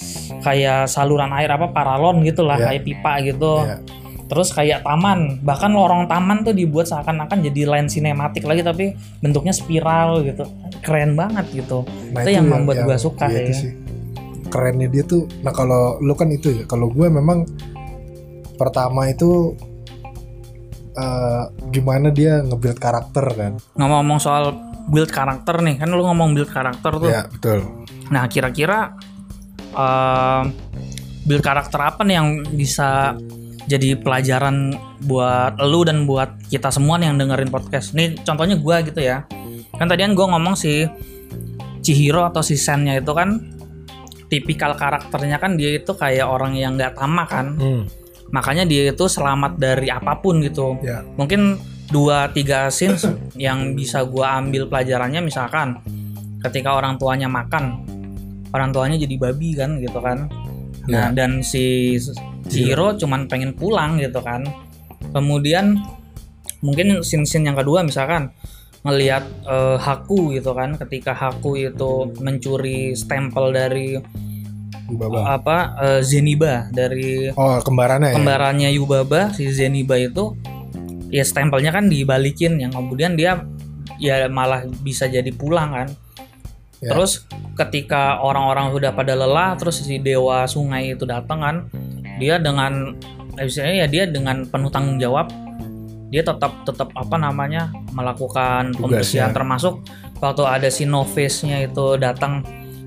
kayak 0.40 0.86
saluran 0.86 1.30
air 1.32 1.50
apa 1.50 1.66
paralon 1.68 2.22
gitu 2.22 2.42
lah 2.42 2.54
Ya. 2.56 2.70
kayak 2.70 2.82
pipa 2.82 3.12
gitu 3.20 3.52
Ya. 3.60 3.82
terus 4.24 4.48
kayak 4.48 4.80
taman 4.80 5.42
bahkan 5.42 5.68
lorong 5.68 6.06
taman 6.06 6.40
tuh 6.40 6.54
dibuat 6.54 6.86
seakan-akan 6.86 7.42
jadi 7.42 7.66
line 7.68 7.90
sinematik 7.90 8.42
lagi 8.42 8.62
tapi 8.62 8.94
bentuknya 9.18 9.50
spiral 9.50 10.22
gitu 10.22 10.46
keren 10.80 11.12
banget 11.12 11.46
gitu 11.52 11.82
Nah, 12.10 12.22
Itu 12.22 12.30
yang 12.32 12.46
membuat 12.46 12.80
gua 12.80 12.94
suka 12.96 13.26
iya 13.26 13.38
itu 13.40 13.50
ya. 13.50 13.58
sih. 13.58 13.72
kerennya 14.48 14.86
dia 14.86 15.02
tuh 15.02 15.26
nah 15.40 15.50
kalau 15.50 15.96
lu 15.98 16.12
kan 16.12 16.28
itu 16.28 16.52
ya 16.52 16.62
kalau 16.64 16.88
gue 16.88 17.08
memang 17.08 17.42
pertama 18.62 19.10
itu 19.10 19.58
eh, 20.94 21.42
gimana 21.74 22.14
dia 22.14 22.38
nge-build 22.46 22.78
karakter 22.78 23.26
kan 23.34 23.52
ngomong-ngomong 23.74 24.20
soal 24.22 24.54
build 24.86 25.10
karakter 25.10 25.58
nih 25.58 25.82
kan 25.82 25.90
lu 25.90 26.06
ngomong 26.06 26.34
build 26.38 26.50
karakter 26.50 26.92
tuh 27.02 27.10
ya 27.10 27.26
betul 27.26 27.82
Nah, 28.12 28.28
kira-kira 28.28 28.92
eh, 29.72 30.42
build 31.24 31.42
karakter 31.42 31.80
apa 31.80 32.04
nih 32.04 32.16
yang 32.20 32.28
bisa 32.52 33.16
jadi 33.64 33.96
pelajaran 33.96 34.76
buat 35.08 35.56
lu 35.64 35.86
dan 35.88 36.04
buat 36.04 36.36
kita 36.52 36.68
semua 36.68 37.00
nih 37.00 37.08
yang 37.08 37.16
dengerin 37.16 37.48
podcast. 37.48 37.96
Nih 37.96 38.20
contohnya 38.20 38.60
gua 38.60 38.84
gitu 38.84 39.00
ya. 39.00 39.24
Kan 39.80 39.88
tadi 39.88 40.04
kan 40.04 40.12
gua 40.12 40.36
ngomong 40.36 40.58
si 40.58 40.84
Chihiro 41.80 42.28
atau 42.28 42.44
si 42.44 42.60
Sennya 42.60 43.00
itu 43.00 43.10
kan 43.16 43.40
tipikal 44.28 44.76
karakternya 44.76 45.40
kan 45.40 45.56
dia 45.56 45.76
itu 45.76 45.92
kayak 45.96 46.28
orang 46.28 46.52
yang 46.52 46.76
nggak 46.76 46.98
tamak 46.98 47.32
kan. 47.32 47.56
Hmm, 47.56 47.82
Makanya 48.32 48.64
dia 48.64 48.88
itu 48.90 49.04
selamat 49.06 49.60
dari 49.60 49.92
apa 49.92 50.18
pun 50.18 50.40
gitu. 50.40 50.80
Ya. 50.80 51.04
Mungkin 51.20 51.60
dua 51.92 52.32
tiga 52.32 52.72
scenes 52.72 53.04
yang 53.36 53.76
bisa 53.76 54.02
gua 54.08 54.40
ambil 54.40 54.66
pelajarannya 54.66 55.20
misalkan 55.20 55.76
ketika 56.42 56.74
orang 56.74 56.98
tuanya 56.98 57.30
makan 57.30 57.84
orang 58.52 58.74
tuanya 58.74 58.96
jadi 58.98 59.14
babi 59.20 59.56
kan 59.56 59.78
gitu 59.78 60.00
kan. 60.00 60.28
Nah 60.88 61.12
Ya. 61.12 61.14
dan 61.14 61.46
si 61.46 61.94
Chihiro 62.50 62.98
cuman 62.98 63.30
pengen 63.30 63.54
pulang 63.54 64.00
gitu 64.00 64.18
kan. 64.18 64.42
Kemudian 65.12 65.78
mungkin 66.64 67.02
scene-scene 67.04 67.52
yang 67.52 67.58
kedua 67.58 67.84
misalkan 67.86 68.32
ngelihat 68.82 69.24
eh, 69.46 69.76
Haku 69.78 70.34
gitu 70.34 70.52
kan. 70.56 70.74
Ketika 70.74 71.14
Haku 71.14 71.54
itu 71.60 72.10
mencuri 72.18 72.98
stempel 72.98 73.54
dari 73.54 73.94
Baba. 74.96 75.36
apa 75.36 75.56
eh, 75.80 76.00
Zeniba 76.02 76.68
dari 76.70 77.30
oh 77.32 77.58
kembarannya 77.60 78.12
ya 78.12 78.16
kembarannya 78.16 78.68
Yubaba 78.76 79.32
si 79.32 79.48
Zeniba 79.50 79.96
itu 79.96 80.36
ya 81.08 81.24
stempelnya 81.24 81.72
kan 81.72 81.88
dibalikin 81.88 82.56
yang 82.56 82.72
kemudian 82.72 83.16
dia 83.16 83.44
ya 83.96 84.26
malah 84.28 84.64
bisa 84.82 85.06
jadi 85.06 85.28
pulang 85.32 85.70
kan 85.72 85.88
Ya. 86.82 86.90
terus 86.98 87.22
ketika 87.54 88.18
orang-orang 88.18 88.74
sudah 88.74 88.90
pada 88.90 89.14
lelah 89.14 89.54
terus 89.54 89.86
si 89.86 90.02
dewa 90.02 90.42
sungai 90.50 90.90
itu 90.90 91.06
datang 91.06 91.38
kan 91.38 91.56
dia 92.18 92.42
dengan 92.42 92.98
eh, 93.38 93.46
istilahnya 93.46 93.76
ya 93.76 93.88
dia 93.88 94.04
dengan 94.10 94.42
penuh 94.50 94.66
tanggung 94.66 94.98
jawab 94.98 95.30
dia 96.10 96.26
tetap 96.26 96.66
tetap 96.66 96.90
apa 96.98 97.14
namanya 97.14 97.70
melakukan 97.94 98.74
pembersihan 98.74 99.30
termasuk 99.30 99.78
waktu 100.18 100.42
ada 100.42 100.66
si 100.74 100.82
novice-nya 100.82 101.62
itu 101.62 101.94
datang 102.02 102.42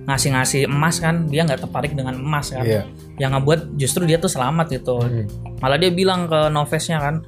ngasih-ngasih 0.05 0.69
emas 0.69 1.01
kan 1.01 1.25
dia 1.25 1.41
nggak 1.45 1.65
tertarik 1.65 1.97
dengan 1.97 2.15
emas 2.17 2.53
kan. 2.53 2.65
Iya. 2.65 2.85
Yang 3.17 3.31
ngebuat 3.37 3.59
justru 3.77 4.01
dia 4.05 4.17
tuh 4.21 4.29
selamat 4.29 4.67
gitu. 4.71 5.01
Hmm. 5.01 5.25
malah 5.63 5.81
dia 5.81 5.89
bilang 5.89 6.29
ke 6.29 6.51
Novesnya 6.53 7.01
kan 7.01 7.25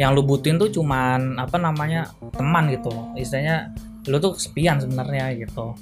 yang 0.00 0.16
lu 0.16 0.26
butuhin 0.26 0.58
tuh 0.58 0.72
cuman 0.72 1.38
apa 1.38 1.60
namanya 1.60 2.10
teman 2.34 2.72
gitu. 2.72 2.90
Istilahnya 3.14 3.70
lu 4.08 4.16
tuh 4.18 4.34
kesepian 4.34 4.80
sebenarnya 4.80 5.36
gitu. 5.36 5.76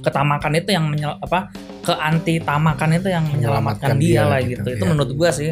Ketamakan 0.00 0.52
itu 0.56 0.70
yang 0.72 0.88
menyel, 0.88 1.16
apa 1.20 1.52
ke 1.84 1.92
anti 1.92 2.40
tamakan 2.40 2.96
itu 2.96 3.08
yang 3.12 3.24
menyelamatkan, 3.28 3.96
Menyelamatkan 3.96 3.96
dia, 4.00 4.12
dia 4.20 4.22
lah 4.24 4.40
gitu, 4.40 4.64
gitu, 4.64 4.68
itu 4.80 4.84
iya. 4.84 4.90
menurut 4.92 5.12
gua 5.16 5.30
sih. 5.32 5.50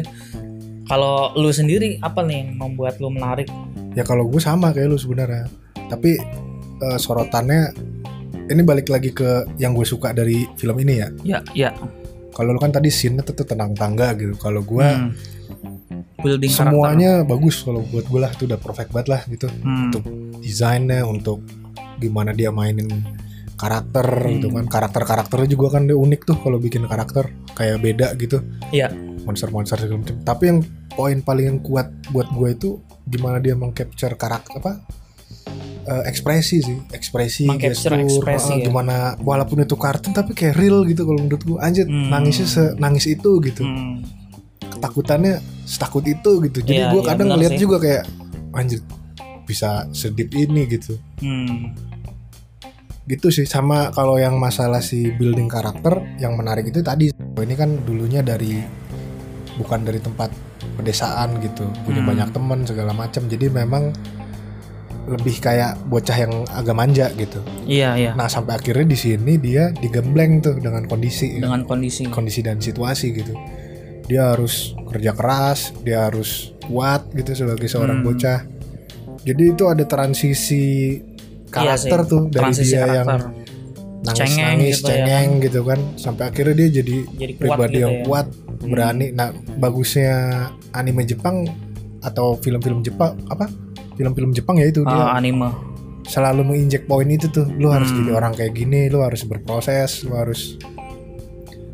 Kalau 0.83 1.31
lu 1.37 1.49
sendiri 1.53 1.97
apa 2.01 2.21
nih 2.25 2.43
yang 2.43 2.49
membuat 2.59 2.99
lu 2.99 3.07
menarik? 3.13 3.47
Ya 3.93 4.03
kalau 4.03 4.27
gue 4.27 4.41
sama 4.41 4.75
kayak 4.75 4.91
lu 4.91 4.99
sebenarnya. 4.99 5.47
Tapi 5.87 6.19
eh, 6.81 6.97
sorotannya 6.99 7.71
ini 8.49 8.61
balik 8.61 8.91
lagi 8.91 9.15
ke 9.15 9.47
yang 9.55 9.71
gue 9.71 9.87
suka 9.87 10.11
dari 10.11 10.43
film 10.59 10.75
ini 10.83 10.93
ya? 10.99 11.07
Ya 11.23 11.39
ya. 11.55 11.71
Kalau 12.33 12.49
lu 12.51 12.59
kan 12.59 12.73
tadi 12.73 12.89
scene 12.89 13.21
tuh 13.21 13.45
tenang 13.45 13.77
tangga 13.77 14.11
gitu. 14.17 14.33
Kalau 14.35 14.65
gue 14.65 14.83
Hmm. 14.83 15.13
building 16.23 16.49
karakter. 16.49 16.71
semuanya 16.71 17.11
bagus 17.27 17.61
kalau 17.61 17.85
buat 17.87 18.05
gue 18.09 18.19
lah. 18.19 18.31
Itu 18.33 18.49
udah 18.49 18.59
perfect 18.59 18.89
banget 18.91 19.07
lah 19.11 19.21
gitu. 19.29 19.47
Hmm. 19.47 19.89
untuk 19.89 20.03
desainnya 20.43 21.05
untuk 21.05 21.39
gimana 22.01 22.33
dia 22.33 22.49
mainin 22.51 22.89
karakter 23.55 24.03
gitu 24.33 24.49
kan. 24.51 24.65
Karakter 24.67 25.03
karakternya 25.05 25.49
juga 25.53 25.77
kan 25.79 25.87
dia 25.87 25.95
unik 25.95 26.21
tuh 26.25 26.37
kalau 26.41 26.57
bikin 26.59 26.83
karakter. 26.89 27.29
Kayak 27.53 27.77
beda 27.79 28.07
gitu. 28.17 28.41
Iya. 28.73 28.91
monster-monster 29.23 29.79
segala 29.79 30.03
macam. 30.03 30.19
Tapi 30.19 30.43
yang 30.51 30.59
poin 30.91 31.23
paling 31.23 31.45
yang 31.47 31.59
kuat 31.63 31.87
buat 32.11 32.27
gue 32.27 32.49
itu 32.51 32.69
gimana 33.07 33.39
dia 33.39 33.55
mengcapture 33.55 34.19
karakter 34.19 34.59
apa 34.59 34.83
eh, 35.83 36.03
ekspresi 36.05 36.57
sih 36.59 36.77
ekspresi 36.89 37.43
gestur, 37.53 37.95
ekspresi, 37.97 38.53
eh, 38.53 38.57
ya. 38.59 38.65
gimana 38.65 38.95
walaupun 39.19 39.61
itu 39.61 39.75
kartun 39.75 40.11
tapi 40.11 40.31
kayak 40.31 40.55
real 40.55 40.83
gitu 40.83 41.03
kalau 41.03 41.19
menurut 41.19 41.41
gue 41.41 41.57
anjir 41.57 41.83
Hmm. 41.83 42.07
nangisnya 42.09 42.47
senangis 42.47 43.05
itu 43.05 43.31
gitu 43.39 43.61
Hmm. 43.61 43.99
ketakutannya 44.69 45.37
setakut 45.63 46.03
itu 46.03 46.31
gitu 46.41 46.59
jadi 46.61 46.79
Iya, 46.81 46.91
gue 46.91 47.01
iya, 47.01 47.07
kadang 47.09 47.27
ngeliat 47.29 47.51
sih. 47.51 47.61
juga 47.61 47.77
kayak 47.77 48.03
anjir 48.51 48.79
bisa 49.43 49.69
sedip 49.91 50.31
ini 50.31 50.63
gitu 50.67 50.95
Hmm. 51.19 51.75
gitu 53.03 53.27
sih 53.27 53.43
sama 53.43 53.91
kalau 53.91 54.15
yang 54.15 54.35
masalah 54.37 54.79
si 54.79 55.11
building 55.11 55.47
karakter 55.47 55.91
yang 56.17 56.33
menarik 56.33 56.63
itu 56.65 56.79
tadi 56.79 57.11
ini 57.11 57.53
kan 57.53 57.83
dulunya 57.83 58.19
dari 58.19 58.63
bukan 59.53 59.83
dari 59.83 59.99
tempat 59.99 60.31
pedesaan 60.73 61.37
gitu 61.37 61.67
punya 61.83 61.99
Hmm. 61.99 62.09
banyak 62.09 62.29
teman 62.31 62.59
segala 62.63 62.91
macam 62.91 63.27
jadi 63.27 63.51
memang 63.51 63.91
lebih 65.05 65.35
kayak 65.37 65.75
bocah 65.83 66.15
yang 66.17 66.33
agak 66.49 66.71
manja 66.71 67.11
gitu 67.13 67.43
Iya 67.63 67.89
iya. 67.93 68.11
nah 68.13 68.25
sampai 68.25 68.55
akhirnya 68.55 68.85
di 68.85 68.95
sini 68.95 69.35
dia 69.35 69.69
digembleng 69.73 70.39
tuh 70.39 70.55
dengan 70.55 70.83
kondisi 70.83 71.37
Dengan 71.37 71.63
kondisi. 71.63 72.07
kondisi 72.07 72.39
dan 72.39 72.57
situasi 72.57 73.11
gitu 73.11 73.35
dia 74.03 74.29
harus 74.29 74.71
kerja 74.85 75.11
keras 75.11 75.75
dia 75.79 76.07
harus 76.07 76.51
kuat 76.63 77.11
gitu 77.11 77.35
sebagai 77.37 77.67
seorang 77.67 77.99
Hmm. 77.99 78.07
bocah 78.09 78.39
jadi 79.21 79.43
itu 79.49 79.63
ada 79.65 79.83
transisi 79.83 80.99
karakter 81.45 81.67
Iya 81.93 82.03
sih, 82.03 82.09
tuh 82.09 82.21
dari 82.25 82.39
transisi 82.41 82.71
dia 82.71 82.81
karakter. 82.81 82.95
yang 82.95 83.07
nangis 84.01 84.19
Cengeng 84.19 84.47
nangis 84.49 84.73
gitu 84.73 84.83
ya 84.83 84.95
cengeng 84.97 85.29
gitu 85.39 85.59
kan 85.63 85.79
sampai 85.95 86.23
akhirnya 86.25 86.55
dia 86.57 86.69
jadi 86.73 86.97
Jadi 87.13 87.33
pribadi 87.33 87.71
gitu 87.71 87.79
yang 87.81 87.93
ya. 87.93 88.03
kuat 88.03 88.27
Hmm. 88.53 88.69
berani 88.69 89.05
nah 89.11 89.27
bagusnya 89.57 90.11
anime 90.71 91.03
Jepang 91.03 91.43
atau 91.99 92.35
film-film 92.37 92.79
Jepang 92.79 93.15
apa 93.27 93.47
film-film 93.93 94.31
Jepang 94.31 94.55
ya 94.55 94.65
itu 94.65 94.81
dia 94.81 94.93
Ah, 94.93 95.15
anime. 95.15 95.49
selalu 96.03 96.41
menginjek 96.45 96.83
poin 96.83 97.05
itu 97.05 97.27
tuh 97.27 97.47
lu 97.49 97.69
harus 97.69 97.87
Hmm. 97.87 98.03
jadi 98.03 98.11
orang 98.13 98.33
kayak 98.33 98.53
gini 98.53 98.87
lu 98.87 98.99
harus 98.99 99.23
berproses 99.23 100.03
lu 100.03 100.13
harus 100.13 100.59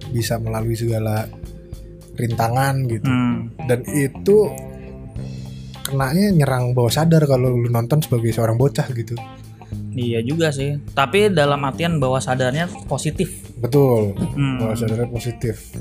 bisa 0.07 0.37
melalui 0.37 0.73
segala 0.73 1.25
rintangan 2.13 2.85
gitu 2.85 3.05
Hmm. 3.05 3.49
dan 3.65 3.81
itu 3.87 4.49
kenanya 5.81 6.29
nyerang 6.31 6.71
bawah 6.71 6.91
sadar 6.91 7.25
kalau 7.25 7.49
lu 7.51 7.67
nonton 7.67 7.99
sebagai 7.99 8.29
seorang 8.29 8.55
bocah 8.55 8.85
gitu 8.91 9.17
Iya 9.89 10.21
juga 10.21 10.49
sih. 10.49 10.77
Tapi 10.91 11.29
dalam 11.29 11.61
artian 11.61 11.97
bawah 11.97 12.17
sadarnya 12.17 12.69
positif. 12.85 13.41
betul 13.55 14.13
Hmm. 14.15 14.57
bawah 14.57 14.73
sadarnya 14.73 15.09
positif 15.09 15.73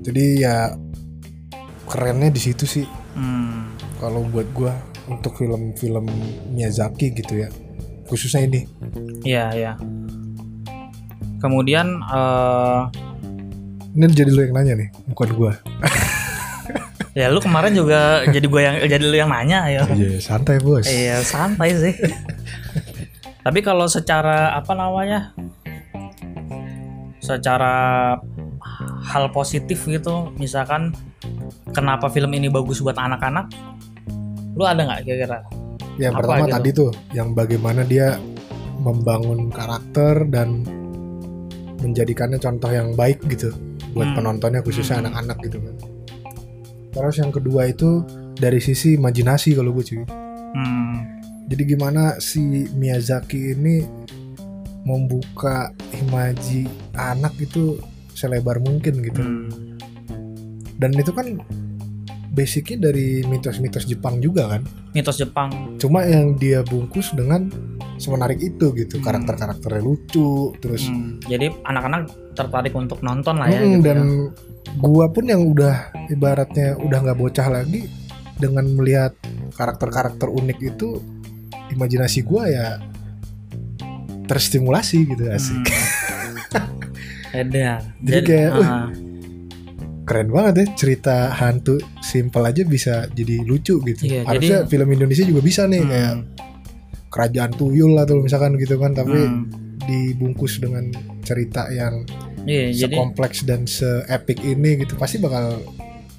jadi 0.00 0.24
ya 0.38 0.56
kerennya 1.84 2.30
di 2.30 2.40
situ 2.40 2.64
sih 2.64 2.86
Hmm. 3.12 3.74
kalau 3.98 4.22
buat 4.24 4.46
gua 4.50 4.72
untuk 5.10 5.34
film-film 5.36 6.06
Miyazaki 6.54 7.10
gitu 7.10 7.42
ya 7.42 7.48
khususnya 8.06 8.46
ini 8.46 8.60
Iya 9.26 9.44
iya. 9.54 9.72
Kemudian 11.40 12.00
eh 12.04 12.80
ini 13.90 14.04
jadi 14.14 14.30
lu 14.30 14.40
yang 14.46 14.54
nanya 14.54 14.74
nih 14.78 14.88
bukan 15.10 15.28
gua 15.34 15.52
ya 17.18 17.26
lu 17.26 17.42
kemarin 17.42 17.74
juga 17.74 18.22
jadi 18.30 18.46
gue 18.46 18.60
yang 18.62 18.76
jadi 18.86 19.04
lu 19.04 19.16
yang 19.18 19.30
nanya 19.30 19.66
ya. 19.66 19.82
Iya 19.90 20.22
santai 20.22 20.62
bos 20.62 20.86
Iya 20.86 21.20
santai 21.26 21.74
sih. 21.74 21.94
Tapi 23.44 23.64
kalau 23.64 23.88
secara 23.88 24.52
apa 24.52 24.76
namanya, 24.76 25.32
secara 27.24 27.72
hal 29.00 29.32
positif 29.32 29.80
gitu, 29.88 30.28
misalkan 30.36 30.92
kenapa 31.72 32.12
film 32.12 32.36
ini 32.36 32.52
bagus 32.52 32.84
buat 32.84 33.00
anak-anak, 33.00 33.48
lu 34.54 34.64
ada 34.64 34.80
nggak 34.82 35.00
kira-kira? 35.04 35.38
Yang 35.96 36.12
Apa 36.14 36.20
pertama 36.22 36.44
gitu? 36.44 36.54
tadi 36.54 36.68
tuh, 36.72 36.90
yang 37.12 37.28
bagaimana 37.32 37.82
dia 37.82 38.16
membangun 38.80 39.52
karakter 39.52 40.24
dan 40.26 40.64
menjadikannya 41.78 42.36
contoh 42.36 42.68
yang 42.68 42.92
baik 42.92 43.20
gitu 43.28 43.52
buat 43.92 44.12
Hmm. 44.12 44.16
penontonnya 44.16 44.60
khususnya 44.60 45.00
Hmm. 45.00 45.06
anak-anak 45.06 45.38
gitu 45.44 45.58
kan. 45.60 45.76
Terus 46.90 47.16
yang 47.18 47.30
kedua 47.30 47.62
itu 47.66 48.02
dari 48.34 48.58
sisi 48.58 48.96
imajinasi 48.96 49.54
kalau 49.54 49.70
gue 49.70 49.84
cuy. 49.84 50.02
Hmm, 50.50 50.98
Jadi 51.46 51.62
gimana 51.66 52.14
si 52.18 52.38
Miyazaki 52.70 53.58
ini 53.58 53.82
membuka 54.82 55.70
imaji 55.92 56.62
anak 56.94 57.34
itu 57.38 57.74
selebar 58.10 58.58
mungkin 58.58 59.02
gitu. 59.02 59.18
hmm, 59.18 59.50
Dan 60.78 60.94
itu 60.94 61.10
kan 61.10 61.26
basicnya 62.40 62.88
dari 62.88 63.20
mitos-mitos 63.22 63.84
Jepang 63.84 64.16
juga 64.18 64.48
kan. 64.48 64.64
mitos 64.90 65.14
Jepang. 65.14 65.76
cuma 65.76 66.02
yang 66.02 66.34
dia 66.34 66.64
bungkus 66.64 67.12
dengan 67.12 67.52
semenarik 67.94 68.40
itu 68.40 68.72
gitu 68.74 68.96
Hmm. 68.96 69.04
karakter-karakternya 69.04 69.78
lucu 69.78 70.30
terus 70.56 70.88
Hmm, 70.88 71.20
jadi 71.22 71.52
anak-anak 71.62 72.08
tertarik 72.32 72.72
untuk 72.72 72.98
nonton 73.00 73.36
lah 73.36 73.46
ya. 73.46 73.60
Mm, 73.60 73.68
gitu 73.70 73.84
dan 73.84 73.98
ya. 74.00 74.08
gua 74.78 75.06
pun 75.06 75.24
yang 75.24 75.44
udah 75.44 75.76
ibaratnya 76.08 76.74
udah 76.76 76.98
nggak 76.98 77.18
bocah 77.18 77.46
lagi 77.50 77.86
dengan 78.34 78.64
melihat 78.70 79.12
karakter-karakter 79.52 80.26
unik 80.26 80.58
itu 80.66 80.96
imajinasi 81.70 82.20
gua 82.22 82.48
ya 82.48 82.66
terstimulasi 84.24 85.04
gitu 85.06 85.28
asik 85.28 85.60
Hmm. 85.60 85.68
Edan. 87.36 87.78
Jadi 88.00 88.20
kayak, 88.26 88.50
ah, 88.56 88.90
keren 90.10 90.26
banget 90.34 90.54
ya 90.58 90.66
cerita 90.74 91.30
hantu 91.30 91.78
simple 92.02 92.42
aja 92.42 92.66
bisa 92.66 93.06
jadi 93.14 93.46
lucu 93.46 93.78
gitu 93.86 94.02
Iya, 94.10 94.26
harusnya 94.26 94.66
film 94.66 94.90
Indonesia 94.90 95.22
juga 95.22 95.38
bisa 95.38 95.70
nih 95.70 95.78
hmm, 95.78 95.90
kayak 95.94 96.14
kerajaan 97.14 97.52
tuyul 97.54 97.94
atau 97.94 98.18
misalkan 98.18 98.58
gitu 98.58 98.74
kan 98.74 98.90
tapi 98.90 99.14
hmm. 99.14 99.46
dibungkus 99.86 100.58
dengan 100.58 100.90
cerita 101.22 101.70
yang 101.70 102.02
Iya, 102.42 102.74
jadi 102.74 102.96
sekompleks 102.98 103.46
dan 103.46 103.70
se-epic 103.70 104.42
ini 104.42 104.82
gitu 104.82 104.98
pasti 104.98 105.22
bakal 105.22 105.62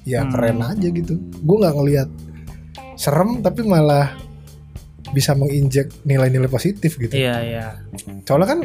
ya 0.08 0.24
Hmm. 0.24 0.32
keren 0.32 0.58
aja 0.64 0.88
gitu 0.88 1.20
gue 1.20 1.56
nggak 1.60 1.74
ngelihat 1.76 2.08
serem 2.96 3.44
tapi 3.44 3.60
malah 3.60 4.16
bisa 5.12 5.36
menginjek 5.36 5.92
nilai-nilai 6.08 6.48
positif 6.48 6.96
gitu 6.96 7.12
iya 7.12 7.44
iya. 7.44 7.66
soalnya 8.24 8.56
kan 8.56 8.60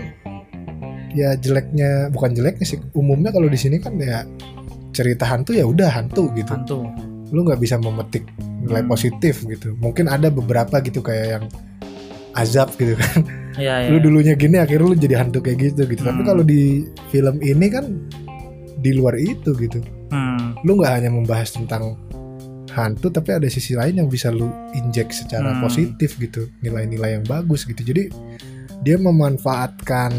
ya 1.12 1.36
jeleknya 1.36 2.08
bukan 2.16 2.32
jeleknya 2.32 2.64
sih 2.64 2.80
umumnya 2.96 3.36
kalau 3.36 3.52
di 3.52 3.60
sini 3.60 3.82
kan 3.84 4.00
ya 4.00 4.24
cerita 4.98 5.24
hantu 5.24 5.54
ya 5.54 5.62
udah 5.64 5.90
hantu 5.92 6.34
gitu 6.34 6.50
Hantu. 6.50 6.90
lu 7.30 7.44
nggak 7.44 7.60
bisa 7.60 7.78
memetik 7.78 8.26
nilai 8.58 8.82
Hmm. 8.82 8.90
positif 8.90 9.46
gitu 9.46 9.78
mungkin 9.78 10.08
ada 10.08 10.28
beberapa 10.30 10.80
gitu 10.80 11.00
kayak 11.00 11.28
yang 11.30 11.46
azab 12.34 12.74
gitu 12.74 12.94
kan 12.96 13.22
Iya 13.56 13.74
iya. 13.80 13.90
lu 13.90 13.98
dulunya 14.00 14.34
gini 14.34 14.58
akhirnya 14.58 14.86
lu 14.86 14.96
jadi 14.96 15.16
hantu 15.20 15.40
kayak 15.40 15.58
gitu 15.68 15.86
gitu 15.86 16.02
tapi 16.02 16.22
Hmm. 16.22 16.28
kalau 16.28 16.42
di 16.42 16.86
film 17.10 17.38
ini 17.40 17.68
kan 17.68 17.86
di 18.78 18.92
luar 18.92 19.14
itu 19.16 19.54
gitu 19.54 19.82
Hmm, 20.08 20.56
lu 20.64 20.76
nggak 20.76 20.94
hanya 20.94 21.10
membahas 21.10 21.52
tentang 21.52 22.00
hantu 22.70 23.10
tapi 23.10 23.34
ada 23.34 23.48
sisi 23.48 23.74
lain 23.74 23.98
yang 23.98 24.08
bisa 24.08 24.30
lu 24.30 24.48
injek 24.72 25.10
secara 25.10 25.52
Hmm. 25.52 25.62
positif 25.62 26.16
gitu 26.16 26.48
nilai-nilai 26.62 27.18
yang 27.18 27.26
bagus 27.26 27.66
gitu 27.66 27.82
jadi 27.82 28.08
dia 28.80 28.96
memanfaatkan 28.96 30.14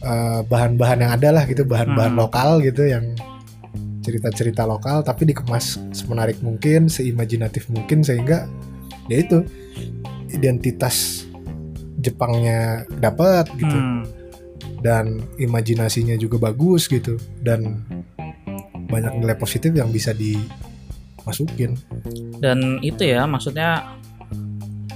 eh, 0.00 0.40
bahan-bahan 0.44 0.98
yang 1.04 1.12
ada 1.14 1.28
lah 1.30 1.44
gitu 1.48 1.64
bahan-bahan 1.64 2.12
Hmm. 2.16 2.22
lokal 2.24 2.60
gitu 2.64 2.84
yang 2.88 3.14
cerita-cerita 4.00 4.64
lokal 4.64 5.04
tapi 5.04 5.28
dikemas 5.28 5.76
semenarik 5.92 6.40
mungkin 6.40 6.88
seimajinatif 6.88 7.68
mungkin 7.68 8.00
sehingga 8.00 8.48
ya 9.06 9.20
itu 9.20 9.44
identitas 10.32 11.26
Jepangnya 12.00 12.88
dapat 12.96 13.44
gitu 13.60 13.76
hmm. 13.76 14.02
dan 14.80 15.20
imajinasinya 15.36 16.16
juga 16.16 16.48
bagus 16.48 16.88
gitu 16.88 17.20
dan 17.44 17.84
banyak 18.88 19.20
nilai 19.20 19.36
positif 19.36 19.76
yang 19.76 19.92
bisa 19.92 20.16
dimasukin 20.16 21.76
Dan 22.40 22.80
itu 22.80 23.04
ya 23.04 23.28
maksudnya 23.28 24.00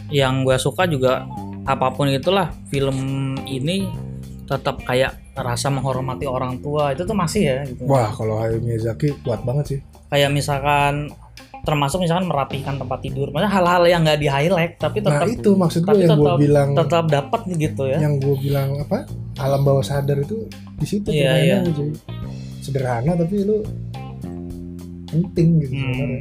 yang 0.08 0.48
gue 0.48 0.56
suka 0.56 0.88
juga 0.88 1.28
apa 1.68 1.92
pun 1.92 2.08
itulah 2.08 2.48
film 2.72 2.96
ini 3.44 3.84
tetap 4.44 4.76
kayak 4.80 5.12
rasa 5.34 5.68
menghormati 5.68 6.24
orang 6.24 6.58
tua 6.58 6.90
itu 6.90 7.02
tuh 7.02 7.12
masih 7.12 7.42
ya 7.42 7.58
gitu. 7.64 7.84
wah 7.84 8.08
kalau 8.08 8.36
Hayao 8.36 8.60
Miyazaki 8.60 9.16
kuat 9.20 9.40
banget 9.40 9.64
sih 9.66 9.80
Kayak 10.06 10.30
misalkan 10.30 11.10
termasuk 11.60 11.96
misalkan 11.98 12.28
merapihkan 12.28 12.76
tempat 12.76 13.00
tidur, 13.00 13.32
maksudnya 13.32 13.48
hal-hal 13.50 13.82
yang 13.88 14.04
nggak 14.04 14.20
di 14.20 14.28
highlight 14.28 14.76
tapi 14.76 15.00
nah 15.00 15.16
tetap 15.16 15.28
itu 15.32 15.50
maksud 15.54 15.80
gue 15.82 15.96
yang 15.98 16.14
gue 16.14 16.34
bilang 16.38 16.68
tetap 16.72 17.04
dapat 17.08 17.40
gitu 17.50 17.82
ya. 17.88 17.98
yang 17.98 18.20
gue 18.20 18.36
bilang 18.36 18.76
apa 18.78 19.08
alam 19.38 19.64
bawah 19.64 19.80
sadar 19.80 20.20
itu 20.20 20.44
di 20.76 20.84
situ 20.84 21.08
Iya, 21.08 21.32
permainannya, 21.64 21.72
cuy. 21.72 21.90
sederhana 22.60 23.12
tapi 23.16 23.36
lu 23.42 23.64
penting 25.06 25.48
gitu 25.58 25.72
Hmm. 25.72 25.88
sebenarnya 25.88 26.20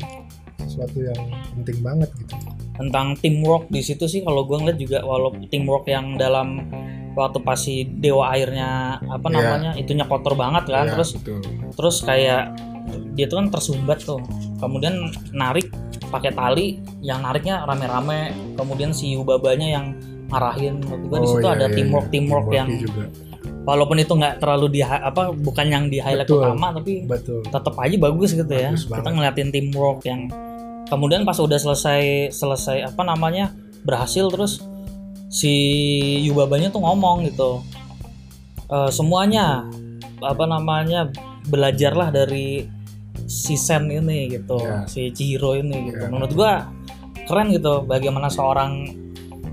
sesuatu 0.63 0.97
yang 0.97 1.21
penting 1.53 1.77
banget 1.81 2.09
gitu 2.15 2.33
tentang 2.73 3.07
teamwork 3.15 3.67
di 3.67 3.81
situ 3.83 4.05
sih 4.07 4.23
kalau 4.23 4.41
gue 4.43 4.57
ngeliat 4.57 4.79
juga 4.79 4.99
walaupun 5.03 5.45
teamwork 5.45 5.85
yang 5.85 6.15
dalam 6.15 6.65
waktu 7.13 7.39
pas 7.39 7.55
si 7.55 7.73
dewa 7.85 8.29
airnya 8.29 8.69
apa 8.99 9.27
Iya. 9.27 9.35
namanya 9.35 9.71
itunya 9.75 10.03
kotor 10.03 10.33
banget 10.33 10.65
kan 10.65 10.85
Ya, 10.85 10.91
terus 10.91 11.09
betul. 11.13 11.39
terus 11.71 11.95
kayak 12.01 12.53
dia 13.11 13.25
tuh 13.25 13.37
kan 13.37 13.47
tersumbat 13.49 13.99
tuh 13.99 14.19
kemudian 14.57 14.93
narik 15.29 15.69
pakai 16.07 16.29
tali 16.29 16.67
yang 16.99 17.21
nariknya 17.21 17.63
rame-rame 17.63 18.29
kemudian 18.53 18.91
si 18.91 19.13
Yubabanya 19.13 19.65
yang 19.71 19.85
ngarahin 20.27 20.77
gua 21.03 21.17
di 21.17 21.27
Oh, 21.27 21.31
situ 21.31 21.41
iya, 21.43 21.53
ada 21.53 21.65
iya, 21.67 21.73
teamwork 21.73 22.05
iya. 22.05 22.11
teamwork 22.11 22.47
yang 22.49 22.67
Teamworknya 22.67 22.83
juga. 22.83 23.03
walaupun 23.63 23.97
itu 23.97 24.13
nggak 24.13 24.35
terlalu 24.37 24.65
di 24.69 24.79
apa 24.81 25.21
bukan 25.31 25.65
yang 25.67 25.83
di 25.87 25.97
highlight 25.97 26.25
Betul. 26.25 26.41
utama 26.43 26.67
tapi 26.73 26.93
betul 27.03 27.39
tetap 27.43 27.73
aja 27.75 27.95
bagus 27.97 28.29
gitu 28.31 28.49
ya 28.49 28.69
Bagus 28.71 28.83
kita 28.83 28.93
banget. 28.99 29.13
ngeliatin 29.13 29.49
teamwork 29.49 29.99
yang 30.03 30.21
kemudian 30.85 31.21
pas 31.21 31.37
udah 31.37 31.55
selesai 31.55 32.01
selesai 32.29 32.77
apa 32.85 33.01
namanya 33.01 33.53
berhasil 33.81 34.27
terus 34.27 34.61
si 35.33 35.53
Yubabanya 36.23 36.69
tuh 36.69 36.77
ngomong 36.79 37.25
gitu 37.25 37.65
"Eh, 38.69 38.89
semuanya 38.89 39.65
apa 40.21 40.45
namanya 40.45 41.09
belajarlah 41.43 42.13
dari 42.13 42.69
si 43.25 43.57
Sen 43.57 43.89
ini 43.89 44.29
gitu 44.29 44.61
Ya. 44.61 44.85
si 44.85 45.09
Chihiro 45.09 45.57
ini 45.57 45.89
gitu 45.89 46.05
Ya. 46.05 46.09
menurut 46.13 46.31
gua 46.31 46.69
keren 47.25 47.49
gitu 47.49 47.81
bagaimana 47.83 48.29
seorang 48.29 48.85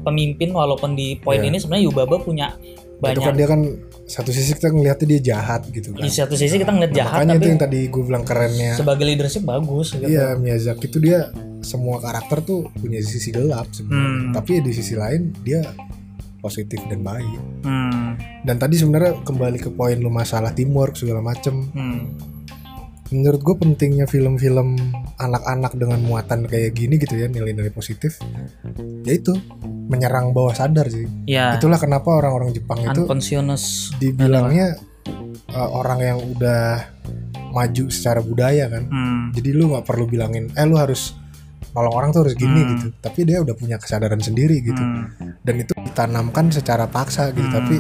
pemimpin 0.02 0.52
walaupun 0.52 0.92
di 0.92 1.16
poin 1.16 1.40
Ya. 1.40 1.48
ini 1.48 1.56
sebenarnya 1.56 1.88
Yubaba 1.88 2.16
punya 2.20 2.52
itu 3.00 3.16
banyak. 3.16 3.24
kan 3.24 3.34
dia 3.34 3.48
kan 3.48 3.60
satu 4.04 4.30
sisi 4.34 4.52
kita 4.52 4.68
ngeliatnya 4.68 5.06
dia 5.06 5.20
jahat 5.32 5.62
gitu 5.70 5.94
kan. 5.94 6.02
Di 6.02 6.10
satu 6.10 6.34
sisi 6.34 6.58
kita 6.58 6.68
ngeliat 6.68 6.90
Nah, 6.90 6.98
jahat 7.00 7.16
makanya 7.16 7.32
itu 7.32 7.40
tapi 7.40 7.50
yang 7.50 7.60
tadi 7.62 7.80
gue 7.88 8.02
bilang 8.04 8.24
kerennya. 8.26 8.72
sebagai 8.76 9.04
leadership 9.06 9.42
bagus 9.42 9.86
gitu. 9.94 10.04
Iya 10.04 10.34
Miyazaki 10.34 10.86
itu 10.86 10.98
dia 10.98 11.30
semua 11.60 11.96
karakter 12.00 12.42
tuh 12.42 12.68
punya 12.74 12.98
sisi 13.00 13.30
gelap 13.30 13.70
sebenarnya. 13.70 14.10
Hmm. 14.10 14.32
tapi 14.32 14.52
di 14.60 14.72
sisi 14.72 14.94
lain 14.94 15.30
dia 15.40 15.62
positif 16.40 16.80
dan 16.88 17.04
baik. 17.04 17.40
Hmm, 17.62 18.16
dan 18.42 18.56
tadi 18.56 18.80
sebenarnya 18.80 19.20
kembali 19.22 19.58
ke 19.60 19.70
poin 19.70 19.94
lu 19.94 20.08
masalah 20.08 20.50
teamwork 20.50 20.96
segala 20.96 21.20
macem. 21.20 21.68
Hmm, 21.70 22.16
menurut 23.10 23.42
gue 23.42 23.56
pentingnya 23.58 24.06
film-film 24.06 24.78
anak-anak 25.18 25.74
dengan 25.74 25.98
muatan 26.02 26.46
kayak 26.46 26.78
gini 26.78 26.94
gitu 26.96 27.18
ya 27.18 27.26
nilai-nilai 27.26 27.74
positif 27.74 28.22
yaitu 29.02 29.34
menyerang 29.90 30.30
bawah 30.30 30.54
sadar 30.54 30.86
sih. 30.86 31.10
Ya. 31.26 31.58
Itulah 31.58 31.82
kenapa 31.82 32.14
orang-orang 32.14 32.54
Jepang 32.54 32.78
itu 32.94 33.02
dibilangnya 33.98 34.78
uh, 35.50 35.70
orang 35.74 35.98
yang 35.98 36.18
udah 36.22 36.86
maju 37.50 37.84
secara 37.90 38.22
budaya 38.22 38.70
kan. 38.70 38.86
Hmm, 38.86 39.34
jadi 39.34 39.58
lu 39.58 39.74
nggak 39.74 39.82
perlu 39.82 40.06
bilangin 40.06 40.54
eh 40.54 40.62
lu 40.62 40.78
harus 40.78 41.18
nolong 41.74 41.94
orang 41.94 42.08
tuh 42.14 42.22
harus 42.26 42.38
gini 42.38 42.62
Hmm. 42.62 42.70
gitu. 42.78 42.86
Tapi 43.02 43.20
dia 43.26 43.42
udah 43.42 43.54
punya 43.58 43.76
kesadaran 43.82 44.22
sendiri 44.22 44.62
gitu. 44.62 44.78
Hmm, 44.78 45.34
dan 45.42 45.54
itu 45.58 45.74
ditanamkan 45.74 46.54
secara 46.54 46.86
paksa 46.86 47.34
gitu. 47.34 47.50
Hmm. 47.50 47.58
tapi 47.58 47.76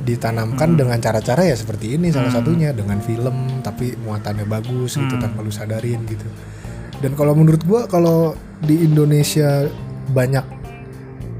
ditanamkan 0.00 0.72
Hmm. 0.72 0.78
dengan 0.78 0.98
cara-cara 0.98 1.42
ya 1.42 1.52
seperti 1.52 1.94
ini 1.94 2.08
salah 2.08 2.28
Hmm. 2.28 2.40
satunya 2.40 2.70
dengan 2.70 2.98
film 2.98 3.60
tapi 3.60 3.92
muatannya 3.96 4.44
bagus 4.44 4.94
gitu 4.94 5.10
Hmm. 5.10 5.22
tanpa 5.22 5.40
lu 5.40 5.50
sadarin 5.50 6.00
gitu 6.04 6.24
dan 6.98 7.12
kalau 7.12 7.32
menurut 7.32 7.60
gua 7.62 7.84
kalau 7.84 8.32
di 8.58 8.80
Indonesia 8.82 9.68
banyak 10.10 10.44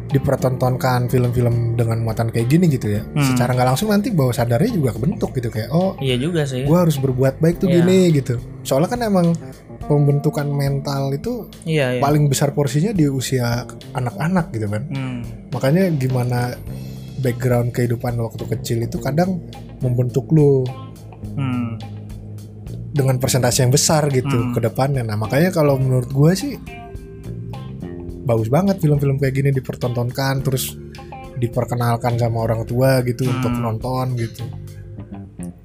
dipertontonkan 0.08 1.06
film-film 1.06 1.54
dengan 1.72 2.02
muatan 2.02 2.28
kayak 2.28 2.48
gini 2.48 2.66
gitu 2.66 2.90
ya 2.90 3.02
Hmm. 3.06 3.22
secara 3.24 3.54
nggak 3.54 3.68
langsung 3.68 3.88
nanti 3.88 4.10
bawah 4.10 4.34
sadarnya 4.34 4.70
juga 4.72 4.90
kebentuk 4.92 5.30
gitu 5.32 5.48
kayak 5.48 5.70
oh 5.70 5.94
iya 5.98 6.18
juga 6.18 6.42
sih 6.42 6.66
gua 6.66 6.82
harus 6.82 6.98
berbuat 6.98 7.38
baik 7.38 7.58
tuh 7.58 7.68
Iya. 7.68 7.76
gini 7.80 7.98
gitu 8.12 8.34
soalnya 8.60 8.90
kan 8.90 9.00
emang 9.00 9.26
pembentukan 9.80 10.46
mental 10.46 11.10
itu 11.10 11.46
iya 11.62 11.94
iya 11.94 12.00
paling 12.00 12.26
besar 12.26 12.50
porsinya 12.50 12.90
di 12.90 13.06
usia 13.06 13.62
anak-anak 13.92 14.50
gitu 14.50 14.66
kan 14.66 14.82
hmm, 14.84 15.18
makanya 15.50 15.90
gimana 15.92 16.58
background 17.20 17.70
kehidupan 17.70 18.16
waktu 18.16 18.44
kecil 18.48 18.80
itu 18.80 18.96
kadang 18.98 19.38
membentuk 19.78 20.28
lu 20.28 20.64
hmm, 21.36 21.76
dengan 22.90 23.16
persentase 23.16 23.62
yang 23.62 23.70
besar 23.70 24.08
gitu 24.08 24.34
Hmm. 24.34 24.52
ke 24.52 24.60
depannya 24.60 25.00
nah 25.00 25.14
makanya 25.14 25.52
kalau 25.52 25.76
menurut 25.76 26.10
gue 26.10 26.32
sih 26.32 26.52
bagus 28.20 28.48
banget 28.48 28.78
film-film 28.78 29.16
kayak 29.16 29.34
gini 29.34 29.50
dipertontonkan 29.50 30.42
terus 30.42 30.74
diperkenalkan 31.36 32.16
sama 32.16 32.44
orang 32.44 32.64
tua 32.64 33.00
gitu 33.02 33.24
Hmm. 33.24 33.40
untuk 33.40 33.52
nonton 33.54 34.06
gitu 34.16 34.42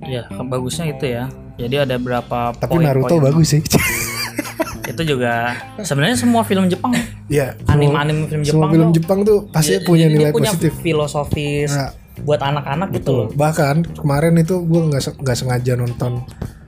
iya 0.06 0.24
bagusnya 0.30 0.94
itu 0.94 1.06
ya 1.10 1.26
jadi 1.56 1.88
ada 1.88 1.96
berapa 1.98 2.54
tapi 2.54 2.78
poin-poin. 2.78 2.86
Naruto 2.86 3.16
bagus 3.18 3.48
sih 3.52 3.62
itu 4.92 5.02
juga 5.02 5.56
sebenarnya 5.82 6.14
semua 6.16 6.46
film 6.46 6.70
Jepang 6.70 6.94
Iya 7.28 7.58
anim-anim 7.66 8.18
film 8.26 8.44
semua 8.44 8.54
Jepang 8.62 8.72
film 8.72 8.86
tuh 8.86 8.94
Jepang 8.96 9.20
tuh 9.22 9.40
pasti 9.50 9.74
dia- 9.74 9.84
punya 9.84 10.06
nilai 10.08 10.30
punya 10.30 10.50
positif 10.50 10.72
filosofis 10.80 11.72
Nah, 11.72 11.90
buat 12.18 12.40
anak-anak 12.40 12.90
gitu 12.94 13.12
loh. 13.12 13.28
Bahkan 13.30 13.76
kemarin 13.98 14.36
itu 14.36 14.62
gue 14.62 14.82
nggak 14.86 15.02
nggak 15.20 15.36
sengaja 15.36 15.74
nonton 15.74 16.22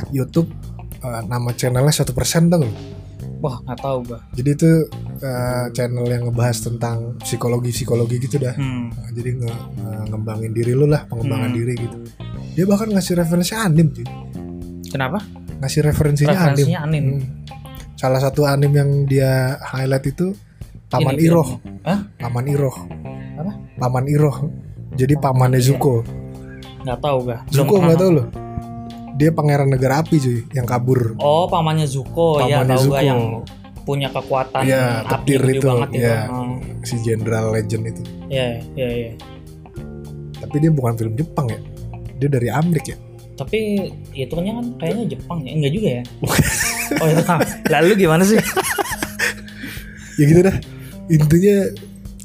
YouTube 0.10 0.50
eh, 0.98 1.22
nama 1.24 1.50
channelnya 1.52 1.94
satu 1.94 2.12
persen 2.12 2.48
dong. 2.48 2.66
wah 3.38 3.54
nggak 3.62 3.78
tahu 3.78 3.98
gua 4.04 4.18
Jadi 4.34 4.50
itu 4.52 4.70
eh, 5.20 5.66
channel 5.72 6.06
yang 6.06 6.26
ngebahas 6.26 6.58
tentang 6.60 6.98
psikologi 7.20 7.70
psikologi 7.70 8.18
gitu 8.20 8.38
dah. 8.40 8.52
hmm, 8.52 8.84
Nah, 8.90 9.10
jadi 9.14 9.30
nge, 9.36 9.52
nge- 9.78 10.06
ngembangin 10.10 10.52
diri 10.52 10.74
lu 10.74 10.86
lah 10.86 11.06
pengembangan 11.06 11.48
Hmm. 11.48 11.56
diri 11.56 11.74
gitu. 11.76 11.98
Dia 12.52 12.66
bahkan 12.66 12.90
ngasih 12.90 13.14
referensi 13.16 13.54
anim 13.54 13.88
cuy. 13.88 14.08
kenapa 14.88 15.22
Ngasih 15.58 15.82
referensinya, 15.84 16.34
Referensinya 16.34 16.80
anim. 16.82 17.04
anim. 17.04 17.06
Hmm. 17.16 17.26
Salah 17.94 18.18
satu 18.20 18.42
anim 18.44 18.70
yang 18.70 18.90
dia 19.06 19.32
highlight 19.64 20.06
itu 20.08 20.34
Paman 20.88 21.14
Ini 21.14 21.28
Iroh. 21.28 21.50
Hah? 21.84 22.00
Paman 22.18 22.46
Iroh. 22.48 22.76
Apa? 23.38 23.52
Paman 23.78 24.06
Iroh. 24.08 24.38
Jadi 24.96 25.14
pamannya 25.16 25.60
Zuko. 25.60 26.02
nggak 26.78 27.04
tahu 27.04 27.18
gak 27.28 27.40
Zuko 27.52 27.76
nggak 27.78 28.00
tahu 28.00 28.12
loh. 28.16 28.28
Dia 29.18 29.30
pangeran 29.30 29.68
negara 29.68 30.00
api 30.00 30.16
cuy 30.16 30.40
yang 30.54 30.64
kabur. 30.64 31.18
Oh, 31.18 31.44
pamannya 31.46 31.84
Zuko 31.84 32.40
ya 32.40 32.64
Pamannya 32.64 32.72
tahu 32.72 32.84
Zuko. 32.86 32.94
gak 32.94 33.04
yang 33.04 33.22
punya 33.84 34.08
kekuatan 34.10 34.62
Iya, 34.64 34.84
api 35.04 35.32
gede 35.34 35.54
itu, 35.54 35.66
banget 35.66 35.90
itu. 35.90 36.00
iya. 36.02 36.20
Oh, 36.28 36.56
si 36.82 36.96
Jenderal 37.02 37.46
Legend 37.50 37.84
itu. 37.88 38.02
Iya, 38.28 38.48
iya, 38.76 38.88
iya. 38.90 39.12
Tapi 40.38 40.56
dia 40.58 40.72
bukan 40.72 40.94
film 40.96 41.14
Jepang 41.16 41.48
ya. 41.48 41.60
Dia 42.16 42.30
dari 42.30 42.48
Amerika 42.48 42.94
ya. 42.94 42.98
Tapi 43.36 43.60
hitungannya 44.12 44.54
kan 44.54 44.66
kayaknya 44.78 45.04
Jepang 45.10 45.38
ya, 45.44 45.52
enggak 45.52 45.72
juga 45.72 45.90
ya? 45.90 46.04
oh 47.04 47.08
itu 47.08 47.22
Lalu 47.74 47.88
gimana 47.98 48.24
sih? 48.24 48.38
Ya 50.16 50.24
gitu 50.26 50.42
dah. 50.42 50.56
Intinya 51.08 51.58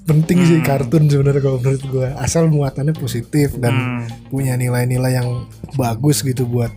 penting 0.03 0.39
sih 0.43 0.59
Hmm. 0.59 0.67
kartun 0.67 1.07
sebenarnya 1.07 1.39
kalau 1.39 1.59
menurut 1.59 1.85
gua. 1.87 2.09
Asal 2.19 2.51
muatannya 2.51 2.93
positif 2.93 3.55
dan 3.57 3.75
Hmm, 4.03 4.03
punya 4.29 4.59
nilai-nilai 4.59 5.15
yang 5.15 5.47
bagus 5.75 6.21
gitu 6.21 6.43
buat 6.45 6.71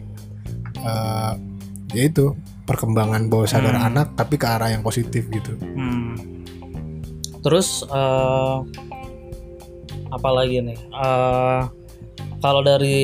eh 0.78 1.34
ya 1.92 2.04
itu 2.06 2.36
perkembangan 2.66 3.26
bawah 3.26 3.46
sadar 3.46 3.74
Hmm. 3.74 3.88
anak 3.90 4.08
tapi 4.14 4.38
ke 4.38 4.46
arah 4.46 4.70
yang 4.70 4.82
positif 4.82 5.26
gitu. 5.28 5.58
hmm. 5.58 6.14
Terus 7.42 7.82
eh 7.86 8.58
apa 10.08 10.30
lagi 10.32 10.62
nih? 10.62 10.78
Eh 10.78 11.62
kalau 12.38 12.62
dari 12.62 13.02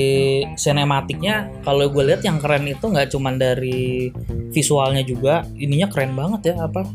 sinematiknya, 0.54 1.50
kalau 1.66 1.90
gue 1.90 2.04
lihat 2.06 2.22
yang 2.22 2.38
keren 2.38 2.70
itu 2.70 2.86
nggak 2.86 3.10
cuman 3.10 3.42
dari 3.42 4.14
visualnya 4.54 5.02
juga, 5.02 5.42
ininya 5.58 5.90
keren 5.90 6.14
banget 6.14 6.54
ya 6.54 6.62
apa? 6.62 6.86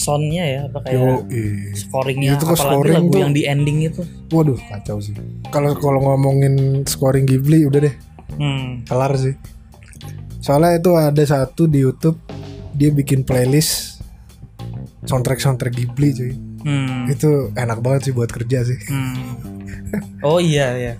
Soundnya 0.00 0.44
ya, 0.46 0.60
apa 0.64 0.80
kayak 0.80 0.96
Yo, 0.96 1.28
eh. 1.28 1.76
scoringnya 1.76 2.30
Itu 2.34 2.44
kok 2.46 2.56
apalagi 2.56 2.64
scoring 2.64 2.94
lagu 2.96 3.10
tuh- 3.10 3.20
yang 3.20 3.32
di 3.32 3.42
ending 3.44 3.78
itu 3.84 4.00
Waduh 4.30 4.56
kacau 4.56 4.96
sih. 4.96 5.12
Kalau 5.48 5.76
kalau 5.76 6.00
ngomongin 6.00 6.54
scoring 6.84 7.28
Ghibli 7.28 7.68
udah 7.68 7.80
deh 7.82 7.94
hmm. 8.34 8.88
kelar 8.88 9.12
sih. 9.14 9.36
Soalnya 10.40 10.80
itu 10.80 10.90
ada 10.94 11.20
satu 11.20 11.68
di 11.68 11.78
YouTube 11.78 12.16
dia 12.72 12.88
bikin 12.88 13.20
playlist 13.20 14.00
soundtrack 15.02 15.36
soundtrack 15.38 15.74
Ghibli 15.74 16.08
cuy. 16.10 16.32
Hmm. 16.60 17.04
Itu 17.06 17.52
enak 17.52 17.78
banget 17.78 18.08
sih 18.08 18.12
buat 18.12 18.28
kerja 18.28 18.64
sih. 18.64 18.78
Hmm. 18.88 19.36
oh 20.22 20.38
iya 20.38 20.70
ya 20.72 20.94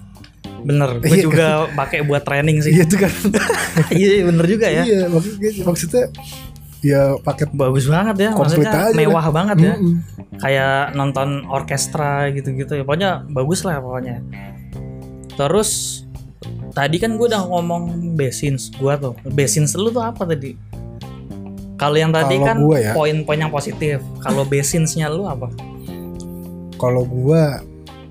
bener 0.60 0.98
gue 0.98 1.08
Iya. 1.08 1.24
juga 1.24 1.46
pakai 1.72 2.02
buat 2.02 2.20
training 2.20 2.60
sih 2.60 2.74
Iya 2.74 2.84
itu 2.84 2.96
kan. 2.98 3.12
iya 3.96 4.20
bener 4.20 4.44
juga 4.44 4.66
ya 4.66 4.82
Iya 4.82 5.06
maksudnya, 5.06 5.50
maksudnya 5.62 6.04
ya 6.80 7.16
paket 7.20 7.52
bagus 7.52 7.84
banget 7.86 8.16
ya 8.16 8.30
maksudnya 8.32 8.72
aja 8.72 8.96
mewah 8.96 9.26
banget 9.28 9.56
ya. 9.60 9.74
Mm-mm. 9.76 9.94
kayak 10.40 10.96
nonton 10.96 11.44
orkestra 11.48 12.32
gitu-gitu 12.32 12.80
ya 12.80 12.82
pokoknya 12.84 13.24
bagus 13.28 13.64
lah 13.68 13.80
pokoknya. 13.84 14.24
Terus 15.36 16.02
tadi 16.72 16.96
kan 16.96 17.20
gue 17.20 17.26
udah 17.28 17.44
ngomong 17.44 18.16
basins 18.16 18.72
gue 18.72 18.94
tuh. 18.96 19.12
Basins 19.28 19.76
lu 19.76 19.92
tuh 19.92 20.00
apa 20.00 20.24
tadi? 20.24 20.56
Kalau 21.80 21.96
yang 21.96 22.12
tadi 22.12 22.36
Kalau 22.36 22.44
kan 22.44 22.56
ya. 22.76 22.92
poin-poin 22.92 23.40
yang 23.40 23.48
positif 23.48 24.04
kalau 24.20 24.44
basinsnya 24.44 25.08
lu 25.08 25.24
apa? 25.24 25.48
Kalau 26.76 27.08
gua 27.08 27.64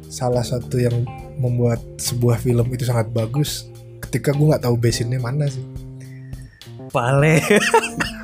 salah 0.09 0.41
satu 0.41 0.81
yang 0.81 1.05
membuat 1.37 1.77
sebuah 2.01 2.41
film 2.41 2.65
itu 2.73 2.89
sangat 2.89 3.13
bagus 3.13 3.69
ketika 4.01 4.33
gua 4.33 4.57
nggak 4.57 4.65
tahu 4.65 4.73
basinnya 4.73 5.21
mana 5.21 5.45
sih. 5.45 5.61
Pale 6.89 7.37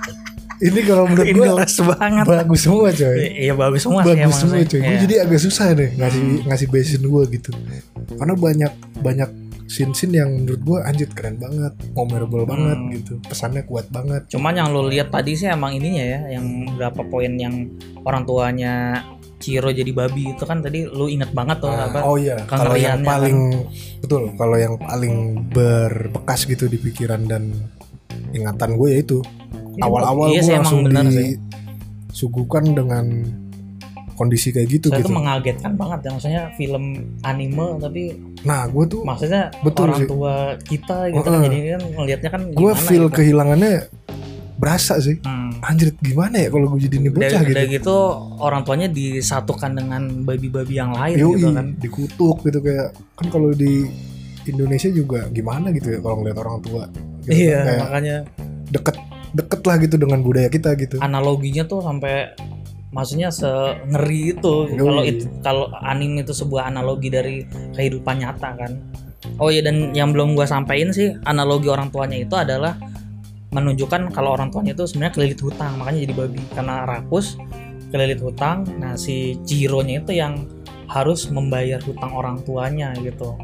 ini 0.57 0.79
kalau 0.81 1.03
menurut 1.09 1.27
gue 1.27 1.47
les 1.53 1.75
banget 1.89 2.25
bagus 2.25 2.59
semua 2.61 2.87
coy 2.89 3.17
iya 3.35 3.53
bagus 3.53 3.81
semua 3.81 4.01
sih 4.01 4.07
bagus 4.07 4.23
emang 4.25 4.39
semua 4.39 4.57
sih. 4.57 4.67
coy 4.67 4.79
gue 4.79 4.87
Iya. 4.87 4.99
jadi 5.01 5.15
agak 5.21 5.39
susah 5.41 5.67
deh 5.71 5.89
ngasih 5.93 6.23
ngasih 6.45 6.67
basin 6.67 7.01
gue 7.03 7.23
gitu 7.29 7.51
karena 8.11 8.33
banyak 8.33 8.71
banyak 8.99 9.29
scene-scene 9.65 10.13
yang 10.15 10.29
menurut 10.31 10.61
gue 10.61 10.77
anjir 10.79 11.09
keren 11.09 11.35
banget 11.35 11.73
memorable 11.91 12.45
banget 12.45 12.77
Hmm. 12.77 12.91
gitu 12.93 13.13
pesannya 13.19 13.63
kuat 13.63 13.89
banget 13.89 14.29
Cuman 14.29 14.53
yang 14.53 14.69
lu 14.69 14.85
lihat 14.85 15.09
tadi 15.09 15.33
sih 15.33 15.47
emang 15.47 15.73
ininya 15.73 16.05
ya, 16.05 16.19
yang 16.31 16.45
berapa 16.71 17.01
poin 17.03 17.33
yang 17.33 17.73
orang 17.99 18.23
tuanya 18.23 19.01
Ciro 19.35 19.67
jadi 19.67 19.89
babi 19.89 20.31
itu 20.31 20.41
kan 20.41 20.61
tadi 20.61 20.85
lu 20.85 21.05
inget 21.05 21.29
banget 21.29 21.59
tuh 21.59 21.67
Ah, 21.67 21.85
apa? 21.87 21.99
oh 22.03 22.15
iya 22.15 22.39
kalau 22.45 22.71
yang 22.71 23.01
kengeriannya 23.01 23.05
paling 23.05 23.37
betul 23.99 24.23
kalau 24.33 24.55
yang 24.55 24.75
paling 24.77 25.15
berbekas 25.49 26.45
gitu 26.45 26.65
di 26.65 26.77
pikiran 26.77 27.25
dan 27.25 27.49
ingatan 28.31 28.75
gue 28.75 28.89
ya 28.91 28.99
itu 29.01 29.17
awal-awal 29.79 30.27
iya 30.29 30.41
gue 30.41 30.53
langsung 30.53 30.81
bener 30.83 31.05
disuguhkan 32.09 32.63
dengan 32.69 33.05
kondisi 34.15 34.49
kayak 34.49 34.67
gitu 34.71 34.87
gitu 34.87 35.03
tuh 35.03 35.11
mengagetkan 35.11 35.75
banget 35.75 36.07
ya, 36.07 36.09
maksudnya 36.09 36.43
film 36.55 36.83
anime 37.21 37.75
tapi 37.77 38.15
nah 38.41 38.63
gue 38.63 38.87
tuh 38.87 39.03
maksudnya 39.03 39.51
Betul 39.59 39.91
orang 39.91 39.99
sih. 39.99 40.07
tua 40.07 40.33
kita 40.57 40.97
gitu 41.11 41.19
kan 41.21 41.31
Heeh. 41.35 41.43
jadi 41.45 41.57
kan 41.69 41.81
ngelihatnya 41.93 42.29
kan 42.31 42.41
gue 42.47 42.71
feel 42.77 43.05
gitu. 43.05 43.15
kehilangannya 43.19 43.91
berasa 44.55 45.03
sih 45.03 45.19
Hmm. 45.19 45.51
anjir 45.61 45.91
gimana 45.99 46.39
ya 46.39 46.47
kalau 46.47 46.71
gue 46.71 46.79
jadi 46.81 46.95
ini 46.97 47.09
bocah 47.11 47.41
gitu 47.43 47.51
udah 47.51 47.65
gitu 47.67 47.97
orang 48.39 48.61
tuanya 48.63 48.87
disatukan 48.87 49.71
dengan 49.75 50.01
babi-babi 50.23 50.73
yang 50.73 50.95
lain 50.95 51.15
Yoi, 51.15 51.35
gitu 51.35 51.47
kan. 51.51 51.67
dikutuk 51.75 52.37
gitu 52.41 52.59
kayak 52.61 52.87
kan 53.13 53.27
kalau 53.27 53.51
di 53.51 53.83
Indonesia 54.45 54.87
juga 54.89 55.27
gimana 55.27 55.69
gitu 55.69 55.91
ya 55.91 55.99
kalau 55.99 56.21
ngeliat 56.21 56.37
orang 56.37 56.57
tua 56.61 56.83
gitu. 57.19 57.35
Iya, 57.35 57.59
kayak 57.61 57.79
makanya 57.81 58.15
deket 58.67 58.95
deket 59.35 59.61
lah 59.67 59.75
gitu 59.83 59.95
dengan 59.99 60.23
budaya 60.23 60.47
kita 60.47 60.73
gitu. 60.79 60.95
Analoginya 61.03 61.67
tuh 61.67 61.83
sampai 61.83 62.31
maksudnya 62.95 63.27
sengeri 63.29 64.31
itu. 64.31 64.71
Yoi. 64.71 64.79
kalau 64.79 65.03
itu 65.03 65.25
kalau 65.43 65.65
anime 65.83 66.23
itu 66.23 66.31
sebuah 66.31 66.71
analogi 66.71 67.11
dari 67.11 67.43
kehidupan 67.75 68.23
nyata 68.23 68.49
kan. 68.55 68.71
Oh 69.35 69.51
iya 69.51 69.59
dan 69.59 69.91
yang 69.91 70.15
belum 70.15 70.39
gua 70.39 70.47
sampaikan 70.47 70.95
sih 70.95 71.11
analogi 71.27 71.67
orang 71.67 71.91
tuanya 71.91 72.23
itu 72.23 72.35
adalah 72.39 72.79
menunjukkan 73.51 74.15
kalau 74.15 74.35
orang 74.35 74.51
tuanya 74.51 74.71
itu 74.71 74.87
sebenarnya 74.87 75.13
kelilit 75.19 75.39
hutang. 75.43 75.75
Makanya 75.75 75.99
jadi 76.07 76.13
babi. 76.15 76.41
Karena 76.55 76.87
rakus 76.87 77.35
kelilit 77.91 78.23
hutang. 78.23 78.63
Nah 78.79 78.95
si 78.95 79.35
Ciro-nya 79.43 79.99
itu 79.99 80.15
yang 80.15 80.47
harus 80.87 81.27
membayar 81.27 81.81
hutang 81.83 82.13
orang 82.13 82.39
tuanya 82.45 82.93
gitu 83.01 83.35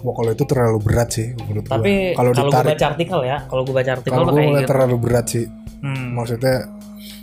Wah 0.00 0.14
kalau 0.14 0.30
itu 0.30 0.44
terlalu 0.44 0.78
berat 0.80 1.08
sih 1.10 1.28
menurut 1.34 1.64
tapi 1.64 2.12
kalau 2.12 2.30
ditarik 2.30 2.72
baca 2.72 2.86
artikel 2.88 3.20
ya 3.22 3.36
kalau 3.44 3.62
gua 3.62 3.74
baca 3.76 3.90
artikel 3.92 4.12
kalau 4.14 4.26
gue 4.30 4.42
gitu 4.42 4.66
terlalu 4.66 4.96
berat 4.98 5.26
sih 5.28 5.46
Hmm. 5.80 6.12
maksudnya 6.12 6.68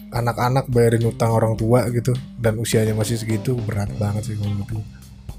anak-anak 0.09 0.65
bayarin 0.67 1.05
utang 1.05 1.29
orang 1.29 1.53
tua 1.53 1.85
gitu 1.89 2.09
dan 2.35 2.57
usianya 2.57 2.91
masih 2.91 3.15
segitu 3.15 3.53
berat 3.59 3.89
banget 3.95 4.23
sih 4.23 4.35
kalau 4.35 4.49
menurut 4.51 4.69
gua. 4.71 4.85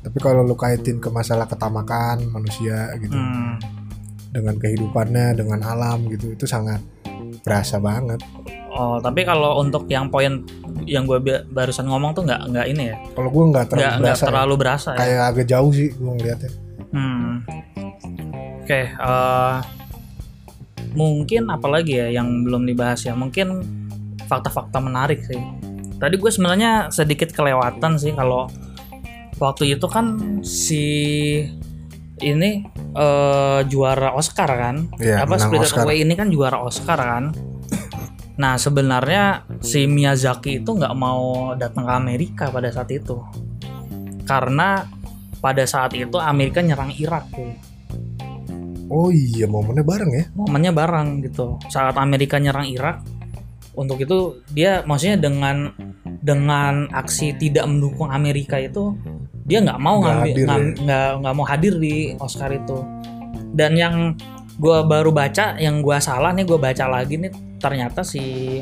tapi 0.01 0.19
kalau 0.19 0.41
lu 0.43 0.55
kaitin 0.55 0.97
ke 0.97 1.09
masalah 1.09 1.45
ketamakan 1.45 2.27
manusia 2.29 2.91
gitu 2.97 3.13
Hmm. 3.13 3.59
dengan 4.29 4.55
kehidupannya 4.57 5.35
dengan 5.35 5.63
alam 5.65 6.07
gitu 6.07 6.31
itu 6.31 6.45
sangat 6.45 6.79
berasa 7.41 7.79
banget 7.79 8.23
Oh, 8.71 9.01
tapi 9.01 9.27
kalau 9.27 9.59
untuk 9.59 9.89
yang 9.89 10.07
poin 10.07 10.45
yang 10.87 11.03
gue 11.03 11.19
barusan 11.49 11.83
ngomong 11.85 12.15
tuh 12.15 12.23
nggak 12.23 12.47
nggak 12.47 12.67
ini 12.69 12.85
ya, 12.85 12.97
kalau 13.11 13.27
gue 13.27 13.45
nggak 13.49 13.67
terlalu 13.67 13.83
nggak 13.83 13.99
berasa 13.99 14.23
ya. 14.23 14.29
terlalu 14.29 14.55
berasa 14.55 14.89
ya. 14.89 14.99
kayak 15.01 15.23
agak 15.27 15.47
jauh 15.49 15.71
sih 15.73 15.89
gue 15.91 16.13
ngeliatnya 16.15 16.51
Hmm. 16.93 17.45
Oke, 18.65 18.93
eh, 18.93 19.57
mungkin 20.93 21.49
apalagi 21.53 22.01
ya 22.01 22.09
yang 22.21 22.45
belum 22.45 22.65
dibahas 22.69 23.05
ya, 23.05 23.17
mungkin 23.17 23.65
fakta-fakta 24.29 24.81
menarik 24.81 25.25
sih. 25.25 25.41
Tadi 25.99 26.15
gue 26.15 26.31
sebenarnya 26.31 26.93
sedikit 26.93 27.33
kelewatan 27.35 27.99
sih 27.99 28.13
kalau 28.15 28.47
waktu 29.41 29.77
itu 29.77 29.87
kan 29.89 30.07
si 30.45 30.85
ini 32.19 32.51
eh, 32.93 33.61
juara 33.69 34.13
Oscar 34.17 34.49
kan, 34.49 34.77
Iya, 35.01 35.25
apa 35.25 35.39
Spirited 35.41 35.73
Oscar. 35.73 35.85
Away 35.87 36.05
ini 36.05 36.15
kan 36.17 36.29
juara 36.29 36.61
Oscar 36.61 36.99
kan. 36.99 37.25
Nah 38.39 38.55
sebenarnya 38.55 39.49
si 39.59 39.91
Miyazaki 39.91 40.63
itu 40.63 40.71
nggak 40.71 40.95
mau 40.95 41.53
datang 41.59 41.83
ke 41.83 41.93
Amerika 41.93 42.45
pada 42.55 42.71
saat 42.71 42.87
itu 42.95 43.19
karena 44.29 44.85
pada 45.39 45.63
saat 45.65 45.95
itu 45.95 46.19
Amerika 46.19 46.59
nyerang 46.61 46.91
Irak 46.95 47.31
tuh. 47.31 47.53
oh 48.89 49.13
iya 49.13 49.45
momennya 49.45 49.85
bareng 49.85 50.11
ya 50.17 50.25
momennya 50.33 50.73
bareng 50.73 51.09
gitu 51.21 51.61
saat 51.69 51.93
Amerika 52.01 52.41
nyerang 52.41 52.65
Irak 52.67 53.05
untuk 53.77 54.01
itu 54.01 54.43
dia 54.51 54.81
maksudnya 54.83 55.21
dengan 55.21 55.71
dengan 56.19 56.89
aksi 56.91 57.37
tidak 57.37 57.69
mendukung 57.69 58.09
Amerika 58.11 58.57
itu 58.59 58.97
dia 59.45 59.61
nggak 59.61 59.79
mau 59.79 60.01
Nggak 60.01 60.15
ngambil 60.25 60.35
ya? 60.35 60.57
nggak 60.83 61.09
nggak 61.21 61.35
mau 61.37 61.47
hadir 61.47 61.75
di 61.79 62.17
Oscar 62.19 62.51
itu 62.51 62.81
dan 63.53 63.77
yang 63.77 64.17
gua 64.59 64.83
baru 64.83 65.15
baca 65.15 65.61
yang 65.61 65.79
gua 65.85 66.01
salah 66.03 66.33
nih 66.35 66.49
gua 66.49 66.59
baca 66.59 66.85
lagi 66.91 67.21
nih 67.21 67.31
ternyata 67.63 68.03
si 68.03 68.59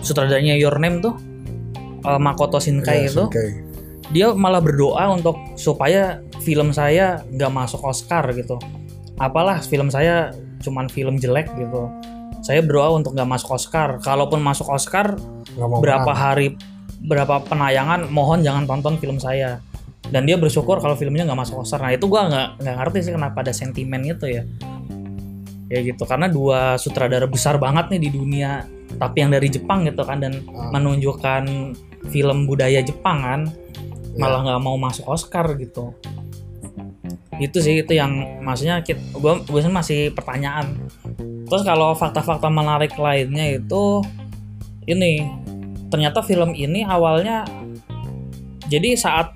sutradaranya 0.00 0.54
Your 0.54 0.78
Name 0.78 1.02
tuh 1.02 1.18
eh, 2.06 2.20
Makoto 2.22 2.56
Shinkai 2.56 3.04
Iya, 3.04 3.10
itu 3.10 3.24
Shinkai. 3.26 3.50
Dia 4.08 4.32
malah 4.32 4.60
berdoa 4.64 5.12
untuk 5.12 5.36
supaya 5.54 6.24
film 6.40 6.72
saya 6.72 7.20
nggak 7.28 7.52
masuk 7.52 7.84
Oscar 7.84 8.24
gitu 8.32 8.56
apalah 9.20 9.60
film 9.60 9.92
saya 9.92 10.32
cuman 10.64 10.88
film 10.88 11.20
jelek 11.20 11.50
gitu 11.58 11.92
saya 12.40 12.62
berdoa 12.62 12.94
untuk 12.96 13.12
nggak 13.18 13.28
masuk 13.28 13.52
Oscar 13.52 13.98
kalaupun 14.00 14.40
masuk 14.40 14.70
Oscar 14.70 15.18
berapa 15.58 16.06
menang. 16.06 16.16
hari 16.16 16.46
berapa 16.98 17.42
penayangan 17.46 18.10
mohon 18.10 18.42
jangan 18.42 18.66
tonton 18.66 18.98
film 18.98 19.20
saya 19.20 19.60
dan 20.08 20.24
dia 20.24 20.40
bersyukur 20.40 20.80
kalau 20.80 20.96
filmnya 20.96 21.28
nggak 21.28 21.40
masuk 21.46 21.62
Oscar 21.62 21.82
nah 21.82 21.92
itu 21.92 22.08
gua 22.08 22.26
nggak 22.30 22.48
nggak 22.64 22.76
ngerti 22.80 22.98
sih 23.04 23.12
kenapa 23.14 23.44
ada 23.44 23.52
sentimen 23.52 24.02
itu 24.06 24.26
ya 24.26 24.42
ya 25.68 25.84
gitu 25.84 26.08
karena 26.08 26.32
dua 26.32 26.80
sutradara 26.80 27.28
besar 27.28 27.60
banget 27.60 27.92
nih 27.92 28.08
di 28.08 28.10
dunia 28.16 28.64
tapi 28.96 29.20
yang 29.20 29.30
dari 29.30 29.52
Jepang 29.52 29.84
gitu 29.84 30.00
kan 30.00 30.16
dan 30.18 30.40
Ah. 30.48 30.72
menunjukkan 30.72 31.44
film 32.08 32.48
budaya 32.48 32.80
Jepang 32.80 33.20
kan. 33.20 33.40
Malah 34.18 34.42
nggak 34.44 34.60
mau 34.60 34.76
masuk 34.76 35.06
Oscar 35.06 35.54
gitu. 35.56 35.94
Itu 37.38 37.62
sih 37.62 37.86
itu 37.86 37.94
yang 37.94 38.42
maksudnya 38.42 38.82
kita 38.82 38.98
gue 39.14 39.32
gue 39.46 39.60
sih 39.62 39.70
masih 39.70 39.98
pertanyaan. 40.10 40.74
Terus 41.48 41.62
kalau 41.64 41.94
fakta-fakta 41.94 42.50
menarik 42.50 42.98
lainnya 42.98 43.56
itu 43.56 44.02
ini 44.90 45.24
ternyata 45.88 46.20
film 46.20 46.52
ini 46.52 46.84
awalnya 46.84 47.46
jadi 48.68 48.98
saat 48.98 49.32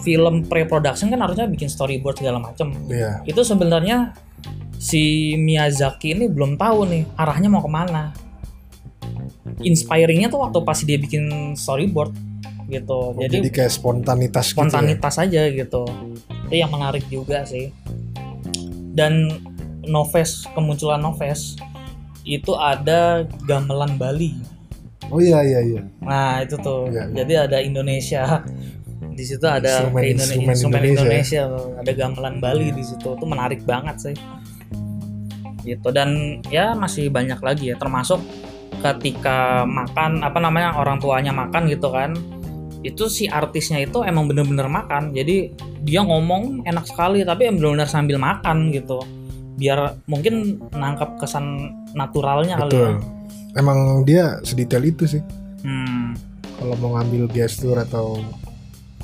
film 0.00 0.48
pre-production 0.48 1.12
kan 1.12 1.20
harusnya 1.20 1.44
bikin 1.44 1.68
storyboard 1.68 2.16
segala 2.16 2.40
macem. 2.40 2.72
Iya. 2.88 3.20
itu 3.28 3.44
sebenarnya 3.44 4.16
si 4.80 5.36
Miyazaki 5.36 6.16
ini 6.16 6.24
belum 6.32 6.56
tahu 6.56 6.88
nih 6.88 7.02
arahnya 7.20 7.52
mau 7.52 7.60
ke 7.60 7.68
mana. 7.68 8.16
Inspiringnya 9.60 10.32
tuh 10.32 10.40
waktu 10.40 10.64
pas 10.64 10.80
dia 10.80 10.96
bikin 10.96 11.52
storyboard 11.52 12.16
gitu. 12.70 13.12
Oh, 13.12 13.18
jadi, 13.18 13.42
jadi 13.42 13.50
kayak 13.50 13.72
spontanitas, 13.74 14.54
spontanitas 14.54 15.18
aja 15.18 15.42
gitu. 15.50 15.82
Itu 16.46 16.54
yang 16.54 16.70
menarik 16.70 17.04
juga 17.10 17.42
sih. 17.42 17.74
Dan 18.94 19.28
Noves 19.84 20.46
kemunculan 20.54 21.02
Noves 21.02 21.58
itu 22.22 22.52
ada 22.54 23.26
gamelan 23.44 23.98
Bali. 23.98 24.38
Gitu 24.38 24.46
ya. 24.46 24.58
Oh 25.10 25.18
iya 25.18 25.42
iya 25.42 25.60
iya. 25.66 25.82
nah 25.98 26.38
itu 26.38 26.54
tuh. 26.62 26.86
Iya, 26.86 27.10
iya. 27.10 27.14
jadi 27.22 27.32
ada 27.50 27.58
Indonesia. 27.58 28.22
Di 29.18 29.24
situ 29.26 29.42
ada 29.44 29.84
Instrumen- 29.84 30.06
Indone- 30.06 30.16
instrumen 30.16 30.54
instrumen 30.54 30.80
Indonesia. 30.86 31.02
Indonesia, 31.02 31.42
tuh. 31.50 31.66
ada 31.82 31.92
gamelan 31.92 32.34
Bali 32.40 32.68
di 32.72 32.84
situ. 32.84 33.08
Itu 33.18 33.26
menarik 33.26 33.60
banget 33.68 33.96
sih. 34.00 34.16
Gitu. 35.66 35.88
Dan 35.92 36.40
ya 36.48 36.72
masih 36.72 37.10
banyak 37.12 37.36
lagi 37.42 37.74
ya. 37.74 37.76
Termasuk 37.76 38.22
ketika 38.80 39.68
makan 39.68 40.24
apa 40.24 40.38
namanya 40.40 40.72
orang 40.78 40.96
tuanya 40.96 41.36
makan 41.36 41.68
gitu 41.68 41.92
kan 41.92 42.16
itu 42.80 43.12
si 43.12 43.28
artisnya 43.28 43.84
itu 43.84 44.00
emang 44.00 44.24
bener-bener 44.24 44.64
makan 44.64 45.12
jadi 45.12 45.52
dia 45.84 46.00
ngomong 46.00 46.64
enak 46.64 46.88
sekali 46.88 47.20
tapi 47.22 47.48
yang 47.48 47.60
bener-bener 47.60 47.88
sambil 47.88 48.16
makan 48.16 48.72
gitu 48.72 49.04
biar 49.60 50.00
mungkin 50.08 50.56
nangkap 50.72 51.20
kesan 51.20 51.76
naturalnya 51.92 52.56
kali 52.56 52.72
ya 52.72 52.96
Betul. 52.96 53.20
Emang 53.50 54.06
dia 54.06 54.38
sedetail 54.46 54.86
itu 54.86 55.10
sih. 55.10 55.22
Hmm, 55.66 56.14
Kalau 56.54 56.78
mau 56.78 56.94
ngambil 56.94 57.26
gestur 57.34 57.74
atau 57.74 58.22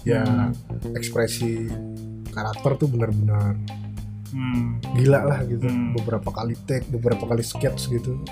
ya 0.06 0.22
Hmm. 0.22 0.54
ekspresi 0.94 1.66
karakter 2.30 2.78
tuh 2.78 2.86
benar-benar 2.86 3.58
hmm. 4.30 4.94
gila 4.94 5.20
lah 5.26 5.42
gitu. 5.50 5.66
Hmm. 5.66 5.98
Beberapa 5.98 6.30
kali 6.30 6.54
take, 6.62 6.86
beberapa 6.94 7.26
kali 7.26 7.42
sketch 7.42 7.90
gitu. 7.90 8.22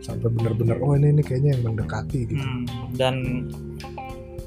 Sampai 0.00 0.32
benar-benar 0.32 0.80
oh 0.80 0.96
ini 0.96 1.12
ini 1.12 1.20
kayaknya 1.20 1.60
yang 1.60 1.76
mendekati 1.76 2.20
gitu. 2.24 2.40
Hmm, 2.40 2.64
dan 2.96 3.14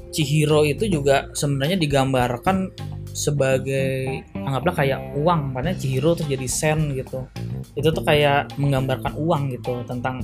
Chihiro 0.08 0.62
itu 0.62 0.86
juga 0.86 1.28
sebenarnya 1.32 1.76
digambarkan 1.76 2.70
sebagai 3.08 4.06
anggaplah 4.32 4.74
kayak 4.76 5.00
uang 5.14 5.52
karena 5.52 5.72
Chihiro 5.74 6.14
terus 6.14 6.28
jadi 6.28 6.46
sen 6.46 6.78
gitu 6.92 7.26
itu 7.74 7.88
tuh 7.88 8.00
kayak 8.00 8.54
menggambarkan 8.56 9.12
uang 9.14 9.50
gitu 9.52 9.82
tentang 9.84 10.22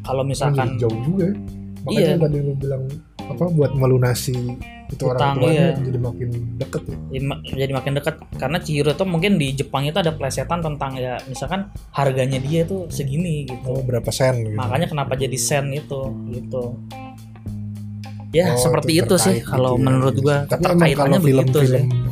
kalau 0.00 0.22
Kan 0.22 0.28
misalkan 0.28 0.68
jadi 0.74 0.80
jauh 0.80 1.00
juga. 1.02 1.26
ya. 1.26 1.34
Makanya 1.82 2.02
Iya. 2.02 2.14
tadi 2.18 2.38
lu 2.40 2.52
bilang 2.56 2.82
apa 3.18 3.44
buat 3.48 3.72
melunasi 3.74 4.38
itu 4.86 5.02
orang 5.02 5.18
Utang, 5.18 5.34
tuanya 5.36 5.50
iya. 5.66 5.82
jadi 5.82 5.98
makin 5.98 6.28
deket 6.56 6.82
ya. 6.84 6.96
jadi 7.10 7.24
ma- 7.24 7.42
jadi 7.42 7.72
makin 7.74 7.92
dekat 7.92 8.14
karena 8.32 8.58
Chihiro 8.58 8.92
tuh 8.92 9.02
mungkin 9.04 9.34
di 9.34 9.50
Jepang 9.50 9.82
itu 9.82 9.98
ada 9.98 10.10
plesetan 10.10 10.62
tentang 10.62 10.94
ya 10.94 11.18
misalkan 11.26 11.66
harganya 11.90 12.38
dia 12.38 12.62
tuh 12.62 12.86
segini 12.86 13.42
gitu 13.44 13.66
Oh 13.68 13.82
berapa 13.82 14.06
sen 14.08 14.46
gitu. 14.46 14.54
makanya 14.54 14.86
kenapa 14.86 15.14
jadi 15.14 15.34
sen 15.34 15.74
itu 15.74 16.00
gitu 16.30 16.78
ya 18.36 18.46
Oh, 18.48 18.58
seperti 18.58 18.92
itu, 18.98 19.14
sih 19.16 19.40
terkait 19.40 19.48
kalau 19.48 19.72
gitu 19.72 19.78
ya. 19.78 19.86
menurut 19.86 20.14
gua 20.18 20.36
keterkaitannya 20.46 20.94
kalau 20.94 21.16
begitu 21.18 21.58
film-film 21.58 21.86
sih 21.86 22.04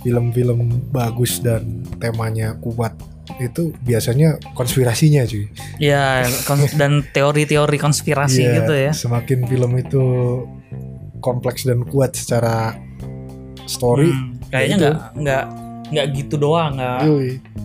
film-film 0.00 0.58
bagus 0.88 1.32
dan 1.38 1.62
temanya 1.96 2.56
kuat 2.56 2.96
itu 3.38 3.70
biasanya 3.78 4.28
konspirasinya 4.52 5.22
cuy. 5.22 5.46
ya 5.78 6.24
dan 6.80 7.04
teori-teori 7.06 7.76
konspirasi 7.76 8.42
Iya, 8.42 8.54
gitu 8.56 8.72
ya 8.74 8.92
Semakin 8.92 9.44
film 9.44 9.70
itu 9.76 10.02
kompleks 11.18 11.62
dan 11.62 11.84
kuat 11.84 12.12
secara 12.12 12.74
story, 13.64 14.08
Hmm, 14.08 14.40
kayaknya 14.48 14.74
itu. 14.74 14.82
nggak 14.82 14.96
nggak 15.16 15.44
nggak 15.90 16.06
gitu 16.16 16.34
doang 16.36 16.72
nggak 16.74 16.98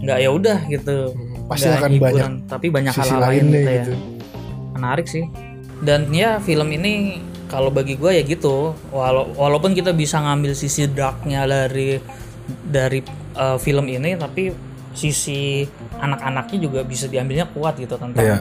nggak 0.01 0.17
ya 0.19 0.29
udah 0.29 0.57
gitu 0.67 0.95
hmm, 1.09 1.47
pasti 1.47 1.65
Nggak 1.65 1.79
akan 1.79 1.89
hiburan, 1.89 2.11
banyak 2.11 2.29
tapi 2.45 2.67
banyak 2.69 2.93
hal 2.93 3.09
lain 3.15 3.43
gitu 3.47 3.57
ya 3.57 3.73
gitu. 3.79 3.93
menarik 4.71 5.07
sih 5.07 5.25
dan 5.79 6.11
ya 6.11 6.37
film 6.37 6.67
ini 6.69 7.21
kalau 7.55 7.71
bagi 7.71 7.95
gue 7.95 8.11
ya 8.11 8.23
gitu 8.27 8.75
walau 8.91 9.31
walaupun 9.33 9.71
kita 9.71 9.95
bisa 9.95 10.19
ngambil 10.19 10.51
sisi 10.51 10.85
darknya 10.91 11.47
dari 11.47 11.97
dari 12.67 12.99
uh, 13.33 13.57
film 13.57 13.87
ini 13.87 14.13
tapi 14.19 14.51
sisi 14.95 15.63
anak-anaknya 15.99 16.57
juga 16.61 16.79
bisa 16.83 17.07
diambilnya 17.07 17.47
kuat 17.51 17.75
gitu 17.79 17.99
tentang 17.99 18.23
Iya. 18.23 18.37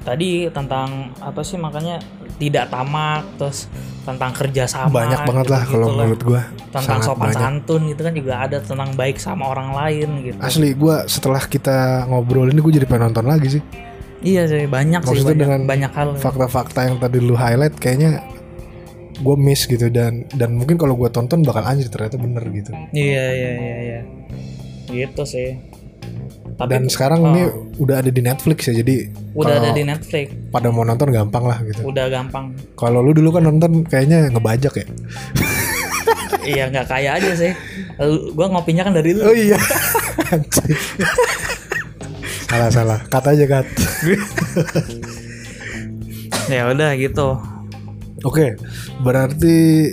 tadi 0.00 0.46
tentang 0.48 1.12
apa 1.18 1.40
sih 1.42 1.58
makanya 1.58 1.98
tidak 2.40 2.72
tamak 2.72 3.26
terus 3.36 3.68
tentang 4.00 4.32
kerjasama 4.32 4.88
Banyak 4.88 5.20
banget 5.28 5.46
lah 5.52 5.60
gitu-gitu 5.60 5.72
kalau 5.76 5.86
lah. 5.92 5.96
menurut 6.08 6.22
gua. 6.24 6.42
tentang 6.72 7.00
sopan 7.04 7.28
banyak. 7.28 7.36
santun 7.36 7.80
gitu 7.92 8.00
kan 8.00 8.14
juga 8.16 8.32
ada 8.40 8.56
tentang 8.64 8.90
baik 8.96 9.20
sama 9.20 9.44
orang 9.50 9.76
lain 9.76 10.08
gitu 10.24 10.38
Asli 10.40 10.72
gua 10.72 11.04
setelah 11.04 11.42
kita 11.44 12.08
ngobrol 12.08 12.48
ini 12.48 12.64
gue 12.64 12.72
jadi 12.80 12.86
pengen 12.88 13.12
nonton 13.12 13.26
lagi 13.28 13.60
sih. 13.60 13.62
iya 14.24 14.48
sih 14.48 14.64
banyak 14.64 15.04
sih 15.04 15.08
Maksudnya 15.20 15.36
banyak, 15.36 15.42
dengan 15.44 15.60
banyak 15.68 15.92
hal 15.92 16.08
Fakta-fakta 16.16 16.80
yang 16.88 16.96
tadi 16.96 17.18
lu 17.20 17.36
highlight 17.36 17.76
kayaknya 17.76 18.24
gue 19.20 19.36
miss 19.36 19.68
gitu 19.68 19.92
dan 19.92 20.24
dan 20.32 20.56
mungkin 20.56 20.80
kalau 20.80 20.96
gue 20.96 21.12
tonton 21.12 21.44
bakal 21.44 21.62
anjir 21.64 21.92
ternyata 21.92 22.16
bener 22.16 22.44
gitu. 22.50 22.72
Iya 22.96 23.26
iya 23.36 23.50
iya 23.52 23.76
iya. 23.84 24.00
Gitu 24.88 25.22
sih. 25.28 25.60
Tapi 26.56 26.68
dan 26.68 26.92
sekarang 26.92 27.20
oh, 27.24 27.28
ini 27.32 27.42
udah 27.80 28.04
ada 28.04 28.10
di 28.12 28.20
Netflix 28.20 28.68
ya 28.68 28.84
jadi 28.84 29.08
udah 29.32 29.54
ada 29.64 29.70
di 29.72 29.80
Netflix, 29.80 30.28
pada 30.52 30.68
mau 30.68 30.84
nonton 30.84 31.08
gampang 31.08 31.44
lah 31.48 31.56
gitu. 31.64 31.88
udah 31.88 32.12
gampang. 32.12 32.52
Kalau 32.76 33.00
lu 33.00 33.16
dulu 33.16 33.32
kan 33.32 33.48
nonton 33.48 33.80
kayaknya 33.88 34.28
ngebajak 34.28 34.84
ya. 34.84 34.86
iya 36.44 36.68
nggak 36.68 36.84
kayak 36.88 37.12
aja 37.20 37.32
sih. 37.36 37.52
Gua 38.36 38.52
ngopinya 38.52 38.84
kan 38.84 38.92
dari 38.92 39.16
lu. 39.16 39.24
Oh 39.24 39.32
iya. 39.36 39.56
Salah 42.50 42.70
salah. 42.74 42.98
Kata 43.06 43.30
aja 43.32 43.44
kat. 43.46 43.66
Ya 46.50 46.66
udah 46.66 46.98
gitu. 46.98 47.38
Oke, 48.24 48.56
berarti 49.00 49.90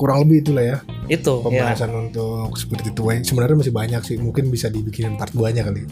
kurang 0.00 0.24
lebih 0.24 0.40
itulah 0.40 0.64
ya 0.64 0.78
Itu 1.12 1.44
ya. 1.44 1.44
pembahasan 1.44 1.92
untuk 1.92 2.56
Spirit 2.56 2.88
Itu. 2.94 3.04
Sebenarnya 3.04 3.56
masih 3.60 3.74
banyak 3.74 4.02
sih, 4.06 4.16
mungkin 4.16 4.48
bisa 4.48 4.72
dibikin 4.72 5.18
part 5.20 5.34
2-nya 5.36 5.66
kali. 5.66 5.84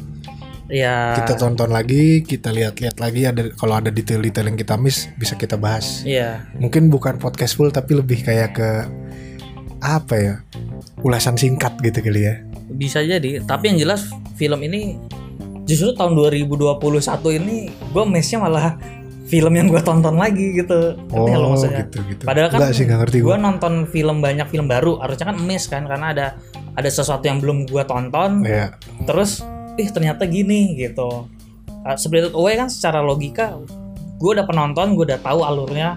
Ya. 0.69 1.17
Kita 1.17 1.41
tonton 1.41 1.73
lagi, 1.73 2.21
kita 2.21 2.53
lihat-lihat 2.53 3.01
lagi 3.01 3.25
ada 3.25 3.49
kalau 3.57 3.81
ada 3.81 3.89
detail-detail 3.89 4.53
yang 4.53 4.59
kita 4.61 4.77
miss 4.77 5.09
bisa 5.17 5.33
kita 5.33 5.57
bahas. 5.57 6.05
Iya. 6.05 6.45
Mungkin 6.61 6.93
bukan 6.93 7.17
podcast 7.17 7.57
full 7.57 7.73
tapi 7.73 7.97
lebih 7.97 8.21
kayak 8.21 8.51
ke 8.53 8.71
apa 9.81 10.15
ya? 10.17 10.35
Ulasan 11.01 11.41
singkat 11.41 11.81
gitu 11.81 12.05
kali 12.05 12.29
ya. 12.29 12.45
Bisa 12.69 13.01
jadi. 13.01 13.41
Tapi 13.49 13.65
yang 13.73 13.79
jelas 13.81 14.13
film 14.37 14.61
ini 14.61 15.01
justru 15.65 15.97
tahun 15.97 16.13
2021 16.17 16.61
ini 17.41 17.73
gue 17.73 18.05
mesnya 18.05 18.41
malah 18.45 18.77
film 19.29 19.53
yang 19.53 19.69
gue 19.69 19.81
tonton 19.81 20.17
lagi 20.17 20.57
gitu. 20.57 20.97
Ngerti 20.97 21.29
nggak 21.29 21.37
lo 21.37 21.45
Oh, 21.45 21.51
maksudnya? 21.53 21.85
gitu 21.85 21.99
gitu. 22.07 22.23
Padahal 22.25 22.49
kan 22.49 22.59
Enggak 22.59 22.73
sih 22.73 22.85
nggak 22.85 22.99
ngerti 23.05 23.17
gue 23.21 23.37
nonton 23.39 23.73
film 23.87 24.17
banyak 24.19 24.47
film 24.49 24.67
baru 24.67 24.93
harusnya 24.99 25.27
kan 25.29 25.37
miss 25.39 25.65
kan 25.65 25.85
karena 25.85 26.07
ada 26.11 26.27
ada 26.73 26.89
sesuatu 26.89 27.23
yang 27.23 27.39
belum 27.39 27.65
gue 27.65 27.85
tonton 27.85 28.43
Ya, 28.43 28.73
terus 29.05 29.45
ih 29.75 29.89
ternyata 29.89 30.25
gini 30.25 30.75
gitu 30.75 31.29
uh, 31.79 31.97
Spirited 31.97 32.33
Away 32.33 32.57
kan 32.57 32.67
secara 32.67 32.99
logika 32.99 33.55
gue 34.17 34.31
udah 34.33 34.43
penonton 34.43 34.95
gue 34.95 35.05
udah 35.07 35.21
tahu 35.21 35.43
alurnya 35.43 35.95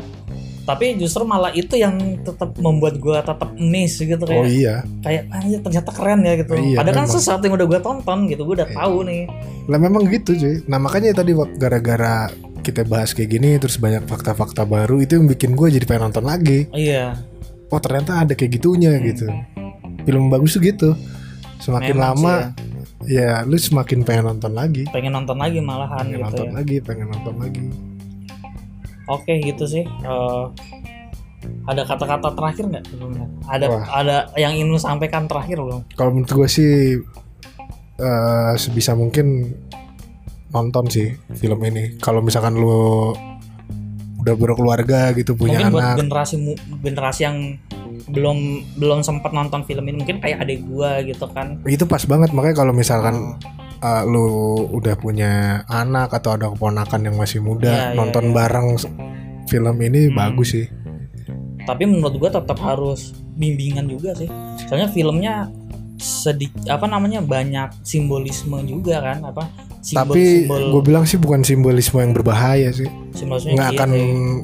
tapi 0.61 0.93
justru 0.93 1.25
malah 1.25 1.49
itu 1.51 1.73
yang 1.73 1.97
tetap 2.21 2.53
membuat 2.55 2.97
gue 2.97 3.17
tetap 3.17 3.49
miss 3.57 3.97
gitu 3.97 4.21
oh 4.21 4.29
kayak 4.29 4.45
iya. 4.47 4.75
kayak 5.01 5.21
anjir 5.31 5.59
ternyata 5.59 5.89
keren 5.89 6.21
ya 6.21 6.33
gitu 6.37 6.53
Iya, 6.53 6.77
padahal 6.77 6.95
kan 6.95 7.07
sesuatu 7.09 7.43
yang 7.43 7.55
udah 7.57 7.67
gue 7.67 7.79
tonton 7.81 8.19
gitu 8.27 8.41
gue 8.43 8.55
udah 8.61 8.69
Iya. 8.69 8.77
tahu 8.77 8.95
nih 9.03 9.23
Lah 9.61 9.77
memang 9.77 10.03
gitu 10.05 10.33
cuy. 10.33 10.57
Nah 10.65 10.77
makanya 10.77 11.13
tadi 11.15 11.31
gara-gara 11.55 12.29
kita 12.61 12.85
bahas 12.85 13.11
kayak 13.11 13.29
gini 13.33 13.57
terus 13.57 13.75
banyak 13.75 14.05
fakta-fakta 14.05 14.63
baru 14.63 15.01
itu 15.01 15.17
yang 15.17 15.27
bikin 15.27 15.53
gue 15.53 15.67
jadi 15.73 15.85
pengen 15.85 16.09
nonton 16.09 16.25
lagi. 16.25 16.69
iya 16.71 17.17
Oh 17.71 17.79
ternyata 17.79 18.21
ada 18.21 18.35
kayak 18.35 18.59
gitunya 18.59 18.91
gitu. 18.99 19.31
Film 20.03 20.27
bagus 20.27 20.53
tuh 20.53 20.61
gitu. 20.61 20.89
Semakin 21.57 21.95
Memang 21.95 22.03
sih 22.03 22.03
lama 22.19 22.35
ya. 23.07 23.39
ya. 23.39 23.47
lu 23.47 23.55
semakin 23.55 24.03
pengen 24.03 24.27
nonton 24.27 24.51
lagi. 24.51 24.83
pengen 24.91 25.15
nonton 25.15 25.39
lagi 25.39 25.63
malahan 25.63 26.03
Pengen 26.03 26.19
gitu 26.19 26.25
nonton 26.27 26.47
ya. 26.47 26.51
lagi, 26.51 26.77
pengen 26.83 27.07
nonton 27.07 27.35
lagi. 27.39 27.65
Oke 29.07 29.39
gitu 29.39 29.63
sih. 29.63 29.83
Eh, 29.87 30.43
ada 31.63 31.81
kata-kata 31.87 32.35
terakhir 32.35 32.65
nggak? 32.69 32.85
Ada 33.47 33.65
Wah. 33.71 33.85
ada 34.03 34.15
yang 34.35 34.51
ingin 34.51 34.67
lu 34.69 34.79
sampaikan 34.81 35.25
terakhir 35.25 35.57
belum? 35.57 35.81
Kalau 35.95 36.11
menurut 36.11 36.31
gue 36.31 36.47
sih 36.51 36.71
eh, 37.97 38.53
sebisa 38.59 38.93
mungkin 38.93 39.55
nonton 40.51 40.85
sih 40.85 41.07
film 41.33 41.59
ini. 41.61 41.95
Kalau 41.97 42.19
misalkan 42.19 42.53
lu 42.53 43.15
udah 44.17 44.35
berkeluarga 44.35 45.09
gitu 45.11 45.33
punya 45.33 45.57
mungkin 45.57 45.73
buat 45.73 45.81
anak, 45.83 45.97
generasi 45.97 46.35
mu- 46.37 46.59
generasi 46.79 47.21
yang 47.23 47.37
belum 48.07 48.37
belum 48.77 49.01
sempat 49.01 49.31
nonton 49.31 49.63
film 49.63 49.81
ini 49.83 49.97
mungkin 49.97 50.21
kayak 50.21 50.41
adik 50.41 50.61
gua 50.63 51.01
gitu 51.01 51.25
kan. 51.27 51.57
itu 51.65 51.83
pas 51.83 52.01
banget 52.03 52.29
makanya 52.29 52.55
kalau 52.55 52.69
misalkan 52.71 53.33
uh, 53.79 54.03
lu 54.03 54.25
udah 54.69 54.93
punya 54.93 55.31
anak 55.65 56.13
atau 56.13 56.35
ada 56.35 56.49
keponakan 56.49 57.01
yang 57.01 57.15
masih 57.15 57.41
muda 57.41 57.69
iya, 57.71 57.97
nonton 57.97 58.29
iya. 58.29 58.33
bareng 58.35 58.67
s- 58.75 58.89
film 59.47 59.75
ini 59.79 60.07
Hmm. 60.07 60.15
bagus 60.15 60.53
sih 60.53 60.67
Tapi 61.61 61.85
menurut 61.85 62.17
gua 62.17 62.29
tetap 62.31 62.57
harus 62.57 63.13
bimbingan 63.31 63.85
juga 63.85 64.13
sih. 64.13 64.25
Soalnya 64.65 64.89
filmnya 64.89 65.45
sedikit 66.01 66.65
apa 66.67 66.89
namanya 66.89 67.21
banyak 67.21 67.85
simbolisme 67.85 68.57
juga 68.65 68.99
kan 68.99 69.21
apa 69.21 69.47
simbol 69.85 70.13
tapi 70.13 70.21
simbol 70.45 70.61
gue 70.73 70.81
bilang 70.85 71.05
sih 71.05 71.17
bukan 71.21 71.41
simbolisme 71.45 72.01
yang 72.01 72.13
berbahaya 72.13 72.69
sih. 72.73 72.89
Nggak 73.21 73.69
iya 73.69 73.77
akan 73.77 73.89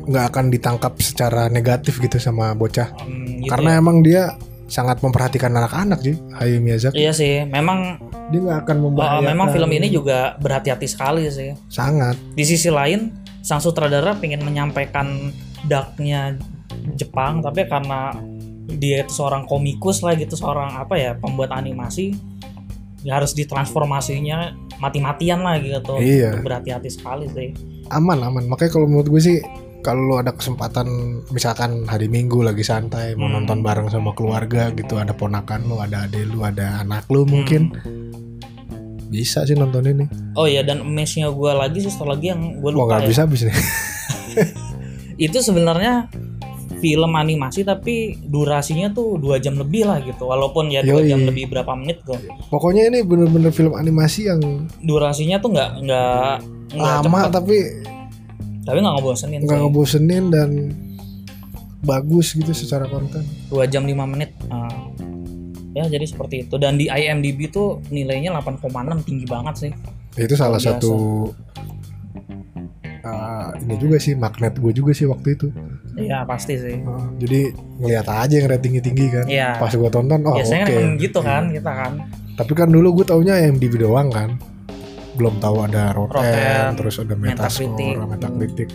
nggak 0.10 0.26
akan 0.34 0.45
ditangkap 0.53 0.93
secara 1.01 1.49
negatif 1.49 1.97
gitu 1.97 2.18
sama 2.22 2.53
bocah. 2.58 2.93
Hmm, 3.01 3.41
gitu 3.41 3.49
karena 3.49 3.78
ya. 3.78 3.82
emang 3.82 3.97
dia 4.05 4.24
sangat 4.68 4.99
memperhatikan 4.99 5.55
anak-anak 5.55 5.99
sih 6.03 6.16
Hayao 6.36 6.60
Miyazaki. 6.60 6.97
Iya 6.99 7.12
sih 7.16 7.47
memang 7.47 8.01
dia 8.30 8.39
nggak 8.43 8.60
akan 8.68 8.78
oh, 8.78 8.84
membahayakan. 8.91 9.30
memang 9.32 9.47
film 9.55 9.72
ini 9.72 9.88
juga 9.88 10.36
berhati-hati 10.41 10.88
sekali 10.89 11.26
sih. 11.32 11.55
Sangat. 11.72 12.20
Di 12.36 12.43
sisi 12.43 12.68
lain 12.68 13.14
sang 13.41 13.64
sutradara 13.64 14.18
pengen 14.20 14.43
menyampaikan 14.43 15.32
darknya 15.66 16.36
Jepang 16.99 17.39
tapi 17.39 17.64
karena 17.66 18.12
dia 18.68 19.07
itu 19.07 19.15
seorang 19.15 19.47
komikus 19.47 20.03
lah 20.03 20.13
gitu 20.20 20.36
seorang 20.36 20.76
apa 20.76 20.99
ya 20.99 21.15
pembuat 21.15 21.55
animasi 21.55 22.11
ya 23.01 23.15
harus 23.15 23.32
ditransformasinya 23.32 24.51
mati-matian 24.78 25.39
lah 25.39 25.55
gitu. 25.63 25.95
Iya. 25.97 26.43
Berhati-hati 26.43 26.89
sekali 26.91 27.26
sih. 27.32 27.55
Aman 27.89 28.20
aman. 28.20 28.45
Makanya 28.51 28.72
kalau 28.76 28.86
menurut 28.91 29.07
gue 29.07 29.22
sih 29.24 29.38
kalau 29.80 30.03
lu 30.03 30.15
ada 30.20 30.36
kesempatan 30.36 30.88
misalkan 31.32 31.88
hari 31.88 32.11
Minggu 32.11 32.43
lagi 32.43 32.59
santai 32.59 33.15
mau 33.15 33.32
Hmm. 33.32 33.39
nonton 33.39 33.63
bareng 33.63 33.88
sama 33.88 34.11
keluarga 34.11 34.68
gitu 34.76 34.99
ada 34.99 35.15
ponakan 35.15 35.63
lu 35.63 35.80
ada 35.80 36.03
adik 36.03 36.28
lu 36.28 36.43
ada 36.43 36.84
anak 36.84 37.07
lu 37.07 37.24
mungkin 37.24 37.72
bisa 39.07 39.47
sih 39.47 39.55
nonton 39.55 39.88
ini 39.88 40.05
oh 40.36 40.43
iya 40.43 40.59
dan 40.68 40.84
amaze-nya 40.84 41.32
gue 41.32 41.51
lagi 41.55 41.80
sih 41.80 41.91
satu 41.93 42.11
lagi 42.11 42.36
yang 42.36 42.59
gue 42.59 42.68
wah 42.68 42.84
lupa 42.84 42.99
nggak 42.99 43.01
ya. 43.05 43.07
bisa 43.07 43.22
habis 43.24 43.41
nih. 43.47 43.55
Itu 45.32 45.39
sebenarnya 45.39 46.11
film 46.78 47.12
animasi 47.18 47.66
tapi 47.66 48.18
durasinya 48.26 48.94
tuh 48.94 49.18
dua 49.18 49.42
jam 49.42 49.58
lebih 49.58 49.90
lah 49.90 49.98
gitu 50.02 50.30
walaupun 50.30 50.70
ya 50.70 50.86
dua 50.86 51.02
Yoi. 51.02 51.10
jam 51.10 51.26
lebih 51.26 51.50
berapa 51.50 51.74
menit 51.74 52.02
tuh 52.06 52.18
pokoknya 52.54 52.90
ini 52.94 53.02
bener-bener 53.02 53.50
film 53.50 53.74
animasi 53.74 54.30
yang 54.30 54.40
durasinya 54.86 55.42
tuh 55.42 55.50
nggak 55.58 55.72
nggak 55.84 56.34
lama 56.78 57.20
cepet. 57.28 57.34
tapi 57.34 57.58
tapi 58.68 58.78
nggak 58.84 58.96
ngebosenin 59.00 59.40
nggak 59.46 59.60
ngebosenin 59.64 60.24
dan 60.30 60.50
bagus 61.82 62.34
gitu 62.34 62.52
secara 62.52 62.90
konten 62.90 63.22
dua 63.50 63.70
jam 63.70 63.86
5 63.86 63.94
menit 64.14 64.34
Ah. 64.50 64.70
ya 65.78 65.86
jadi 65.86 66.06
seperti 66.10 66.50
itu 66.50 66.58
dan 66.58 66.74
di 66.76 66.90
IMDb 66.90 67.54
tuh 67.54 67.86
nilainya 67.94 68.34
8,6 68.34 68.66
tinggi 69.06 69.26
banget 69.30 69.56
sih 69.56 69.72
itu 70.18 70.34
salah 70.34 70.58
biasa. 70.58 70.82
satu 70.82 70.94
uh, 73.06 73.50
ini 73.64 73.76
juga 73.78 73.98
sih 74.02 74.14
magnet 74.18 74.58
gue 74.58 74.74
juga 74.74 74.92
sih 74.92 75.06
waktu 75.08 75.38
itu. 75.38 75.48
Iya 75.98 76.30
pasti 76.30 76.54
sih. 76.62 76.78
Nah, 76.86 77.10
jadi 77.18 77.52
ngeliat 77.82 78.06
aja 78.06 78.34
yang 78.38 78.48
ratingnya 78.48 78.86
tinggi 78.86 79.10
kan. 79.10 79.26
Iya. 79.26 79.58
Pas 79.58 79.74
gue 79.74 79.89
tonton, 79.89 80.22
oh 80.24 80.38
oke. 80.38 80.45
Biasanya 80.45 80.66
kan 80.70 80.89
gitu 81.02 81.20
kan 81.26 81.43
kita 81.50 81.72
kan. 81.74 81.91
Tapi 82.38 82.52
kan 82.54 82.70
dulu 82.70 83.02
gue 83.02 83.06
taunya 83.10 83.41
MDB 83.50 83.82
doang 83.82 84.14
kan. 84.14 84.38
Belum 85.18 85.41
tahu 85.41 85.66
ada 85.66 85.98
Rotten, 85.98 86.22
Rotten, 86.22 86.70
terus 86.78 87.02
ada. 87.02 87.18
Metascore, 87.18 88.06
Metacritic. 88.06 88.70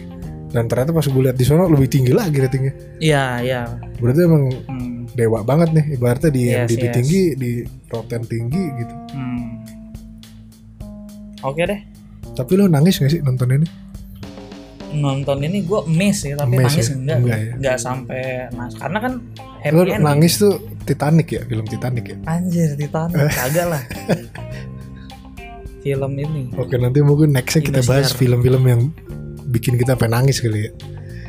Dan 0.52 0.66
ternyata 0.66 0.90
pas 0.90 1.06
gue 1.06 1.22
lihat 1.22 1.38
di 1.38 1.46
sana 1.46 1.64
lebih 1.64 1.86
tinggi 1.88 2.10
lagi 2.10 2.36
ratingnya. 2.42 2.74
Iya 2.98 3.24
iya. 3.40 3.62
Berarti 4.02 4.20
emang 4.26 4.44
Hmm. 4.66 5.06
dewa 5.14 5.40
banget 5.46 5.70
nih. 5.72 5.84
Ibaratnya 5.96 6.30
di 6.34 6.42
Yes, 6.50 6.66
MDB 6.66 6.82
yes. 6.84 6.94
tinggi, 6.98 7.22
di 7.38 7.50
Rotten 7.88 8.22
tinggi 8.26 8.62
gitu. 8.82 8.94
Hmm. 9.14 9.48
Oke 11.42 11.62
deh. 11.64 11.80
Tapi 12.32 12.52
lo 12.54 12.66
nangis 12.66 12.98
gak 12.98 13.12
sih 13.12 13.20
nonton 13.22 13.48
ini? 13.54 13.66
Nonton 14.92 15.40
ini 15.40 15.64
gue 15.64 15.80
miss 15.88 16.22
ya 16.22 16.36
tapi 16.36 16.56
Miss 16.56 16.68
nangis 16.76 16.86
ya? 16.86 16.94
enggak 16.94 17.16
Enggak 17.18 17.38
ya? 17.38 17.52
enggak 17.56 17.76
sampai 17.76 18.22
mas 18.52 18.72
karena 18.76 18.98
kan 19.00 19.12
happy 19.58 19.72
Lo 19.72 19.82
ending. 19.82 20.02
nangis 20.02 20.32
tuh 20.36 20.54
Titanic 20.82 21.28
ya, 21.30 21.42
film 21.46 21.64
Titanic 21.64 22.04
ya. 22.04 22.16
Anjir 22.26 22.74
Titanic 22.74 23.30
kagak 23.30 23.66
lah. 23.68 23.82
Film 25.82 26.12
ini 26.14 26.42
Oke 26.54 26.78
nanti 26.78 27.02
mungkin 27.02 27.34
nextnya 27.34 27.60
kita 27.60 27.80
bahas 27.82 28.12
film-film 28.12 28.62
yang 28.62 28.80
bikin 29.50 29.74
kita 29.74 29.98
pengen 29.98 30.22
nangis 30.22 30.38
kali 30.38 30.68
ya. 30.68 30.72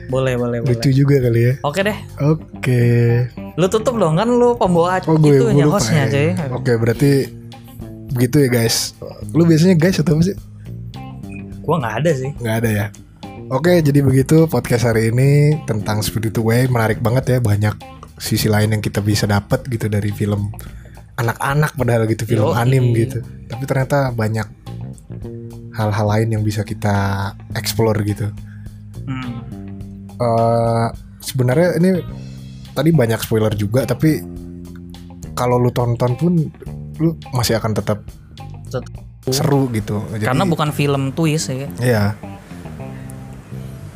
boleh 0.03 0.36
boleh 0.36 0.59
boleh. 0.61 0.76
Lucu 0.76 0.89
juga 0.91 1.16
kali 1.18 1.41
ya. 1.41 1.53
Oke 1.64 1.80
deh. 1.82 1.97
Oke. 2.20 2.82
Lu 3.55 3.66
tutup 3.66 3.95
dong 3.95 4.14
kan 4.14 4.28
lu 4.28 4.53
pembawa 4.53 4.99
Oh 5.07 5.16
gue, 5.16 5.32
itu 5.32 5.45
gue 5.47 5.64
lupa 5.64 5.80
hostnya 5.80 6.05
ya. 6.05 6.11
cuy. 6.11 6.30
Oke 6.53 6.72
berarti 6.76 7.11
begitu 8.11 8.43
ya 8.43 8.49
guys. 8.51 8.93
Lu 9.32 9.47
biasanya 9.47 9.74
guys 9.74 9.97
atau 9.97 10.14
apa 10.14 10.24
sih? 10.28 10.36
Gua 11.64 11.80
nggak 11.80 11.95
ada 12.03 12.11
sih. 12.14 12.30
Nggak 12.38 12.55
ada 12.61 12.70
ya. 12.70 12.86
Oke 13.54 13.86
jadi 13.86 14.01
begitu 14.01 14.49
podcast 14.49 14.89
hari 14.89 15.14
ini 15.14 15.62
tentang 15.70 16.01
Spirit 16.01 16.34
Way 16.41 16.74
menarik 16.74 17.06
banget 17.06 17.38
ya 17.38 17.38
banyak 17.38 17.78
sisi 18.18 18.49
lain 18.49 18.74
yang 18.74 18.82
kita 18.82 18.97
bisa 18.97 19.30
dapat 19.30 19.62
gitu 19.70 19.86
dari 19.93 20.10
film 20.10 20.49
anak-anak 21.22 21.78
padahal 21.78 22.10
gitu 22.10 22.26
film 22.26 22.49
Yoi. 22.49 22.58
anim 22.58 22.89
gitu. 22.97 23.22
Tapi 23.22 23.64
ternyata 23.70 24.10
banyak 24.10 24.49
hal-hal 25.78 26.06
lain 26.18 26.34
yang 26.34 26.41
bisa 26.41 26.66
kita 26.66 27.30
explore 27.54 28.01
gitu. 28.01 28.34
Hmm. 29.06 29.45
eh 30.18 30.88
sebenarnya 31.22 31.78
ini 31.78 32.01
tadi 32.74 32.89
banyak 32.89 33.22
spoiler 33.22 33.54
juga 33.54 33.86
tapi 33.86 34.18
kalau 35.38 35.62
lu 35.62 35.70
tonton 35.70 36.18
pun 36.18 36.34
lu 36.97 37.14
masih 37.38 37.62
akan 37.62 37.78
tetap 37.78 38.01
Tetap. 38.66 38.89
seru 39.30 39.70
gitu. 39.70 40.01
Jadi, 40.10 40.26
Karena 40.26 40.49
bukan 40.49 40.74
film 40.74 41.14
twist 41.14 41.54
ya. 41.54 41.70
Iya. 41.78 42.06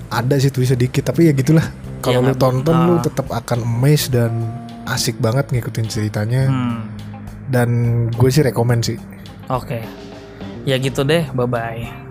Ada 0.08 0.40
sih 0.40 0.50
tuh 0.50 0.64
sedikit 0.64 1.04
tapi 1.04 1.28
ya 1.28 1.34
gitulah. 1.34 1.68
Kalau 2.00 2.24
Iya, 2.24 2.30
lu 2.30 2.36
tonton 2.36 2.76
lu 2.86 2.94
ah. 2.96 3.04
tetap 3.04 3.28
akan 3.28 3.60
amazed 3.62 4.16
dan 4.16 4.32
asik 4.86 5.20
banget 5.20 5.52
ngikutin 5.52 5.88
ceritanya 5.88 6.48
Hmm. 6.48 6.88
dan 7.48 7.70
gue 8.10 8.30
sih 8.32 8.40
rekomend 8.40 8.88
sih. 8.88 8.98
Oke. 9.48 9.84
Ya 10.64 10.76
gitu 10.78 11.04
deh. 11.04 11.28
Bye 11.32 11.48
bye. 11.48 12.07